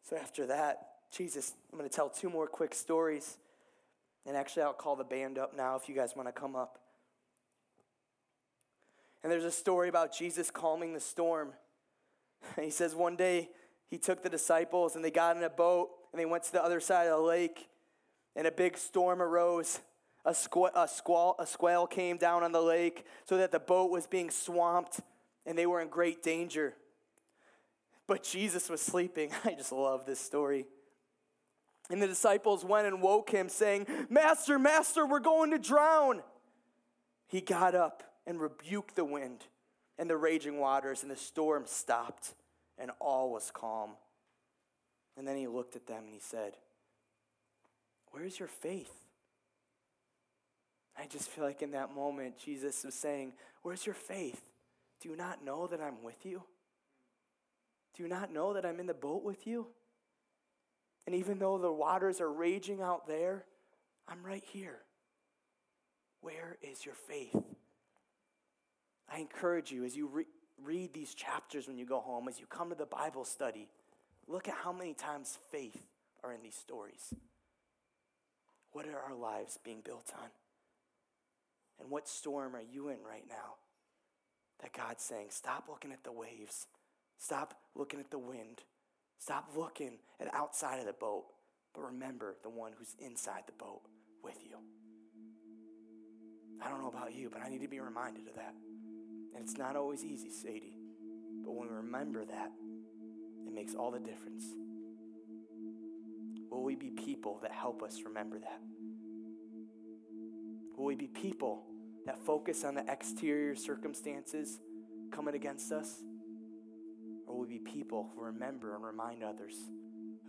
So 0.09 0.17
after 0.17 0.47
that, 0.47 0.89
Jesus, 1.11 1.55
I'm 1.73 1.79
going 1.79 1.89
to 1.89 1.95
tell 1.95 2.09
two 2.09 2.31
more 2.31 2.47
quick 2.47 2.75
stories. 2.75 3.39
And 4.25 4.37
actually, 4.37 4.63
I'll 4.63 4.73
call 4.73 4.97
the 4.97 5.05
band 5.05 5.39
up 5.39 5.57
now 5.57 5.77
if 5.77 5.89
you 5.89 5.95
guys 5.95 6.15
want 6.17 6.29
to 6.29 6.33
come 6.33 6.57
up. 6.57 6.79
And 9.23 9.31
there's 9.33 9.45
a 9.45 9.51
story 9.51 9.89
about 9.89 10.17
Jesus 10.17 10.51
calming 10.51 10.93
the 10.93 11.01
storm. 11.01 11.53
He 12.61 12.71
says 12.71 12.95
one 12.95 13.17
day 13.17 13.51
he 13.89 13.99
took 13.99 14.23
the 14.23 14.29
disciples 14.29 14.97
and 14.97 15.05
they 15.05 15.11
got 15.11 15.37
in 15.37 15.43
a 15.43 15.51
boat 15.51 15.91
and 16.13 16.21
they 16.21 16.27
went 16.27 16.45
to 16.45 16.53
the 16.53 16.65
other 16.65 16.81
side 16.81 17.09
of 17.09 17.19
the 17.19 17.25
lake, 17.25 17.69
and 18.35 18.47
a 18.47 18.51
big 18.51 18.79
storm 18.79 19.21
arose. 19.21 19.81
A, 20.25 20.31
squ- 20.31 20.73
a, 20.75 20.89
squall, 20.89 21.37
a 21.39 21.47
squall 21.47 21.87
came 21.87 22.17
down 22.17 22.43
on 22.43 22.53
the 22.53 22.61
lake 22.61 23.05
so 23.27 23.37
that 23.37 23.53
the 23.53 23.61
boat 23.61 23.91
was 23.91 24.07
being 24.07 24.31
swamped 24.31 25.01
and 25.45 25.57
they 25.57 25.67
were 25.67 25.81
in 25.81 25.89
great 25.89 26.23
danger. 26.23 26.75
But 28.07 28.25
Jesus 28.25 28.69
was 28.69 28.81
sleeping. 28.81 29.31
I 29.45 29.53
just 29.53 29.73
love 29.73 30.05
this 30.05 30.19
story. 30.19 30.67
And 31.91 32.03
the 32.03 32.09
disciples 32.09 32.65
went 32.65 32.87
and 32.89 33.01
woke 33.01 33.31
him, 33.31 33.49
saying, 33.49 33.87
Master, 34.09 34.59
Master, 34.59 35.07
we're 35.07 35.21
going 35.21 35.53
to 35.53 35.59
drown. 35.59 36.23
He 37.29 37.41
got 37.41 37.77
up 37.77 38.03
and 38.27 38.41
rebuked 38.41 38.97
the 38.97 39.05
wind 39.05 39.45
and 39.99 40.11
the 40.11 40.17
raging 40.17 40.59
waters, 40.59 41.03
and 41.03 41.11
the 41.11 41.17
storm 41.17 41.65
stopped, 41.67 42.35
and 42.79 42.91
all 43.01 43.31
was 43.31 43.51
calm. 43.53 43.91
And 45.17 45.27
then 45.27 45.37
he 45.37 45.47
looked 45.47 45.77
at 45.77 45.87
them 45.87 46.05
and 46.05 46.13
he 46.13 46.21
said, 46.21 46.53
Where's 48.11 48.39
your 48.39 48.49
faith? 48.49 48.93
I 50.99 51.07
just 51.07 51.29
feel 51.29 51.45
like 51.45 51.63
in 51.63 51.73
that 51.73 51.95
moment, 51.95 52.39
Jesus 52.39 52.85
was 52.85 52.95
saying, 52.95 53.33
Where's 53.63 53.87
your 53.87 53.95
faith? 53.95 54.41
Do 55.01 55.09
you 55.09 55.17
not 55.17 55.45
know 55.45 55.67
that 55.67 55.81
I'm 55.81 56.03
with 56.03 56.25
you? 56.25 56.43
Do 57.97 58.03
you 58.03 58.09
not 58.09 58.33
know 58.33 58.55
that 58.55 58.67
I'm 58.67 58.81
in 58.81 58.87
the 58.87 58.95
boat 58.95 59.25
with 59.25 59.47
you? 59.47 59.67
And 61.07 61.15
even 61.15 61.39
though 61.39 61.59
the 61.59 61.73
waters 61.73 62.21
are 62.21 62.31
raging 62.31 62.83
out 62.83 63.07
there, 63.07 63.45
I'm 64.09 64.23
right 64.25 64.45
here. 64.53 64.79
Where 66.21 66.57
is 66.63 66.85
your 66.85 66.95
faith? 66.95 67.37
I 69.13 69.19
encourage 69.19 69.71
you 69.71 69.85
as 69.85 69.97
you 69.97 70.09
re- 70.09 70.27
read 70.63 70.93
these 70.93 71.15
chapters 71.15 71.69
when 71.69 71.79
you 71.79 71.87
go 71.87 72.01
home, 72.01 72.29
as 72.29 72.41
you 72.41 72.47
come 72.47 72.71
to 72.71 72.75
the 72.75 72.87
Bible 72.87 73.25
study, 73.25 73.69
look 74.27 74.49
at 74.49 74.55
how 74.55 74.73
many 74.73 74.95
times 74.95 75.39
faith 75.51 75.87
are 76.25 76.33
in 76.33 76.43
these 76.43 76.57
stories. 76.57 77.15
What 78.73 78.87
are 78.87 78.99
our 78.99 79.15
lives 79.15 79.59
being 79.65 79.81
built 79.85 80.13
on? 80.21 80.29
And 81.81 81.91
what 81.91 82.09
storm 82.09 82.57
are 82.57 82.63
you 82.63 82.89
in 82.89 82.99
right 83.09 83.25
now? 83.29 83.55
That 84.63 84.73
God's 84.73 85.05
saying, 85.05 85.29
stop 85.31 85.67
looking 85.69 85.93
at 85.93 86.03
the 86.03 86.13
waves, 86.13 86.67
stop 87.19 87.55
looking 87.75 88.01
at 88.01 88.11
the 88.11 88.19
wind, 88.19 88.63
stop 89.19 89.51
looking 89.55 89.99
at 90.21 90.35
outside 90.35 90.79
of 90.81 90.87
the 90.87 90.95
boat, 90.95 91.27
but 91.75 91.83
remember 91.83 92.37
the 92.43 92.49
one 92.49 92.73
who's 92.77 92.97
inside 92.99 93.43
the 93.47 93.53
boat 93.53 93.83
with 94.23 94.39
you. 94.43 94.57
I 96.65 96.71
don't 96.71 96.81
know 96.81 96.89
about 96.89 97.15
you, 97.15 97.29
but 97.31 97.43
I 97.43 97.51
need 97.51 97.61
to 97.61 97.69
be 97.69 97.81
reminded 97.81 98.27
of 98.29 98.35
that. 98.37 98.55
And 99.37 99.45
it's 99.45 99.59
not 99.59 99.77
always 99.77 100.03
easy, 100.03 100.31
Sadie. 100.31 100.79
But 101.45 101.53
when 101.53 101.69
we 101.69 101.75
remember 101.75 102.25
that, 102.25 102.53
it 103.47 103.53
makes 103.53 103.75
all 103.75 103.91
the 103.91 104.01
difference. 104.01 104.45
Will 106.51 106.63
we 106.63 106.75
be 106.75 106.89
people 106.91 107.39
that 107.43 107.53
help 107.53 107.83
us 107.83 108.01
remember 108.07 108.39
that? 108.39 108.61
Will 110.77 110.87
we 110.87 110.95
be 110.95 111.07
people 111.07 111.65
that 112.07 112.19
focus 112.25 112.65
on 112.65 112.77
the 112.77 112.91
exterior 112.91 113.55
circumstances 113.55 114.59
coming 115.11 115.35
against 115.35 115.71
us? 115.71 116.03
Or 117.27 117.35
will 117.35 117.43
we 117.43 117.59
be 117.59 117.71
people 117.71 118.13
who 118.15 118.25
remember 118.25 118.75
and 118.75 118.83
remind 118.83 119.23
others 119.23 119.57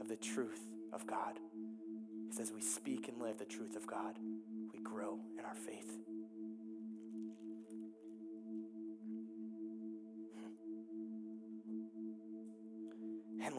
of 0.01 0.09
the 0.09 0.17
truth 0.17 0.61
of 0.91 1.07
God? 1.07 1.39
Because 2.25 2.41
as 2.41 2.51
we 2.51 2.61
speak 2.61 3.07
and 3.07 3.21
live 3.21 3.38
the 3.38 3.45
truth 3.45 3.77
of 3.77 3.88
God, 3.88 4.17
we 4.73 4.79
grow 4.79 5.19
in 5.39 5.45
our 5.45 5.55
faith. 5.55 5.97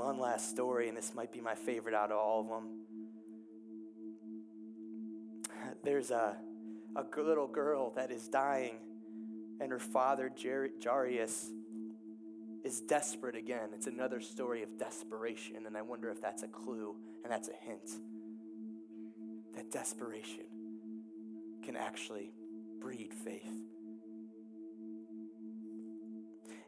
One 0.08 0.18
last 0.18 0.48
story, 0.48 0.88
and 0.88 0.96
this 0.96 1.14
might 1.14 1.30
be 1.30 1.40
my 1.42 1.54
favorite 1.54 1.94
out 1.94 2.10
of 2.10 2.16
all 2.16 2.40
of 2.40 2.48
them. 2.48 2.80
There's 5.84 6.10
a, 6.10 6.34
a 6.96 7.20
little 7.20 7.46
girl 7.46 7.92
that 7.94 8.10
is 8.10 8.26
dying, 8.26 8.76
and 9.60 9.70
her 9.70 9.78
father, 9.78 10.30
Jar- 10.34 10.70
Jairus, 10.82 11.50
is 12.64 12.80
desperate 12.80 13.36
again. 13.36 13.68
It's 13.74 13.86
another 13.86 14.22
story 14.22 14.62
of 14.62 14.78
desperation, 14.78 15.66
and 15.66 15.76
I 15.76 15.82
wonder 15.82 16.08
if 16.08 16.22
that's 16.22 16.42
a 16.42 16.48
clue 16.48 16.96
and 17.22 17.30
that's 17.30 17.50
a 17.50 17.66
hint 17.66 17.90
that 19.56 19.70
desperation 19.70 20.46
can 21.62 21.76
actually 21.76 22.32
breed 22.80 23.12
faith. 23.12 23.44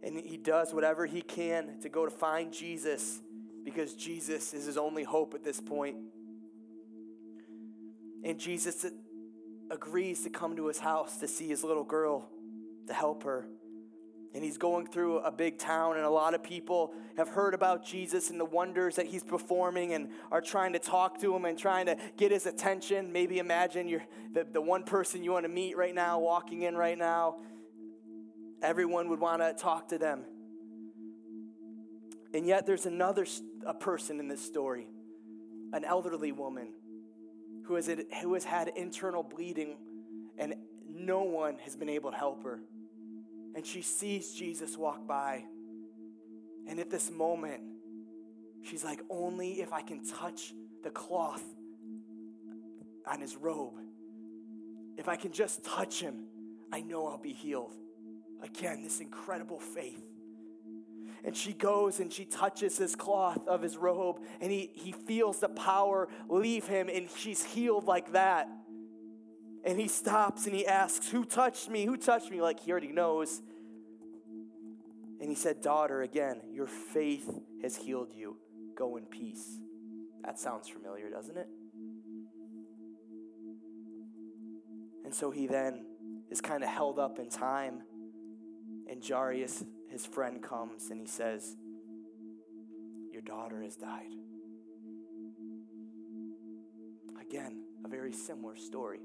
And 0.02 0.20
he 0.20 0.36
does 0.36 0.74
whatever 0.74 1.06
he 1.06 1.22
can 1.22 1.80
to 1.80 1.88
go 1.88 2.04
to 2.04 2.10
find 2.10 2.52
Jesus 2.52 3.22
because 3.70 3.94
Jesus 3.94 4.52
is 4.52 4.66
his 4.66 4.76
only 4.76 5.04
hope 5.04 5.34
at 5.34 5.44
this 5.44 5.60
point. 5.60 5.96
And 8.24 8.38
Jesus 8.38 8.84
agrees 9.70 10.22
to 10.24 10.30
come 10.30 10.56
to 10.56 10.66
his 10.66 10.78
house 10.78 11.18
to 11.18 11.28
see 11.28 11.48
his 11.48 11.64
little 11.64 11.84
girl, 11.84 12.28
to 12.86 12.92
help 12.92 13.22
her. 13.22 13.46
And 14.32 14.44
he's 14.44 14.58
going 14.58 14.86
through 14.86 15.18
a 15.20 15.30
big 15.32 15.58
town, 15.58 15.96
and 15.96 16.04
a 16.04 16.10
lot 16.10 16.34
of 16.34 16.42
people 16.42 16.94
have 17.16 17.28
heard 17.28 17.52
about 17.52 17.84
Jesus 17.84 18.30
and 18.30 18.38
the 18.38 18.44
wonders 18.44 18.96
that 18.96 19.06
he's 19.06 19.24
performing 19.24 19.92
and 19.92 20.10
are 20.30 20.40
trying 20.40 20.72
to 20.74 20.78
talk 20.78 21.20
to 21.20 21.34
him 21.34 21.44
and 21.44 21.58
trying 21.58 21.86
to 21.86 21.96
get 22.16 22.30
his 22.30 22.46
attention. 22.46 23.12
Maybe 23.12 23.38
imagine 23.38 23.88
you're 23.88 24.04
the, 24.32 24.44
the 24.44 24.60
one 24.60 24.84
person 24.84 25.24
you 25.24 25.32
want 25.32 25.46
to 25.46 25.48
meet 25.48 25.76
right 25.76 25.94
now, 25.94 26.20
walking 26.20 26.62
in 26.62 26.76
right 26.76 26.96
now. 26.96 27.38
Everyone 28.62 29.08
would 29.08 29.18
want 29.18 29.42
to 29.42 29.52
talk 29.52 29.88
to 29.88 29.98
them. 29.98 30.24
And 32.32 32.46
yet, 32.46 32.66
there's 32.66 32.86
another 32.86 33.26
a 33.66 33.74
person 33.74 34.20
in 34.20 34.28
this 34.28 34.40
story, 34.40 34.86
an 35.72 35.84
elderly 35.84 36.32
woman 36.32 36.72
who 37.64 37.74
has, 37.74 37.90
who 38.22 38.34
has 38.34 38.44
had 38.44 38.68
internal 38.76 39.22
bleeding, 39.22 39.76
and 40.38 40.54
no 40.88 41.22
one 41.22 41.58
has 41.58 41.76
been 41.76 41.88
able 41.88 42.10
to 42.10 42.16
help 42.16 42.44
her. 42.44 42.60
And 43.54 43.66
she 43.66 43.82
sees 43.82 44.32
Jesus 44.32 44.76
walk 44.76 45.06
by. 45.06 45.44
And 46.68 46.78
at 46.78 46.90
this 46.90 47.10
moment, 47.10 47.62
she's 48.62 48.84
like, 48.84 49.00
Only 49.10 49.60
if 49.60 49.72
I 49.72 49.82
can 49.82 50.04
touch 50.04 50.52
the 50.84 50.90
cloth 50.90 51.42
on 53.06 53.20
his 53.20 53.36
robe, 53.36 53.74
if 54.96 55.08
I 55.08 55.16
can 55.16 55.32
just 55.32 55.64
touch 55.64 56.00
him, 56.00 56.26
I 56.72 56.80
know 56.80 57.06
I'll 57.06 57.18
be 57.18 57.32
healed. 57.32 57.74
Again, 58.42 58.82
this 58.82 59.00
incredible 59.00 59.58
faith. 59.58 60.02
And 61.24 61.36
she 61.36 61.52
goes 61.52 62.00
and 62.00 62.12
she 62.12 62.24
touches 62.24 62.78
his 62.78 62.96
cloth 62.96 63.46
of 63.46 63.62
his 63.62 63.76
robe, 63.76 64.20
and 64.40 64.50
he, 64.50 64.70
he 64.74 64.92
feels 64.92 65.40
the 65.40 65.48
power 65.48 66.08
leave 66.28 66.66
him, 66.66 66.88
and 66.88 67.08
she's 67.16 67.44
healed 67.44 67.86
like 67.86 68.12
that. 68.12 68.48
And 69.64 69.78
he 69.78 69.88
stops 69.88 70.46
and 70.46 70.54
he 70.54 70.66
asks, 70.66 71.10
Who 71.10 71.24
touched 71.24 71.68
me? 71.68 71.84
Who 71.84 71.96
touched 71.96 72.30
me? 72.30 72.40
Like 72.40 72.60
he 72.60 72.70
already 72.70 72.92
knows. 72.92 73.42
And 75.20 75.28
he 75.28 75.34
said, 75.34 75.60
Daughter, 75.60 76.02
again, 76.02 76.40
your 76.50 76.66
faith 76.66 77.30
has 77.62 77.76
healed 77.76 78.12
you. 78.14 78.36
Go 78.74 78.96
in 78.96 79.04
peace. 79.04 79.58
That 80.24 80.38
sounds 80.38 80.68
familiar, 80.68 81.10
doesn't 81.10 81.36
it? 81.36 81.48
And 85.04 85.14
so 85.14 85.30
he 85.30 85.46
then 85.46 85.84
is 86.30 86.40
kind 86.40 86.62
of 86.62 86.70
held 86.70 86.98
up 86.98 87.18
in 87.18 87.28
time. 87.28 87.82
And 88.88 89.04
Jairus, 89.06 89.64
his 89.90 90.06
friend, 90.06 90.42
comes 90.42 90.90
and 90.90 91.00
he 91.00 91.06
says, 91.06 91.56
Your 93.12 93.22
daughter 93.22 93.62
has 93.62 93.76
died. 93.76 94.14
Again, 97.20 97.64
a 97.84 97.88
very 97.88 98.12
similar 98.12 98.56
story. 98.56 99.00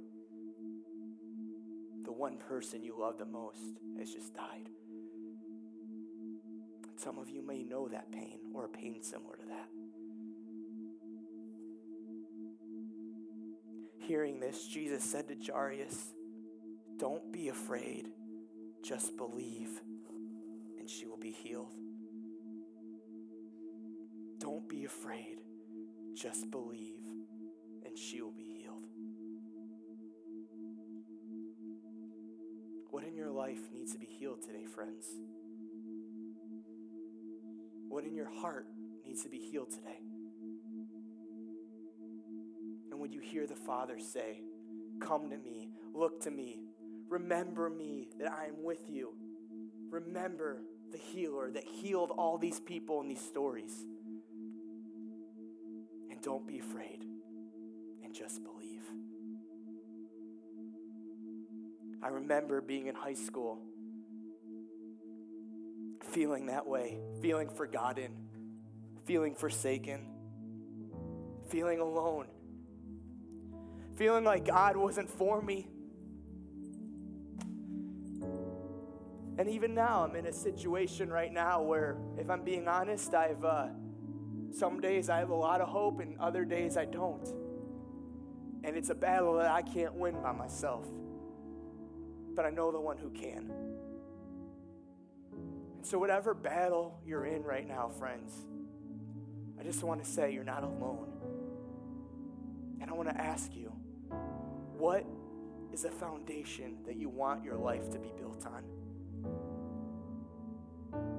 The 2.03 2.11
one 2.11 2.37
person 2.37 2.83
you 2.83 2.95
love 2.97 3.17
the 3.17 3.25
most 3.25 3.79
has 3.97 4.13
just 4.13 4.33
died. 4.33 4.69
Some 6.97 7.17
of 7.17 7.29
you 7.29 7.45
may 7.45 7.63
know 7.63 7.87
that 7.87 8.11
pain 8.11 8.39
or 8.53 8.65
a 8.65 8.69
pain 8.69 9.01
similar 9.01 9.35
to 9.35 9.45
that. 9.47 9.69
Hearing 13.99 14.39
this, 14.39 14.67
Jesus 14.67 15.03
said 15.03 15.27
to 15.27 15.35
Jairus, 15.35 16.13
Don't 16.97 17.31
be 17.31 17.49
afraid, 17.49 18.09
just 18.83 19.17
believe, 19.17 19.81
and 20.85 20.91
she 20.91 21.07
will 21.07 21.17
be 21.17 21.31
healed. 21.31 21.73
Don't 24.37 24.69
be 24.69 24.85
afraid, 24.85 25.39
just 26.13 26.51
believe, 26.51 27.01
and 27.83 27.97
she 27.97 28.21
will 28.21 28.29
be 28.29 28.43
healed. 28.43 28.85
What 32.91 33.03
in 33.03 33.15
your 33.15 33.31
life 33.31 33.71
needs 33.73 33.93
to 33.93 33.97
be 33.97 34.05
healed 34.05 34.43
today, 34.43 34.65
friends? 34.65 35.07
What 37.89 38.03
in 38.03 38.13
your 38.13 38.29
heart 38.29 38.67
needs 39.03 39.23
to 39.23 39.29
be 39.29 39.39
healed 39.39 39.71
today? 39.71 40.03
And 42.91 42.99
would 42.99 43.11
you 43.11 43.21
hear 43.21 43.47
the 43.47 43.55
Father 43.55 43.97
say, 43.97 44.43
Come 45.01 45.31
to 45.31 45.37
me, 45.39 45.71
look 45.95 46.21
to 46.25 46.29
me, 46.29 46.59
remember 47.09 47.71
me 47.71 48.09
that 48.19 48.31
I 48.31 48.45
am 48.45 48.63
with 48.63 48.87
you. 48.87 49.15
Remember 49.89 50.61
the 50.95 51.01
healer 51.01 51.51
that 51.51 51.65
healed 51.65 52.09
all 52.17 52.37
these 52.37 52.61
people 52.61 53.01
in 53.01 53.09
these 53.09 53.19
stories. 53.19 53.85
And 56.09 56.21
don't 56.21 56.47
be 56.47 56.59
afraid 56.59 57.03
and 58.03 58.13
just 58.13 58.41
believe. 58.43 58.83
I 62.01 62.07
remember 62.07 62.61
being 62.61 62.87
in 62.87 62.95
high 62.95 63.15
school, 63.15 63.59
feeling 66.11 66.45
that 66.45 66.65
way, 66.65 66.99
feeling 67.21 67.49
forgotten, 67.49 68.13
feeling 69.03 69.35
forsaken, 69.35 70.05
feeling 71.49 71.79
alone, 71.79 72.27
feeling 73.95 74.23
like 74.23 74.45
God 74.45 74.77
wasn't 74.77 75.09
for 75.09 75.41
me. 75.41 75.67
And 79.37 79.49
even 79.49 79.73
now, 79.73 80.05
I'm 80.05 80.15
in 80.15 80.27
a 80.27 80.33
situation 80.33 81.09
right 81.09 81.31
now 81.31 81.61
where, 81.61 81.97
if 82.17 82.29
I'm 82.29 82.43
being 82.43 82.67
honest, 82.67 83.13
I've 83.13 83.43
uh, 83.43 83.67
some 84.51 84.79
days 84.79 85.09
I 85.09 85.19
have 85.19 85.29
a 85.29 85.35
lot 85.35 85.59
of 85.59 85.67
hope, 85.67 85.99
and 85.99 86.17
other 86.19 86.45
days 86.45 86.77
I 86.77 86.85
don't. 86.85 87.27
And 88.63 88.77
it's 88.77 88.89
a 88.89 88.95
battle 88.95 89.35
that 89.37 89.51
I 89.51 89.61
can't 89.61 89.93
win 89.93 90.21
by 90.21 90.31
myself. 90.31 90.87
But 92.33 92.45
I 92.45 92.49
know 92.49 92.71
the 92.71 92.79
one 92.79 92.97
who 92.97 93.09
can. 93.09 93.51
And 95.75 95.85
so, 95.85 95.99
whatever 95.99 96.33
battle 96.33 96.97
you're 97.05 97.25
in 97.25 97.43
right 97.43 97.67
now, 97.67 97.89
friends, 97.89 98.33
I 99.59 99.63
just 99.63 99.83
want 99.83 100.01
to 100.01 100.09
say 100.09 100.31
you're 100.31 100.45
not 100.45 100.63
alone. 100.63 101.11
And 102.79 102.89
I 102.89 102.93
want 102.93 103.09
to 103.09 103.17
ask 103.19 103.53
you, 103.53 103.73
what 104.77 105.05
is 105.73 105.83
a 105.83 105.91
foundation 105.91 106.77
that 106.85 106.95
you 106.95 107.09
want 107.09 107.43
your 107.43 107.57
life 107.57 107.89
to 107.91 107.99
be 107.99 108.11
built 108.17 108.45
on? 108.45 108.63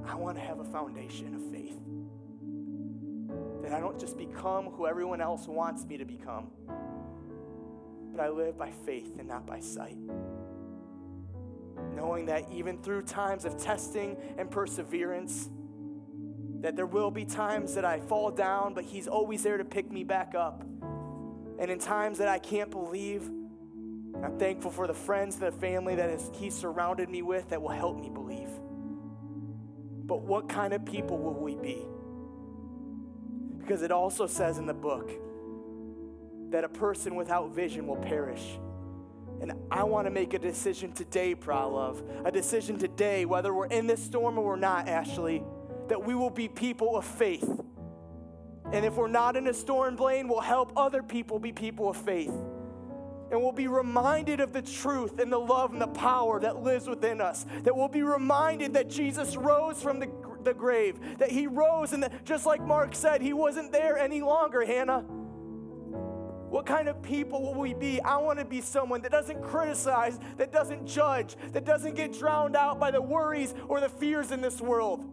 I 0.09 0.15
want 0.15 0.37
to 0.37 0.43
have 0.43 0.61
a 0.61 0.65
foundation 0.65 1.35
of 1.35 1.43
faith. 1.51 1.79
That 3.63 3.73
I 3.73 3.81
don't 3.81 3.99
just 3.99 4.17
become 4.17 4.67
who 4.67 4.87
everyone 4.87 5.21
else 5.21 5.49
wants 5.49 5.85
me 5.85 5.97
to 5.97 6.05
become, 6.05 6.49
but 8.13 8.21
I 8.21 8.29
live 8.29 8.57
by 8.57 8.71
faith 8.71 9.19
and 9.19 9.27
not 9.27 9.47
by 9.47 9.61
sight. 9.61 9.97
Knowing 11.95 12.27
that 12.27 12.51
even 12.53 12.79
through 12.83 13.03
times 13.03 13.45
of 13.45 13.57
testing 13.57 14.17
and 14.39 14.51
perseverance, 14.51 15.51
that 16.61 16.77
there 16.77 16.87
will 16.87 17.11
be 17.11 17.25
times 17.25 17.75
that 17.75 17.85
I 17.85 17.99
fall 18.01 18.31
down, 18.31 18.75
but 18.75 18.85
He's 18.85 19.09
always 19.09 19.43
there 19.43 19.59
to 19.59 19.65
pick 19.65 19.91
me 19.91 20.05
back 20.05 20.35
up. 20.35 20.63
And 21.59 21.71
in 21.71 21.79
times 21.79 22.19
that 22.19 22.29
I 22.29 22.39
can't 22.39 22.71
believe, 22.71 23.29
I'm 24.23 24.39
thankful 24.39 24.71
for 24.71 24.87
the 24.87 24.95
friends, 24.95 25.39
the 25.39 25.53
family 25.53 25.97
that 25.97 26.11
is, 26.11 26.31
He 26.35 26.51
surrounded 26.51 27.09
me 27.09 27.23
with 27.23 27.49
that 27.51 27.61
will 27.61 27.71
help 27.71 27.99
me 28.01 28.09
believe. 28.09 28.46
But 30.07 30.23
what 30.23 30.49
kind 30.49 30.73
of 30.73 30.85
people 30.85 31.19
will 31.19 31.35
we 31.35 31.57
be? 31.57 31.85
Because 33.59 33.83
it 33.83 33.91
also 33.91 34.27
says 34.27 34.59
in 34.59 34.67
the 34.67 34.75
book 34.75 35.11
that 36.51 36.63
a 36.63 36.69
person 36.69 37.17
without 37.17 37.51
vision 37.51 37.89
will 37.89 37.97
perish. 37.97 38.59
And 39.41 39.53
I 39.71 39.83
want 39.83 40.07
to 40.07 40.11
make 40.11 40.33
a 40.33 40.39
decision 40.39 40.93
today, 40.93 41.35
Pralove, 41.35 42.03
a 42.25 42.31
decision 42.31 42.79
today, 42.79 43.25
whether 43.25 43.53
we're 43.53 43.67
in 43.67 43.87
this 43.87 44.03
storm 44.03 44.39
or 44.39 44.45
we're 44.47 44.57
not, 44.57 44.89
Ashley, 44.89 45.43
that 45.89 46.03
we 46.03 46.15
will 46.15 46.31
be 46.31 46.49
people 46.49 46.97
of 46.97 47.05
faith. 47.05 47.61
And 48.73 48.85
if 48.85 48.95
we're 48.95 49.09
not 49.09 49.37
in 49.37 49.47
a 49.49 49.55
storm, 49.55 49.97
Blaine, 49.97 50.29
we'll 50.29 50.41
help 50.41 50.73
other 50.77 51.03
people 51.03 51.39
be 51.39 51.53
people 51.53 51.89
of 51.91 51.97
faith. 51.97 52.33
And 53.31 53.43
we'll 53.43 53.53
be 53.53 53.67
reminded 53.67 54.41
of 54.41 54.53
the 54.53 54.63
truth 54.63 55.19
and 55.19 55.33
the 55.33 55.39
love 55.39 55.73
and 55.73 55.81
the 55.81 55.89
power 55.89 56.39
that 56.41 56.63
lives 56.63 56.87
within 56.87 57.21
us. 57.21 57.45
That 57.65 57.77
we'll 57.77 57.89
be 57.89 58.03
reminded 58.03 58.75
that 58.75 58.89
Jesus 58.89 59.37
rose 59.37 59.83
from 59.83 59.99
the, 59.99 60.09
the 60.45 60.55
grave, 60.55 61.19
that 61.19 61.31
he 61.31 61.49
rose, 61.49 61.93
and 61.93 62.03
that 62.05 62.25
just 62.25 62.47
like 62.47 62.61
Mark 62.61 62.95
said, 62.95 63.21
he 63.21 63.33
wasn't 63.33 63.73
there 63.73 63.99
any 63.99 64.23
longer, 64.23 64.65
Hannah. 64.65 65.05
What 66.49 66.65
kind 66.65 66.89
of 66.89 67.03
people 67.03 67.43
will 67.43 67.61
we 67.61 67.75
be? 67.75 68.01
I 68.01 68.17
want 68.19 68.39
to 68.39 68.45
be 68.45 68.61
someone 68.61 69.03
that 69.03 69.11
doesn't 69.11 69.43
criticize, 69.43 70.21
that 70.37 70.53
doesn't 70.53 70.87
judge, 70.87 71.37
that 71.53 71.65
doesn't 71.65 71.97
get 71.97 72.13
drowned 72.13 72.55
out 72.55 72.79
by 72.79 72.93
the 72.93 73.03
worries 73.03 73.53
or 73.69 73.81
the 73.81 73.89
fears 73.89 74.31
in 74.31 74.41
this 74.41 74.61
world, 74.61 75.05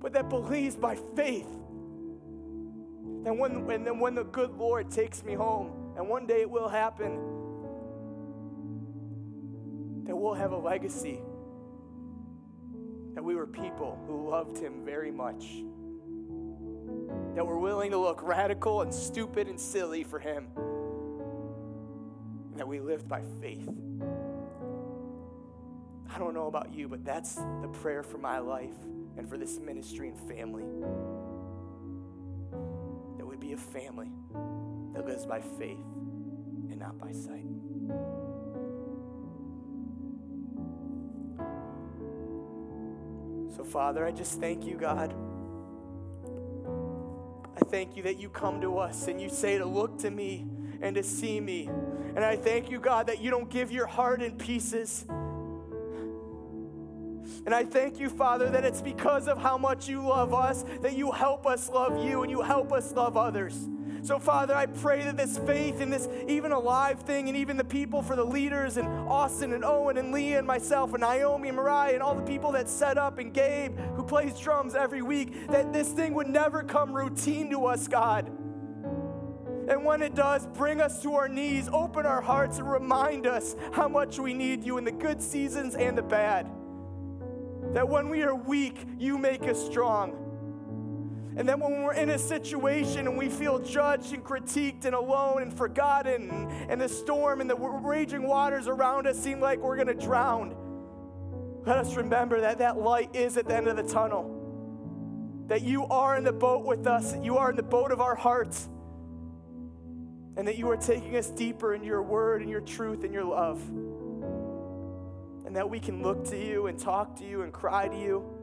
but 0.00 0.12
that 0.14 0.28
believes 0.28 0.74
by 0.74 0.96
faith. 1.14 1.46
And 3.24 3.38
when, 3.38 3.70
and 3.70 3.86
then 3.86 4.00
when 4.00 4.16
the 4.16 4.24
good 4.24 4.50
Lord 4.50 4.90
takes 4.90 5.22
me 5.22 5.34
home, 5.34 5.77
and 5.98 6.08
one 6.08 6.26
day 6.26 6.42
it 6.42 6.50
will 6.50 6.68
happen, 6.68 7.16
that 10.04 10.16
we'll 10.16 10.34
have 10.34 10.52
a 10.52 10.56
legacy. 10.56 11.20
That 13.14 13.24
we 13.24 13.34
were 13.34 13.48
people 13.48 13.98
who 14.06 14.30
loved 14.30 14.58
Him 14.58 14.84
very 14.84 15.10
much. 15.10 15.44
That 17.34 17.44
were 17.44 17.58
willing 17.58 17.90
to 17.90 17.98
look 17.98 18.22
radical 18.22 18.82
and 18.82 18.94
stupid 18.94 19.48
and 19.48 19.58
silly 19.58 20.04
for 20.04 20.20
Him. 20.20 20.46
And 22.50 22.60
that 22.60 22.68
we 22.68 22.78
lived 22.78 23.08
by 23.08 23.22
faith. 23.40 23.68
I 26.08 26.16
don't 26.16 26.32
know 26.32 26.46
about 26.46 26.72
you, 26.72 26.86
but 26.86 27.04
that's 27.04 27.34
the 27.34 27.70
prayer 27.82 28.04
for 28.04 28.18
my 28.18 28.38
life 28.38 28.78
and 29.16 29.28
for 29.28 29.36
this 29.36 29.58
ministry 29.58 30.10
and 30.10 30.28
family. 30.30 30.62
That 33.16 33.26
we 33.26 33.36
be 33.36 33.52
a 33.52 33.56
family 33.56 34.12
that 34.98 35.06
lives 35.06 35.26
by 35.26 35.40
faith 35.40 35.78
and 36.70 36.78
not 36.78 36.98
by 36.98 37.12
sight. 37.12 37.44
So, 43.56 43.62
Father, 43.62 44.04
I 44.04 44.10
just 44.10 44.40
thank 44.40 44.66
you, 44.66 44.76
God. 44.76 45.14
I 47.56 47.64
thank 47.66 47.96
you 47.96 48.02
that 48.04 48.18
you 48.18 48.28
come 48.28 48.60
to 48.60 48.78
us 48.78 49.06
and 49.06 49.20
you 49.20 49.28
say 49.28 49.58
to 49.58 49.66
look 49.66 49.98
to 50.00 50.10
me 50.10 50.46
and 50.82 50.96
to 50.96 51.04
see 51.04 51.38
me. 51.38 51.68
And 52.16 52.24
I 52.24 52.34
thank 52.34 52.68
you, 52.68 52.80
God, 52.80 53.06
that 53.06 53.20
you 53.20 53.30
don't 53.30 53.48
give 53.48 53.70
your 53.70 53.86
heart 53.86 54.20
in 54.20 54.32
pieces. 54.32 55.04
And 57.46 57.54
I 57.54 57.64
thank 57.64 58.00
you, 58.00 58.08
Father, 58.08 58.50
that 58.50 58.64
it's 58.64 58.82
because 58.82 59.28
of 59.28 59.38
how 59.38 59.56
much 59.58 59.88
you 59.88 60.02
love 60.02 60.34
us 60.34 60.64
that 60.82 60.94
you 60.94 61.12
help 61.12 61.46
us 61.46 61.68
love 61.68 62.04
you 62.04 62.22
and 62.22 62.30
you 62.32 62.42
help 62.42 62.72
us 62.72 62.92
love 62.92 63.16
others. 63.16 63.68
So, 64.08 64.18
Father, 64.18 64.54
I 64.54 64.64
pray 64.64 65.04
that 65.04 65.18
this 65.18 65.36
faith 65.36 65.82
and 65.82 65.92
this 65.92 66.08
even 66.28 66.50
alive 66.50 67.00
thing, 67.00 67.28
and 67.28 67.36
even 67.36 67.58
the 67.58 67.64
people 67.64 68.00
for 68.00 68.16
the 68.16 68.24
leaders, 68.24 68.78
and 68.78 68.88
Austin 69.06 69.52
and 69.52 69.62
Owen 69.62 69.98
and 69.98 70.12
Leah 70.12 70.38
and 70.38 70.46
myself 70.46 70.94
and 70.94 71.02
Naomi 71.02 71.48
and 71.48 71.56
Mariah 71.58 71.92
and 71.92 72.02
all 72.02 72.14
the 72.14 72.22
people 72.22 72.50
that 72.52 72.70
set 72.70 72.96
up 72.96 73.18
and 73.18 73.34
Gabe 73.34 73.78
who 73.96 74.02
plays 74.02 74.40
drums 74.40 74.74
every 74.74 75.02
week, 75.02 75.48
that 75.48 75.74
this 75.74 75.90
thing 75.90 76.14
would 76.14 76.26
never 76.26 76.62
come 76.62 76.94
routine 76.94 77.50
to 77.50 77.66
us, 77.66 77.86
God. 77.86 78.28
And 79.68 79.84
when 79.84 80.00
it 80.00 80.14
does, 80.14 80.46
bring 80.46 80.80
us 80.80 81.02
to 81.02 81.14
our 81.14 81.28
knees, 81.28 81.68
open 81.70 82.06
our 82.06 82.22
hearts, 82.22 82.56
and 82.56 82.72
remind 82.72 83.26
us 83.26 83.56
how 83.72 83.88
much 83.88 84.18
we 84.18 84.32
need 84.32 84.64
you 84.64 84.78
in 84.78 84.84
the 84.84 84.90
good 84.90 85.20
seasons 85.20 85.74
and 85.74 85.98
the 85.98 86.02
bad. 86.02 86.46
That 87.74 87.86
when 87.86 88.08
we 88.08 88.22
are 88.22 88.34
weak, 88.34 88.86
you 88.98 89.18
make 89.18 89.42
us 89.42 89.62
strong. 89.62 90.27
And 91.38 91.48
then 91.48 91.60
when 91.60 91.84
we're 91.84 91.94
in 91.94 92.10
a 92.10 92.18
situation 92.18 93.06
and 93.06 93.16
we 93.16 93.28
feel 93.28 93.60
judged 93.60 94.12
and 94.12 94.24
critiqued 94.24 94.86
and 94.86 94.94
alone 94.94 95.42
and 95.42 95.56
forgotten, 95.56 96.50
and 96.68 96.80
the 96.80 96.88
storm 96.88 97.40
and 97.40 97.48
the 97.48 97.54
raging 97.54 98.24
waters 98.24 98.66
around 98.66 99.06
us 99.06 99.16
seem 99.16 99.38
like 99.38 99.60
we're 99.60 99.76
going 99.76 99.86
to 99.86 99.94
drown, 99.94 100.56
let 101.64 101.76
us 101.76 101.94
remember 101.94 102.40
that 102.40 102.58
that 102.58 102.76
light 102.76 103.14
is 103.14 103.36
at 103.36 103.46
the 103.46 103.54
end 103.54 103.68
of 103.68 103.76
the 103.76 103.84
tunnel. 103.84 104.34
That 105.46 105.62
you 105.62 105.86
are 105.86 106.16
in 106.16 106.24
the 106.24 106.32
boat 106.32 106.66
with 106.66 106.88
us, 106.88 107.12
that 107.12 107.22
you 107.22 107.38
are 107.38 107.50
in 107.50 107.56
the 107.56 107.62
boat 107.62 107.92
of 107.92 108.00
our 108.00 108.16
hearts, 108.16 108.68
and 110.36 110.48
that 110.48 110.58
you 110.58 110.68
are 110.70 110.76
taking 110.76 111.14
us 111.14 111.30
deeper 111.30 111.72
in 111.72 111.84
your 111.84 112.02
word 112.02 112.42
and 112.42 112.50
your 112.50 112.62
truth 112.62 113.04
and 113.04 113.14
your 113.14 113.24
love. 113.24 113.64
And 115.46 115.54
that 115.54 115.70
we 115.70 115.78
can 115.78 116.02
look 116.02 116.24
to 116.30 116.36
you 116.36 116.66
and 116.66 116.76
talk 116.76 117.14
to 117.20 117.24
you 117.24 117.42
and 117.42 117.52
cry 117.52 117.86
to 117.86 117.96
you 117.96 118.37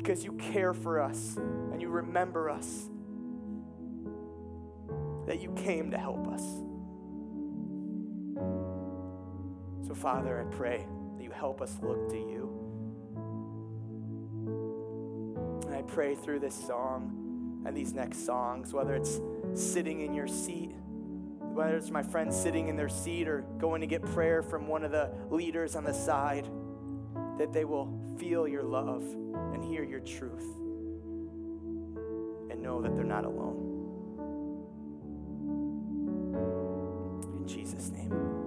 because 0.00 0.24
you 0.24 0.32
care 0.32 0.72
for 0.72 0.98
us 0.98 1.36
and 1.36 1.82
you 1.82 1.90
remember 1.90 2.48
us, 2.48 2.88
that 5.26 5.42
you 5.42 5.52
came 5.52 5.90
to 5.90 5.98
help 5.98 6.26
us. 6.28 6.42
So, 9.86 9.94
Father, 9.94 10.40
I 10.40 10.56
pray 10.56 10.86
that 11.18 11.22
you 11.22 11.30
help 11.30 11.60
us 11.60 11.76
look 11.82 12.08
to 12.08 12.16
you. 12.16 12.48
And 15.66 15.74
I 15.74 15.82
pray 15.82 16.14
through 16.14 16.38
this 16.40 16.54
song 16.54 17.62
and 17.66 17.76
these 17.76 17.92
next 17.92 18.24
songs, 18.24 18.72
whether 18.72 18.94
it's 18.94 19.20
sitting 19.52 20.00
in 20.00 20.14
your 20.14 20.28
seat, 20.28 20.72
whether 21.40 21.76
it's 21.76 21.90
my 21.90 22.02
friends 22.02 22.34
sitting 22.40 22.68
in 22.68 22.76
their 22.76 22.88
seat 22.88 23.28
or 23.28 23.42
going 23.58 23.82
to 23.82 23.86
get 23.86 24.00
prayer 24.00 24.42
from 24.42 24.66
one 24.66 24.82
of 24.82 24.92
the 24.92 25.10
leaders 25.28 25.76
on 25.76 25.84
the 25.84 25.92
side, 25.92 26.48
that 27.36 27.52
they 27.52 27.66
will 27.66 28.16
feel 28.18 28.48
your 28.48 28.62
love 28.62 29.04
and 29.60 29.70
hear 29.70 29.84
your 29.84 30.00
truth 30.00 30.56
and 32.50 32.62
know 32.62 32.80
that 32.80 32.94
they're 32.94 33.04
not 33.04 33.24
alone. 33.24 33.66
In 37.36 37.46
Jesus' 37.46 37.90
name. 37.90 38.39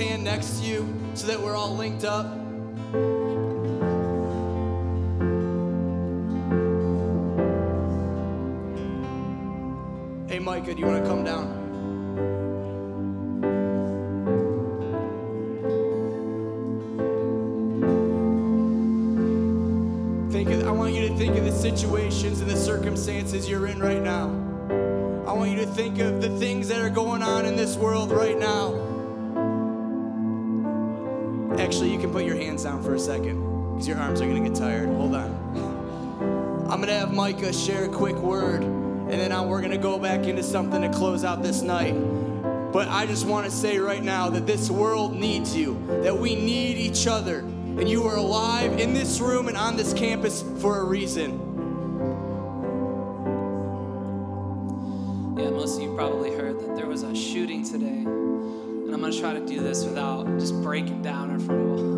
Hand 0.00 0.24
next 0.24 0.60
to 0.60 0.66
you 0.66 0.94
so 1.12 1.26
that 1.26 1.38
we're 1.38 1.54
all 1.54 1.76
linked 1.76 2.04
up? 2.04 2.29
Second 33.10 33.72
because 33.72 33.88
your 33.88 33.98
arms 33.98 34.20
are 34.20 34.26
going 34.26 34.40
to 34.40 34.48
get 34.48 34.56
tired. 34.56 34.88
Hold 34.90 35.16
on. 35.16 36.68
I'm 36.70 36.76
going 36.76 36.86
to 36.86 36.94
have 36.94 37.12
Micah 37.12 37.52
share 37.52 37.86
a 37.86 37.88
quick 37.88 38.14
word, 38.14 38.62
and 38.62 39.10
then 39.10 39.32
I- 39.32 39.44
we're 39.44 39.58
going 39.58 39.72
to 39.72 39.78
go 39.78 39.98
back 39.98 40.26
into 40.26 40.44
something 40.44 40.80
to 40.82 40.88
close 40.90 41.24
out 41.24 41.42
this 41.42 41.60
night. 41.60 41.94
But 42.72 42.86
I 42.86 43.06
just 43.06 43.26
want 43.26 43.46
to 43.46 43.50
say 43.50 43.78
right 43.78 44.04
now 44.04 44.30
that 44.30 44.46
this 44.46 44.70
world 44.70 45.16
needs 45.16 45.56
you, 45.56 45.76
that 46.04 46.16
we 46.16 46.36
need 46.36 46.76
each 46.76 47.08
other, 47.08 47.40
and 47.40 47.88
you 47.88 48.04
are 48.04 48.14
alive 48.14 48.78
in 48.78 48.94
this 48.94 49.18
room 49.18 49.48
and 49.48 49.56
on 49.56 49.76
this 49.76 49.92
campus 49.92 50.44
for 50.60 50.78
a 50.78 50.84
reason. 50.84 51.32
Yeah, 55.36 55.50
most 55.50 55.78
of 55.78 55.82
you 55.82 55.96
probably 55.96 56.30
heard 56.30 56.60
that 56.60 56.76
there 56.76 56.86
was 56.86 57.02
a 57.02 57.12
shooting 57.12 57.64
today. 57.64 58.04
And 58.06 58.94
I'm 58.94 59.00
going 59.00 59.10
to 59.12 59.18
try 59.18 59.32
to 59.32 59.44
do 59.44 59.58
this 59.60 59.84
without 59.84 60.28
just 60.38 60.54
breaking 60.62 61.02
down 61.02 61.30
in 61.30 61.40
front 61.40 61.60
of 61.60 61.70
all. 61.72 61.89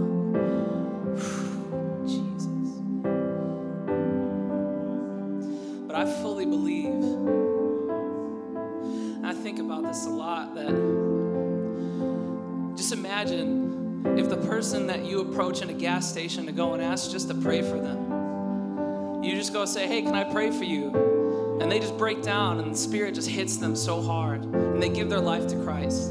Imagine 13.23 14.19
if 14.19 14.29
the 14.29 14.37
person 14.37 14.89
that 14.89 15.05
you 15.05 15.21
approach 15.21 15.63
in 15.63 15.71
a 15.71 15.73
gas 15.73 16.11
station 16.11 16.45
to 16.47 16.53
go 16.53 16.75
and 16.75 16.83
ask 16.83 17.11
just 17.11 17.29
to 17.29 17.35
pray 17.35 17.63
for 17.63 17.79
them. 17.79 19.23
You 19.23 19.37
just 19.37 19.53
go 19.53 19.65
say, 19.65 19.87
hey, 19.87 20.03
can 20.03 20.15
I 20.15 20.25
pray 20.25 20.51
for 20.51 20.65
you? 20.65 21.13
and 21.61 21.71
they 21.71 21.79
just 21.79 21.97
break 21.97 22.23
down 22.23 22.59
and 22.59 22.73
the 22.73 22.77
spirit 22.77 23.15
just 23.15 23.29
hits 23.29 23.59
them 23.59 23.77
so 23.77 24.03
hard 24.03 24.43
and 24.43 24.83
they 24.83 24.89
give 24.89 25.09
their 25.09 25.21
life 25.21 25.47
to 25.47 25.55
christ 25.63 26.11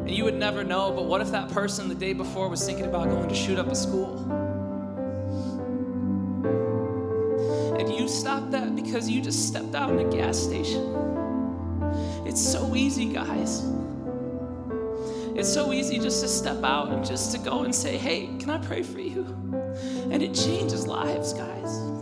and 0.00 0.10
you 0.10 0.24
would 0.24 0.34
never 0.34 0.64
know 0.64 0.90
but 0.90 1.04
what 1.04 1.20
if 1.20 1.30
that 1.30 1.48
person 1.50 1.88
the 1.88 1.94
day 1.94 2.12
before 2.12 2.48
was 2.48 2.64
thinking 2.66 2.86
about 2.86 3.08
going 3.08 3.28
to 3.28 3.34
shoot 3.34 3.60
up 3.60 3.68
a 3.68 3.76
school 3.76 4.18
and 7.78 7.94
you 7.94 8.08
stopped 8.08 8.50
that 8.50 8.74
because 8.74 9.08
you 9.08 9.20
just 9.20 9.46
stepped 9.46 9.74
out 9.76 9.90
in 9.90 10.00
a 10.00 10.10
gas 10.10 10.36
station 10.36 10.82
it's 12.26 12.40
so 12.40 12.74
easy 12.74 13.04
guys 13.04 13.62
it's 15.34 15.52
so 15.52 15.72
easy 15.72 15.98
just 15.98 16.22
to 16.22 16.28
step 16.28 16.62
out 16.62 16.90
and 16.90 17.04
just 17.04 17.32
to 17.32 17.38
go 17.38 17.64
and 17.64 17.74
say 17.74 17.96
hey 17.96 18.26
can 18.38 18.50
i 18.50 18.58
pray 18.58 18.82
for 18.82 19.00
you 19.00 19.24
and 20.10 20.22
it 20.22 20.34
changes 20.34 20.86
lives 20.86 21.32
guys 21.32 21.92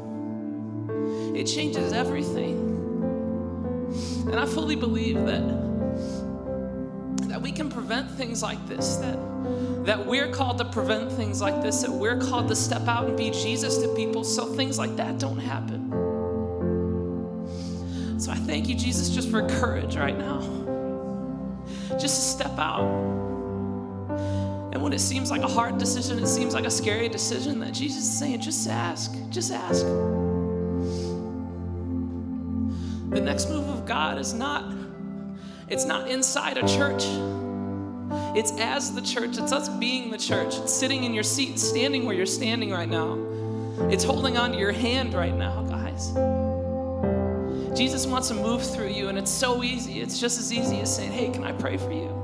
it 1.41 1.47
changes 1.47 1.93
everything. 1.95 2.59
And 4.31 4.39
I 4.39 4.45
fully 4.45 4.77
believe 4.77 5.25
that 5.25 5.71
that 7.29 7.41
we 7.41 7.51
can 7.53 7.71
prevent 7.71 8.11
things 8.11 8.43
like 8.43 8.67
this, 8.69 8.97
that 8.97 9.17
that 9.87 10.05
we're 10.05 10.31
called 10.31 10.59
to 10.59 10.67
prevent 10.67 11.11
things 11.11 11.41
like 11.41 11.63
this, 11.63 11.81
that 11.81 11.91
we're 11.91 12.19
called 12.19 12.49
to 12.49 12.57
step 12.57 12.87
out 12.89 13.07
and 13.07 13.17
be 13.17 13.31
Jesus 13.31 13.79
to 13.79 13.89
people 13.95 14.23
so 14.23 14.53
things 14.53 14.79
like 14.79 14.97
that 14.97 15.19
don't 15.19 15.39
happen. 15.39 15.89
So 18.21 18.33
I 18.33 18.37
thank 18.37 18.69
you, 18.69 18.75
Jesus, 18.75 19.09
just 19.09 19.31
for 19.31 19.49
courage 19.49 19.97
right 19.97 20.19
now. 20.19 20.60
Just 21.99 22.03
to 22.03 22.09
step 22.09 22.59
out. 22.59 22.85
And 24.73 24.83
when 24.83 24.93
it 24.93 25.01
seems 25.01 25.31
like 25.31 25.43
a 25.43 25.49
hard 25.49 25.79
decision, 25.79 26.19
it 26.19 26.27
seems 26.27 26.55
like 26.55 26.65
a 26.65 26.71
scary 26.71 27.09
decision, 27.09 27.61
that 27.61 27.73
Jesus 27.73 28.05
is 28.05 28.19
saying, 28.19 28.41
just 28.41 28.69
ask, 28.69 29.13
just 29.31 29.53
ask. 29.53 29.85
The 33.11 33.21
next 33.21 33.49
move 33.49 33.69
of 33.69 33.87
God 33.87 34.19
is 34.19 34.33
not 34.33 34.73
it's 35.71 35.85
not 35.85 36.11
inside 36.11 36.59
a 36.59 36.67
church. 36.67 37.05
It's 38.37 38.51
as 38.59 38.93
the 38.93 39.01
church. 39.01 39.39
It's 39.39 39.53
us 39.53 39.69
being 39.69 40.11
the 40.11 40.19
church. 40.19 40.59
It's 40.59 40.75
sitting 40.75 41.05
in 41.05 41.15
your 41.15 41.23
seat, 41.23 41.61
standing 41.61 42.05
where 42.05 42.15
you're 42.15 42.27
standing 42.27 42.73
right 42.73 42.89
now. 42.89 43.17
It's 43.89 44.03
holding 44.03 44.37
on 44.37 44.51
to 44.51 44.59
your 44.59 44.73
hand 44.73 45.15
right 45.15 45.35
now, 45.35 45.63
guys. 45.63 46.11
Jesus 47.75 48.07
wants 48.07 48.29
to 48.29 48.35
move 48.35 48.63
through 48.63 48.89
you, 48.89 49.09
and 49.09 49.19
it's 49.19 49.31
so 49.31 49.63
easy. 49.63 50.01
It's 50.01 50.19
just 50.19 50.39
as 50.39 50.53
easy 50.53 50.81
as 50.81 50.95
saying, 50.95 51.13
Hey, 51.13 51.31
can 51.31 51.45
I 51.45 51.53
pray 51.53 51.77
for 51.77 51.93
you? 51.93 52.17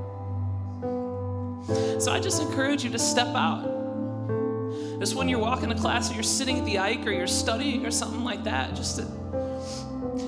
So 2.00 2.12
I 2.12 2.20
just 2.20 2.42
encourage 2.42 2.84
you 2.84 2.90
to 2.90 2.98
step 2.98 3.28
out. 3.28 3.64
Just 4.98 5.14
when 5.14 5.28
you're 5.28 5.38
walking 5.38 5.68
to 5.68 5.74
class 5.74 6.10
or 6.10 6.14
you're 6.14 6.22
sitting 6.22 6.58
at 6.58 6.64
the 6.64 6.78
Ike 6.78 7.06
or 7.06 7.10
you're 7.10 7.26
studying 7.26 7.84
or 7.84 7.90
something 7.90 8.24
like 8.24 8.44
that, 8.44 8.74
just 8.74 8.96
to 8.98 9.06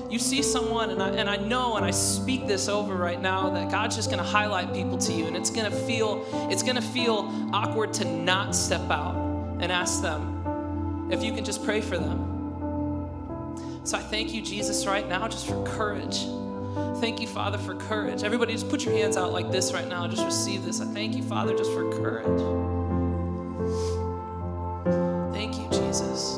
you 0.09 0.17
see 0.17 0.41
someone, 0.41 0.89
and 0.89 1.01
I, 1.01 1.09
and 1.09 1.29
I 1.29 1.37
know 1.37 1.75
and 1.75 1.85
I 1.85 1.91
speak 1.91 2.47
this 2.47 2.67
over 2.67 2.95
right 2.95 3.21
now 3.21 3.49
that 3.51 3.69
God's 3.69 3.95
just 3.95 4.09
going 4.09 4.23
to 4.23 4.29
highlight 4.29 4.73
people 4.73 4.97
to 4.97 5.13
you, 5.13 5.25
and 5.25 5.35
it's 5.35 5.51
going 5.51 5.69
to 5.69 5.77
feel 5.77 6.25
it's 6.51 6.63
going 6.63 6.75
to 6.75 6.81
feel 6.81 7.31
awkward 7.53 7.93
to 7.93 8.05
not 8.05 8.55
step 8.55 8.89
out 8.89 9.15
and 9.59 9.71
ask 9.71 10.01
them 10.01 11.09
if 11.11 11.23
you 11.23 11.31
can 11.33 11.45
just 11.45 11.63
pray 11.63 11.81
for 11.81 11.97
them. 11.97 12.38
So 13.83 13.97
I 13.97 14.01
thank 14.01 14.33
you, 14.33 14.41
Jesus, 14.41 14.85
right 14.85 15.07
now, 15.07 15.27
just 15.27 15.47
for 15.47 15.63
courage. 15.65 16.25
Thank 16.99 17.21
you, 17.21 17.27
Father, 17.27 17.57
for 17.57 17.75
courage. 17.75 18.23
Everybody, 18.23 18.53
just 18.53 18.69
put 18.69 18.85
your 18.85 18.93
hands 18.93 19.17
out 19.17 19.31
like 19.31 19.51
this 19.51 19.73
right 19.73 19.87
now. 19.87 20.07
Just 20.07 20.23
receive 20.25 20.63
this. 20.63 20.81
I 20.81 20.85
thank 20.85 21.15
you, 21.15 21.23
Father, 21.23 21.57
just 21.57 21.71
for 21.71 21.89
courage. 21.91 22.39
Thank 25.33 25.57
you, 25.57 25.67
Jesus. 25.69 26.37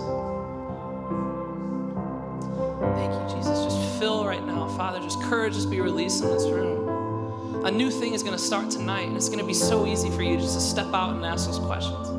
Thank 2.96 3.14
you, 3.14 3.36
Jesus. 3.36 3.64
Just 3.66 4.00
fill 4.00 4.24
right 4.26 4.46
now, 4.46 4.68
Father. 4.78 5.00
Just 5.00 5.22
courage, 5.24 5.54
just 5.56 5.70
be 5.70 5.82
released 5.82 6.24
in 6.24 6.30
this 6.30 6.46
room. 6.46 7.66
A 7.66 7.72
new 7.72 7.92
thing 7.92 8.14
is 8.14 8.24
going 8.24 8.38
to 8.38 8.44
start 8.44 8.70
tonight, 8.70 9.08
and 9.08 9.18
it's 9.18 9.28
going 9.28 9.40
to 9.40 9.46
be 9.46 9.54
so 9.54 9.86
easy 9.86 10.10
for 10.10 10.24
you 10.24 10.38
just 10.38 10.54
to 10.54 10.62
step 10.62 10.94
out 10.94 11.16
and 11.16 11.26
ask 11.26 11.48
those 11.48 11.60
questions. 11.60 12.10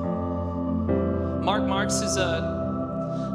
Mark 1.44 1.65
Marx 1.65 1.94
is 1.94 2.16
a 2.16 2.52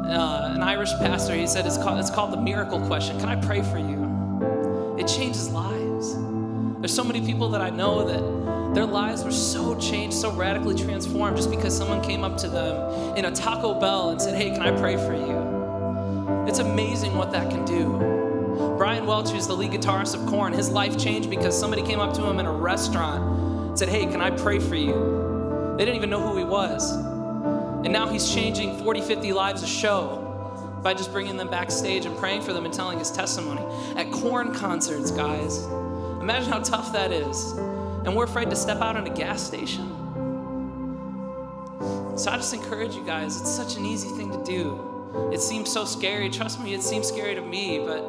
uh, 0.08 0.52
an 0.54 0.62
Irish 0.62 0.90
pastor. 0.92 1.34
He 1.34 1.46
said 1.46 1.66
it's 1.66 1.78
called 1.78 1.98
it's 2.00 2.10
called 2.10 2.32
the 2.32 2.40
miracle 2.40 2.80
question. 2.86 3.18
Can 3.18 3.28
I 3.28 3.36
pray 3.36 3.62
for 3.62 3.78
you? 3.78 4.96
It 4.98 5.06
changes 5.06 5.50
lives. 5.50 6.14
There's 6.80 6.94
so 6.94 7.04
many 7.04 7.24
people 7.24 7.48
that 7.50 7.60
I 7.60 7.70
know 7.70 8.06
that 8.06 8.74
their 8.74 8.86
lives 8.86 9.24
were 9.24 9.32
so 9.32 9.78
changed, 9.78 10.16
so 10.16 10.30
radically 10.32 10.76
transformed 10.76 11.36
just 11.36 11.50
because 11.50 11.76
someone 11.76 12.02
came 12.02 12.24
up 12.24 12.36
to 12.38 12.48
them 12.48 13.16
in 13.16 13.24
a 13.24 13.30
Taco 13.30 13.78
Bell 13.78 14.10
and 14.10 14.20
said, 14.20 14.34
"Hey, 14.34 14.50
can 14.50 14.62
I 14.62 14.70
pray 14.78 14.96
for 14.96 15.14
you?" 15.14 16.46
It's 16.48 16.60
amazing 16.60 17.14
what 17.16 17.30
that 17.32 17.50
can 17.50 17.64
do. 17.64 18.18
Brian 18.78 19.06
Welch, 19.06 19.30
who's 19.30 19.46
the 19.46 19.54
lead 19.54 19.72
guitarist 19.72 20.14
of 20.14 20.26
Korn, 20.26 20.52
his 20.52 20.70
life 20.70 20.98
changed 20.98 21.28
because 21.28 21.58
somebody 21.58 21.82
came 21.82 22.00
up 22.00 22.14
to 22.14 22.24
him 22.24 22.38
in 22.38 22.46
a 22.46 22.52
restaurant 22.52 23.22
and 23.68 23.78
said, 23.78 23.88
Hey, 23.88 24.06
can 24.06 24.20
I 24.20 24.30
pray 24.30 24.58
for 24.58 24.74
you? 24.74 25.74
They 25.76 25.84
didn't 25.84 25.96
even 25.96 26.10
know 26.10 26.26
who 26.26 26.38
he 26.38 26.44
was. 26.44 26.96
And 27.84 27.92
now 27.92 28.08
he's 28.08 28.32
changing 28.32 28.76
40, 28.78 29.00
50 29.02 29.32
lives 29.32 29.62
a 29.62 29.66
show 29.66 30.24
by 30.82 30.94
just 30.94 31.12
bringing 31.12 31.36
them 31.36 31.48
backstage 31.48 32.06
and 32.06 32.16
praying 32.16 32.42
for 32.42 32.52
them 32.52 32.64
and 32.64 32.74
telling 32.74 32.98
his 32.98 33.10
testimony. 33.10 33.62
At 33.96 34.10
Korn 34.12 34.54
concerts, 34.54 35.10
guys. 35.10 35.64
Imagine 36.20 36.50
how 36.50 36.60
tough 36.60 36.92
that 36.92 37.12
is. 37.12 37.52
And 37.52 38.14
we're 38.16 38.24
afraid 38.24 38.50
to 38.50 38.56
step 38.56 38.80
out 38.80 38.96
in 38.96 39.06
a 39.06 39.14
gas 39.14 39.42
station. 39.42 39.94
So 42.16 42.32
I 42.32 42.36
just 42.36 42.52
encourage 42.52 42.94
you 42.96 43.04
guys, 43.04 43.40
it's 43.40 43.50
such 43.50 43.76
an 43.76 43.86
easy 43.86 44.08
thing 44.08 44.32
to 44.32 44.42
do. 44.44 45.30
It 45.32 45.40
seems 45.40 45.72
so 45.72 45.84
scary. 45.84 46.28
Trust 46.30 46.60
me, 46.60 46.74
it 46.74 46.82
seems 46.82 47.06
scary 47.06 47.34
to 47.34 47.42
me, 47.42 47.78
but 47.78 48.02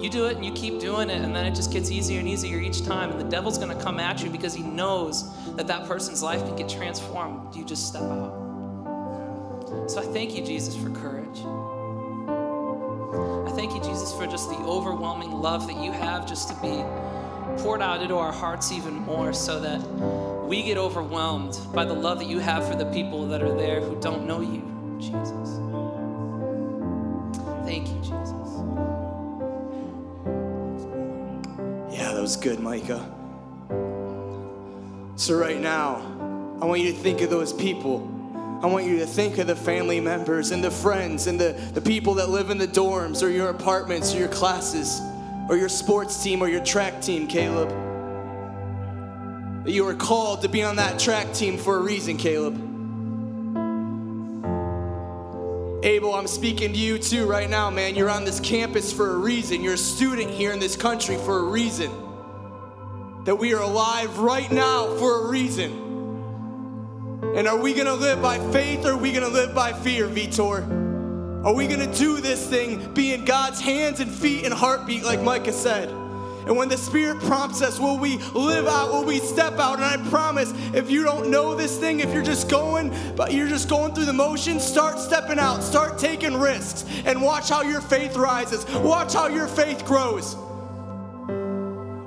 you 0.00 0.10
do 0.10 0.26
it 0.26 0.36
and 0.36 0.44
you 0.44 0.52
keep 0.52 0.80
doing 0.80 1.08
it, 1.08 1.22
and 1.22 1.34
then 1.34 1.46
it 1.46 1.54
just 1.54 1.72
gets 1.72 1.90
easier 1.90 2.18
and 2.18 2.28
easier 2.28 2.58
each 2.58 2.84
time. 2.84 3.10
And 3.10 3.20
the 3.20 3.24
devil's 3.24 3.58
going 3.58 3.76
to 3.76 3.82
come 3.82 4.00
at 4.00 4.22
you 4.22 4.30
because 4.30 4.54
he 4.54 4.62
knows 4.62 5.24
that 5.56 5.66
that 5.68 5.86
person's 5.86 6.22
life 6.22 6.44
can 6.44 6.56
get 6.56 6.68
transformed. 6.68 7.54
You 7.54 7.64
just 7.64 7.86
step 7.86 8.02
out. 8.02 8.45
So 9.86 10.00
I 10.00 10.04
thank 10.04 10.34
you, 10.34 10.44
Jesus, 10.44 10.74
for 10.74 10.90
courage. 10.90 11.38
I 13.46 13.52
thank 13.54 13.72
you, 13.72 13.80
Jesus, 13.80 14.12
for 14.12 14.26
just 14.26 14.50
the 14.50 14.56
overwhelming 14.56 15.30
love 15.30 15.68
that 15.68 15.76
you 15.76 15.92
have 15.92 16.26
just 16.26 16.48
to 16.48 16.54
be 16.56 16.82
poured 17.62 17.80
out 17.80 18.02
into 18.02 18.16
our 18.16 18.32
hearts 18.32 18.72
even 18.72 18.94
more 18.94 19.32
so 19.32 19.60
that 19.60 19.80
we 20.44 20.64
get 20.64 20.76
overwhelmed 20.76 21.56
by 21.72 21.84
the 21.84 21.94
love 21.94 22.18
that 22.18 22.26
you 22.26 22.40
have 22.40 22.66
for 22.68 22.74
the 22.74 22.86
people 22.86 23.28
that 23.28 23.42
are 23.42 23.54
there 23.54 23.80
who 23.80 23.98
don't 24.00 24.26
know 24.26 24.40
you, 24.40 24.60
Jesus. 24.98 25.60
Thank 27.64 27.86
you, 27.88 27.98
Jesus. 28.00 28.32
Yeah, 31.96 32.12
that 32.12 32.20
was 32.20 32.36
good, 32.36 32.58
Micah. 32.58 33.08
So, 35.14 35.38
right 35.38 35.60
now, 35.60 36.58
I 36.60 36.66
want 36.66 36.80
you 36.80 36.92
to 36.92 36.98
think 36.98 37.20
of 37.20 37.30
those 37.30 37.52
people. 37.52 38.15
I 38.62 38.66
want 38.68 38.86
you 38.86 38.98
to 39.00 39.06
think 39.06 39.36
of 39.36 39.46
the 39.46 39.54
family 39.54 40.00
members 40.00 40.50
and 40.50 40.64
the 40.64 40.70
friends 40.70 41.26
and 41.26 41.38
the, 41.38 41.52
the 41.74 41.80
people 41.80 42.14
that 42.14 42.30
live 42.30 42.48
in 42.48 42.56
the 42.56 42.66
dorms 42.66 43.22
or 43.22 43.28
your 43.28 43.50
apartments 43.50 44.14
or 44.14 44.18
your 44.18 44.28
classes 44.28 45.00
or 45.50 45.58
your 45.58 45.68
sports 45.68 46.22
team 46.22 46.40
or 46.40 46.48
your 46.48 46.64
track 46.64 47.02
team, 47.02 47.26
Caleb. 47.26 47.68
That 49.64 49.72
you 49.72 49.86
are 49.86 49.94
called 49.94 50.40
to 50.42 50.48
be 50.48 50.62
on 50.62 50.76
that 50.76 50.98
track 50.98 51.34
team 51.34 51.58
for 51.58 51.76
a 51.76 51.82
reason, 51.82 52.16
Caleb. 52.16 52.54
Abel, 55.84 56.14
I'm 56.14 56.26
speaking 56.26 56.72
to 56.72 56.78
you 56.78 56.98
too 56.98 57.26
right 57.26 57.48
now, 57.48 57.68
man. 57.68 57.94
You're 57.94 58.10
on 58.10 58.24
this 58.24 58.40
campus 58.40 58.90
for 58.90 59.10
a 59.10 59.18
reason. 59.18 59.62
You're 59.62 59.74
a 59.74 59.78
student 59.78 60.30
here 60.30 60.52
in 60.52 60.58
this 60.58 60.76
country 60.76 61.16
for 61.16 61.40
a 61.40 61.44
reason. 61.44 61.92
That 63.24 63.36
we 63.36 63.52
are 63.52 63.62
alive 63.62 64.18
right 64.18 64.50
now 64.50 64.96
for 64.96 65.26
a 65.26 65.30
reason. 65.30 65.85
And 67.36 67.46
are 67.46 67.58
we 67.58 67.74
gonna 67.74 67.92
live 67.92 68.22
by 68.22 68.38
faith 68.50 68.86
or 68.86 68.92
are 68.92 68.96
we 68.96 69.12
gonna 69.12 69.28
live 69.28 69.54
by 69.54 69.74
fear, 69.74 70.08
Vitor? 70.08 71.44
Are 71.44 71.54
we 71.54 71.66
gonna 71.66 71.94
do 71.94 72.18
this 72.22 72.48
thing, 72.48 72.94
be 72.94 73.12
in 73.12 73.26
God's 73.26 73.60
hands 73.60 74.00
and 74.00 74.10
feet 74.10 74.46
and 74.46 74.54
heartbeat, 74.54 75.04
like 75.04 75.20
Micah 75.20 75.52
said? 75.52 75.90
And 75.90 76.56
when 76.56 76.70
the 76.70 76.78
Spirit 76.78 77.20
prompts 77.20 77.60
us, 77.60 77.78
will 77.78 77.98
we 77.98 78.16
live 78.32 78.66
out? 78.66 78.90
Will 78.90 79.04
we 79.04 79.18
step 79.18 79.58
out? 79.58 79.74
And 79.74 79.84
I 79.84 79.98
promise, 80.08 80.54
if 80.72 80.90
you 80.90 81.04
don't 81.04 81.30
know 81.30 81.54
this 81.54 81.76
thing, 81.76 82.00
if 82.00 82.10
you're 82.14 82.22
just 82.22 82.48
going, 82.48 82.90
but 83.16 83.34
you're 83.34 83.48
just 83.48 83.68
going 83.68 83.94
through 83.94 84.06
the 84.06 84.14
motions, 84.14 84.64
start 84.64 84.98
stepping 84.98 85.38
out, 85.38 85.62
start 85.62 85.98
taking 85.98 86.40
risks, 86.40 86.86
and 87.04 87.20
watch 87.20 87.50
how 87.50 87.60
your 87.60 87.82
faith 87.82 88.16
rises. 88.16 88.64
Watch 88.76 89.12
how 89.12 89.26
your 89.26 89.46
faith 89.46 89.84
grows. 89.84 90.36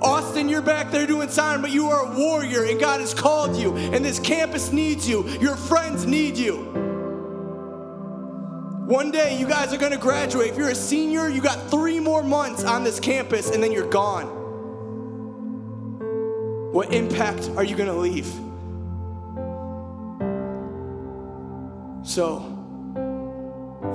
Austin, 0.02 0.48
you're 0.48 0.62
back 0.62 0.92
there 0.92 1.06
doing 1.06 1.30
sign, 1.30 1.62
but 1.62 1.72
you 1.72 1.88
are 1.90 2.06
a 2.06 2.18
warrior, 2.18 2.64
and 2.64 2.80
God 2.80 3.02
has 3.02 3.14
called 3.14 3.56
you, 3.56 3.76
and 3.76 4.04
this 4.04 4.18
campus 4.18 4.72
needs 4.72 5.08
you. 5.08 5.28
Your 5.40 5.58
friends 5.58 6.06
need 6.06 6.38
you. 6.38 6.58
One 8.86 9.12
day, 9.12 9.38
you 9.38 9.48
guys 9.48 9.74
are 9.74 9.78
gonna 9.78 9.98
graduate. 9.98 10.52
If 10.52 10.58
you're 10.58 10.70
a 10.70 10.76
senior, 10.76 11.28
you 11.30 11.42
got 11.42 11.70
three 11.70 12.00
more 12.00 12.24
months 12.24 12.64
on 12.64 12.84
this 12.84 13.00
campus, 13.00 13.52
and 13.52 13.62
then 13.62 13.72
you're 13.72 13.90
gone. 13.90 14.28
What 16.72 16.94
impact 16.94 17.50
are 17.58 17.64
you 17.64 17.76
gonna 17.76 17.98
leave? 17.98 18.28
So, 22.04 22.56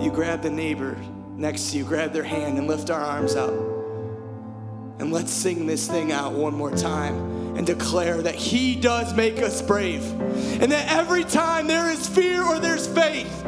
you 0.01 0.11
grab 0.11 0.43
the 0.43 0.51
neighbor 0.51 0.97
next 1.37 1.71
to 1.71 1.79
you, 1.79 1.85
grab 1.85 2.13
their 2.13 2.23
hand, 2.23 2.59
and 2.59 2.69
lift 2.69 2.91
our 2.91 3.01
arms 3.01 3.37
out. 3.37 3.74
And 4.99 5.13
let's 5.13 5.33
sing 5.33 5.67
this 5.67 5.89
thing 5.89 6.13
out 6.13 6.33
one 6.33 6.55
more 6.55 6.71
time 6.71 7.57
and 7.57 7.67
declare 7.67 8.23
that 8.23 8.35
He 8.35 8.77
does 8.77 9.15
make 9.15 9.43
us 9.43 9.61
brave. 9.61 10.05
And 10.61 10.71
that 10.73 10.91
every 10.91 11.25
time 11.25 11.67
there 11.67 11.91
is 11.91 12.09
fear 12.09 12.43
or 12.43 12.59
there's 12.61 12.87
faith, 12.87 13.43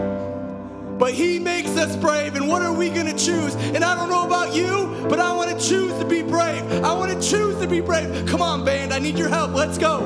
but 0.98 1.12
He 1.12 1.38
makes 1.38 1.76
us 1.76 1.94
brave. 1.96 2.34
And 2.34 2.48
what 2.48 2.62
are 2.62 2.72
we 2.72 2.88
going 2.88 3.06
to 3.06 3.16
choose? 3.16 3.54
And 3.54 3.84
I 3.84 3.94
don't 3.94 4.08
know 4.08 4.26
about 4.26 4.54
you, 4.54 5.06
but 5.08 5.20
I 5.20 5.32
want 5.32 5.50
to 5.50 5.68
choose 5.68 5.96
to 5.98 6.04
be 6.04 6.22
brave. 6.22 6.62
I 6.84 6.92
want 6.92 7.12
to 7.12 7.28
choose 7.28 7.58
to 7.60 7.68
be 7.68 7.80
brave. 7.80 8.26
Come 8.26 8.42
on, 8.42 8.64
band, 8.64 8.92
I 8.92 8.98
need 8.98 9.16
your 9.16 9.28
help. 9.28 9.52
Let's 9.52 9.78
go. 9.78 10.00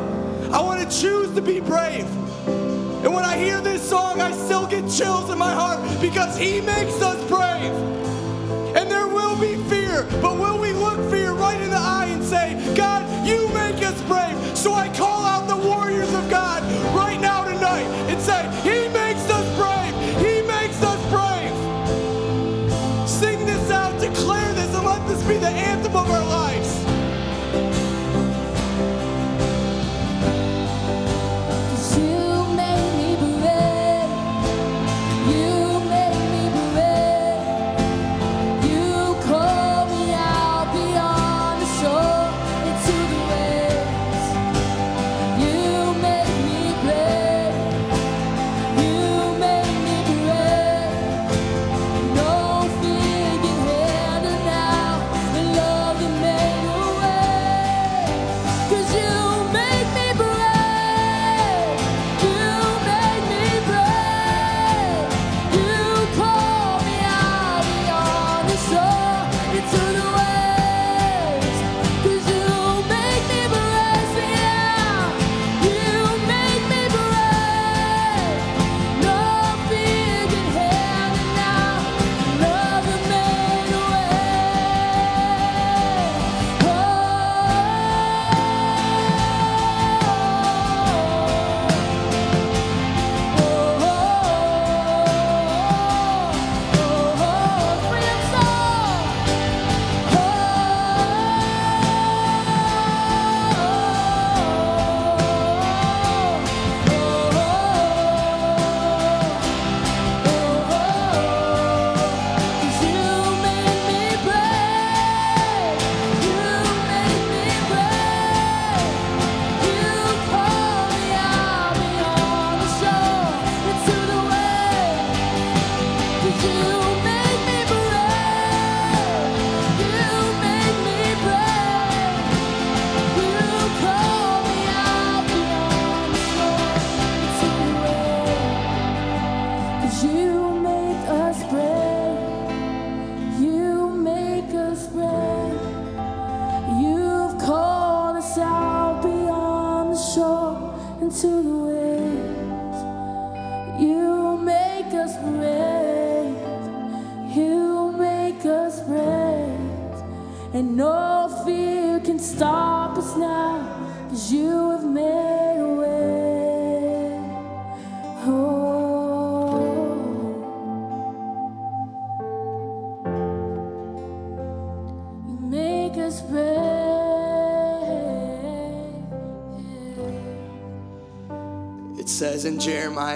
I 0.53 0.61
want 0.61 0.89
to 0.89 1.01
choose 1.01 1.35
to 1.35 1.43
be 1.43 1.61
brave. 1.61 2.07
And 3.03 3.15
when 3.15 3.25
I 3.25 3.39
hear 3.39 3.61
this 3.63 3.89
song, 3.89 4.21
I 4.21 4.33
still 4.33 4.67
get 4.67 4.83
chills 4.91 5.31
in 5.31 5.39
my 5.39 5.53
heart 5.53 5.81
because 6.03 6.37
He 6.37 6.61
makes 6.61 7.01
us 7.01 7.19
brave. 7.29 7.73
And 8.77 8.91
there 8.91 9.09
will 9.09 9.41
be 9.41 9.57
fear, 9.71 10.07
but 10.21 10.37
will 10.37 10.59
we 10.59 10.73
look 10.73 10.99
fear 11.11 11.20
say, 12.31 12.55
God, 12.77 13.03
you 13.27 13.49
make 13.49 13.83
us 13.83 14.01
brave? 14.03 14.40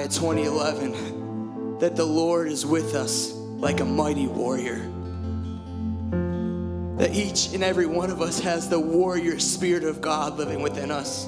Jeremiah 0.05 0.09
20:11 0.09 1.79
that 1.79 1.97
the 1.97 2.05
Lord 2.05 2.49
is 2.49 2.67
with 2.67 2.95
us 2.95 3.33
like 3.33 3.81
a 3.81 3.85
mighty 3.85 4.27
warrior. 4.27 4.91
That 6.99 7.15
each 7.15 7.55
and 7.55 7.65
every 7.65 7.87
one 7.87 8.11
of 8.11 8.21
us 8.21 8.39
has 8.41 8.69
the 8.69 8.79
warrior 8.79 9.39
spirit 9.39 9.83
of 9.83 10.03
God 10.03 10.37
living 10.37 10.63
within 10.63 10.91
us. 10.91 11.27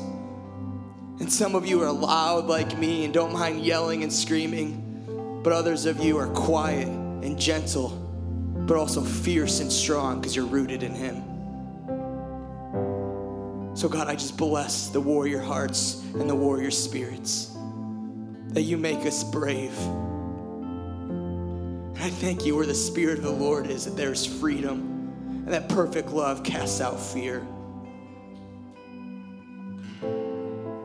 And 1.20 1.32
some 1.32 1.54
of 1.54 1.66
you 1.66 1.82
are 1.82 1.90
loud 1.90 2.46
like 2.46 2.76
me 2.78 3.06
and 3.06 3.14
don't 3.14 3.32
mind 3.32 3.64
yelling 3.64 4.02
and 4.02 4.12
screaming, 4.12 5.40
but 5.42 5.54
others 5.54 5.86
of 5.86 6.04
you 6.04 6.18
are 6.18 6.28
quiet 6.28 6.88
and 6.88 7.38
gentle, 7.38 7.88
but 8.66 8.76
also 8.76 9.00
fierce 9.00 9.60
and 9.60 9.72
strong 9.72 10.20
because 10.20 10.36
you're 10.36 10.44
rooted 10.44 10.82
in 10.82 10.94
Him. 10.94 11.22
So, 13.74 13.88
God, 13.88 14.08
I 14.08 14.16
just 14.16 14.36
bless 14.36 14.88
the 14.88 15.00
warrior 15.00 15.40
hearts 15.40 16.02
and 16.14 16.28
the 16.28 16.34
warrior 16.34 16.70
spirits 16.70 17.55
that 18.56 18.62
you 18.62 18.78
make 18.78 19.04
us 19.04 19.22
brave. 19.22 19.78
And 21.90 21.98
I 21.98 22.08
thank 22.08 22.46
you 22.46 22.56
where 22.56 22.64
the 22.64 22.74
Spirit 22.74 23.18
of 23.18 23.24
the 23.24 23.30
Lord 23.30 23.66
is, 23.66 23.84
that 23.84 23.98
there's 23.98 24.24
freedom, 24.24 25.42
and 25.44 25.52
that 25.52 25.68
perfect 25.68 26.08
love 26.08 26.42
casts 26.42 26.80
out 26.80 26.98
fear. 26.98 27.46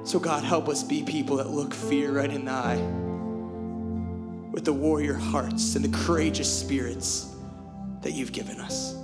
So, 0.04 0.20
God, 0.20 0.44
help 0.44 0.68
us 0.68 0.84
be 0.84 1.02
people 1.04 1.38
that 1.38 1.50
look 1.50 1.74
fear 1.74 2.12
right 2.12 2.30
in 2.30 2.44
the 2.44 2.52
eye 2.52 2.76
with 4.52 4.66
the 4.66 4.74
warrior 4.74 5.14
hearts 5.14 5.78
and 5.78 5.86
the 5.86 5.98
courageous 5.98 6.54
spirits 6.54 7.34
that 8.02 8.12
you've 8.12 8.34
given 8.34 8.60
us. 8.60 8.98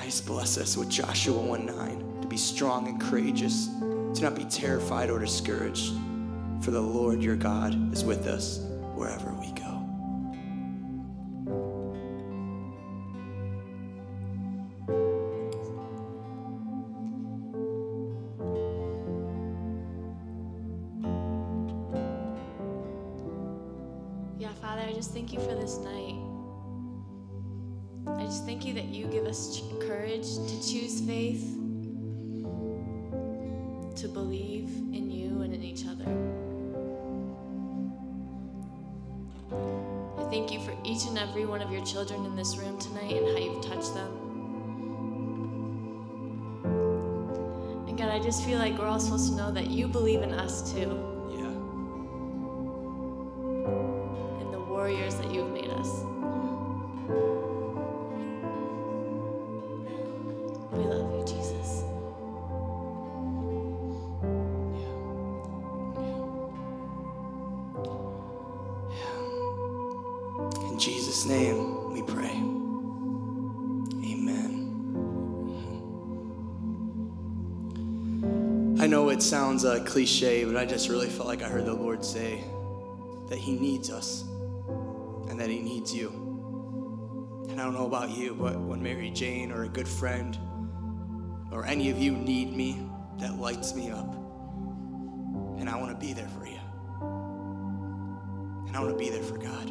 I 0.00 0.06
just 0.06 0.24
bless 0.24 0.56
us 0.56 0.74
with 0.74 0.88
Joshua 0.88 1.38
1 1.38 1.66
9 1.66 2.20
to 2.22 2.28
be 2.28 2.38
strong 2.38 2.88
and 2.88 2.98
courageous, 2.98 3.68
to 4.14 4.22
not 4.22 4.34
be 4.34 4.44
terrified 4.44 5.10
or 5.10 5.18
discouraged, 5.18 5.94
for 6.60 6.70
the 6.70 6.80
Lord 6.80 7.22
your 7.22 7.36
God 7.36 7.92
is 7.92 8.04
with 8.04 8.26
us 8.26 8.60
wherever 8.94 9.32
we 9.32 9.50
go. 9.52 9.62
Yeah, 24.38 24.52
Father, 24.60 24.82
I 24.82 24.92
just 24.92 25.12
thank 25.12 25.32
you 25.32 25.40
for 25.40 25.54
this 25.54 25.78
night. 25.78 26.16
I 28.18 28.24
just 28.24 28.44
thank 28.44 28.64
you 28.66 28.74
that 28.74 28.86
you 28.86 29.06
give 29.06 29.24
us 29.24 29.62
courage 29.80 30.26
to 30.26 30.68
choose 30.68 31.00
faith, 31.00 31.56
to 34.02 34.08
believe 34.08 34.68
in 34.92 35.12
you 35.12 35.42
and 35.42 35.54
in 35.54 35.62
each 35.62 35.84
other. 35.86 36.04
I 40.18 40.28
thank 40.28 40.50
you 40.50 40.60
for 40.60 40.74
each 40.82 41.06
and 41.06 41.16
every 41.16 41.46
one 41.46 41.62
of 41.62 41.70
your 41.70 41.84
children 41.84 42.24
in 42.24 42.34
this 42.34 42.56
room 42.56 42.80
tonight 42.80 43.12
and 43.12 43.28
how 43.28 43.36
you've 43.36 43.64
touched 43.64 43.94
them. 43.94 44.10
And 47.86 47.96
God, 47.96 48.08
I 48.08 48.18
just 48.18 48.44
feel 48.44 48.58
like 48.58 48.76
we're 48.76 48.88
all 48.88 48.98
supposed 48.98 49.30
to 49.30 49.36
know 49.36 49.52
that 49.52 49.70
you 49.70 49.86
believe 49.86 50.22
in 50.22 50.32
us 50.32 50.72
too. 50.72 51.11
Sounds 79.62 79.80
uh, 79.80 79.84
cliche, 79.84 80.44
but 80.44 80.56
I 80.56 80.64
just 80.64 80.88
really 80.88 81.08
felt 81.08 81.28
like 81.28 81.42
I 81.42 81.48
heard 81.48 81.66
the 81.66 81.74
Lord 81.74 82.04
say 82.04 82.42
that 83.28 83.38
He 83.38 83.52
needs 83.52 83.90
us 83.90 84.22
and 85.28 85.38
that 85.38 85.48
He 85.48 85.60
needs 85.60 85.94
you. 85.94 86.08
And 87.48 87.60
I 87.60 87.64
don't 87.64 87.74
know 87.74 87.86
about 87.86 88.10
you, 88.10 88.34
but 88.34 88.58
when 88.58 88.82
Mary 88.82 89.10
Jane 89.10 89.52
or 89.52 89.64
a 89.64 89.68
good 89.68 89.86
friend 89.86 90.36
or 91.52 91.64
any 91.64 91.90
of 91.90 91.98
you 91.98 92.12
need 92.12 92.56
me, 92.56 92.88
that 93.18 93.38
lights 93.38 93.74
me 93.74 93.90
up. 93.90 94.12
And 95.58 95.68
I 95.68 95.76
want 95.76 95.90
to 95.90 96.06
be 96.06 96.12
there 96.12 96.28
for 96.28 96.46
you. 96.46 96.58
And 98.66 98.76
I 98.76 98.80
want 98.80 98.90
to 98.90 98.98
be 98.98 99.10
there 99.10 99.22
for 99.22 99.38
God. 99.38 99.70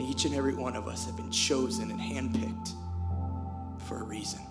Each 0.00 0.24
and 0.24 0.34
every 0.34 0.54
one 0.54 0.74
of 0.74 0.88
us 0.88 1.04
have 1.04 1.16
been 1.16 1.30
chosen 1.30 1.90
and 1.90 2.00
handpicked 2.00 2.72
for 3.86 4.00
a 4.00 4.04
reason. 4.04 4.47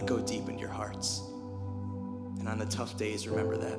That 0.00 0.06
go 0.06 0.18
deep 0.18 0.48
into 0.48 0.58
your 0.60 0.70
hearts. 0.70 1.22
And 2.38 2.48
on 2.48 2.58
the 2.58 2.64
tough 2.66 2.96
days, 2.96 3.28
remember 3.28 3.58
that. 3.58 3.78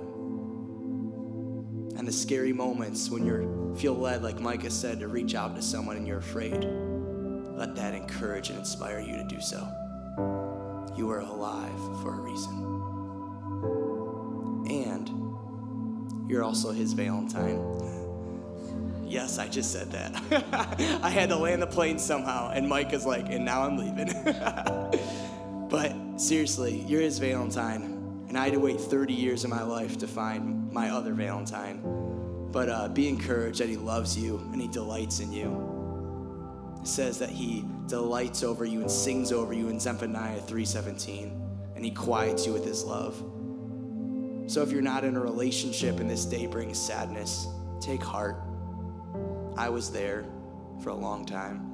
And 1.97 2.07
the 2.07 2.11
scary 2.11 2.53
moments 2.53 3.09
when 3.09 3.25
you 3.25 3.75
feel 3.75 3.95
led, 3.95 4.21
like 4.21 4.39
Micah 4.39 4.69
said, 4.69 4.99
to 4.99 5.07
reach 5.07 5.33
out 5.33 5.55
to 5.55 5.63
someone 5.63 5.97
and 5.97 6.07
you're 6.07 6.19
afraid, 6.19 6.63
let 7.57 7.75
that 7.75 7.95
encourage 7.95 8.49
and 8.49 8.59
inspire 8.59 8.99
you 8.99 9.17
to 9.17 9.23
do 9.23 9.41
so. 9.41 9.67
You 10.95 11.09
are 11.09 11.21
alive 11.21 11.79
for 12.03 12.13
a 12.13 12.21
reason. 12.21 12.53
And 14.69 16.29
you're 16.29 16.43
also 16.43 16.71
his 16.71 16.93
Valentine. 16.93 17.59
Yes, 19.03 19.39
I 19.39 19.49
just 19.49 19.73
said 19.73 19.91
that. 19.91 21.01
I 21.03 21.09
had 21.09 21.27
to 21.27 21.35
land 21.35 21.61
the 21.61 21.67
plane 21.67 21.99
somehow, 21.99 22.51
and 22.51 22.69
Mike 22.69 22.93
is 22.93 23.05
like, 23.05 23.25
and 23.27 23.43
now 23.43 23.63
I'm 23.63 23.77
leaving. 23.77 24.07
but 25.69 25.93
seriously, 26.21 26.85
you're 26.87 27.01
his 27.01 27.17
Valentine, 27.17 28.25
and 28.29 28.37
I 28.37 28.45
had 28.45 28.53
to 28.53 28.59
wait 28.59 28.79
30 28.79 29.13
years 29.13 29.43
of 29.43 29.49
my 29.49 29.63
life 29.63 29.97
to 29.97 30.07
find 30.07 30.71
my 30.71 30.91
other 30.91 31.13
Valentine. 31.13 31.81
But 32.51 32.69
uh, 32.69 32.89
be 32.89 33.07
encouraged 33.07 33.59
that 33.59 33.69
he 33.69 33.77
loves 33.77 34.17
you 34.17 34.37
and 34.51 34.61
he 34.61 34.67
delights 34.67 35.19
in 35.19 35.31
you. 35.31 36.77
It 36.79 36.87
says 36.87 37.17
that 37.19 37.29
he 37.29 37.65
delights 37.87 38.43
over 38.43 38.65
you 38.65 38.81
and 38.81 38.91
sings 38.91 39.31
over 39.31 39.53
you 39.53 39.69
in 39.69 39.79
Zephaniah 39.79 40.41
3:17, 40.41 41.31
and 41.75 41.83
he 41.83 41.91
quiets 41.91 42.45
you 42.45 42.53
with 42.53 42.65
his 42.65 42.83
love. 42.83 43.15
So 44.47 44.61
if 44.61 44.71
you're 44.71 44.81
not 44.81 45.03
in 45.03 45.15
a 45.15 45.19
relationship 45.19 45.99
and 45.99 46.09
this 46.09 46.25
day 46.25 46.45
brings 46.45 46.77
sadness, 46.77 47.47
take 47.79 48.03
heart. 48.03 48.37
I 49.57 49.69
was 49.69 49.91
there 49.91 50.25
for 50.81 50.89
a 50.89 50.95
long 50.95 51.25
time. 51.25 51.67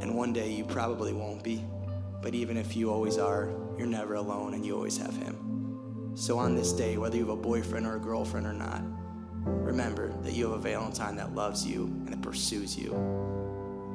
And 0.00 0.14
one 0.14 0.32
day 0.32 0.50
you 0.52 0.64
probably 0.64 1.12
won't 1.12 1.42
be. 1.42 1.64
But 2.24 2.34
even 2.34 2.56
if 2.56 2.74
you 2.74 2.90
always 2.90 3.18
are, 3.18 3.50
you're 3.76 3.86
never 3.86 4.14
alone 4.14 4.54
and 4.54 4.64
you 4.64 4.74
always 4.74 4.96
have 4.96 5.14
him. 5.14 6.12
So 6.14 6.38
on 6.38 6.54
this 6.54 6.72
day, 6.72 6.96
whether 6.96 7.16
you 7.16 7.26
have 7.26 7.38
a 7.38 7.40
boyfriend 7.40 7.86
or 7.86 7.96
a 7.96 8.00
girlfriend 8.00 8.46
or 8.46 8.54
not, 8.54 8.82
remember 9.44 10.10
that 10.22 10.32
you 10.32 10.44
have 10.44 10.54
a 10.54 10.58
Valentine 10.58 11.16
that 11.16 11.34
loves 11.34 11.66
you 11.66 11.84
and 11.84 12.08
that 12.08 12.22
pursues 12.22 12.78
you 12.78 12.94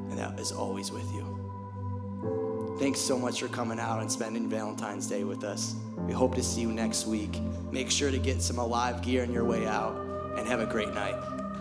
and 0.09 0.17
that 0.19 0.39
is 0.39 0.51
always 0.51 0.91
with 0.91 1.11
you. 1.11 2.77
Thanks 2.79 2.99
so 2.99 3.17
much 3.17 3.39
for 3.39 3.47
coming 3.47 3.79
out 3.79 3.99
and 3.99 4.11
spending 4.11 4.47
Valentine's 4.47 5.07
Day 5.07 5.23
with 5.23 5.43
us. 5.43 5.73
We 5.97 6.13
hope 6.13 6.35
to 6.35 6.43
see 6.43 6.61
you 6.61 6.71
next 6.71 7.07
week. 7.07 7.39
Make 7.71 7.89
sure 7.89 8.11
to 8.11 8.19
get 8.19 8.43
some 8.43 8.59
alive 8.59 9.01
gear 9.01 9.23
on 9.23 9.33
your 9.33 9.43
way 9.43 9.65
out 9.65 9.95
and 10.37 10.47
have 10.47 10.59
a 10.59 10.67
great 10.67 10.93
night. 10.93 11.15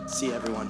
See 0.07 0.31
everyone. 0.31 0.69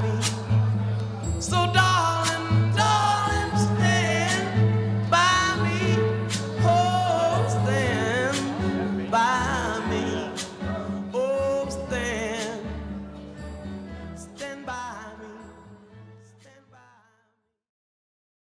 so 1.51 1.67
dark. 1.73 1.90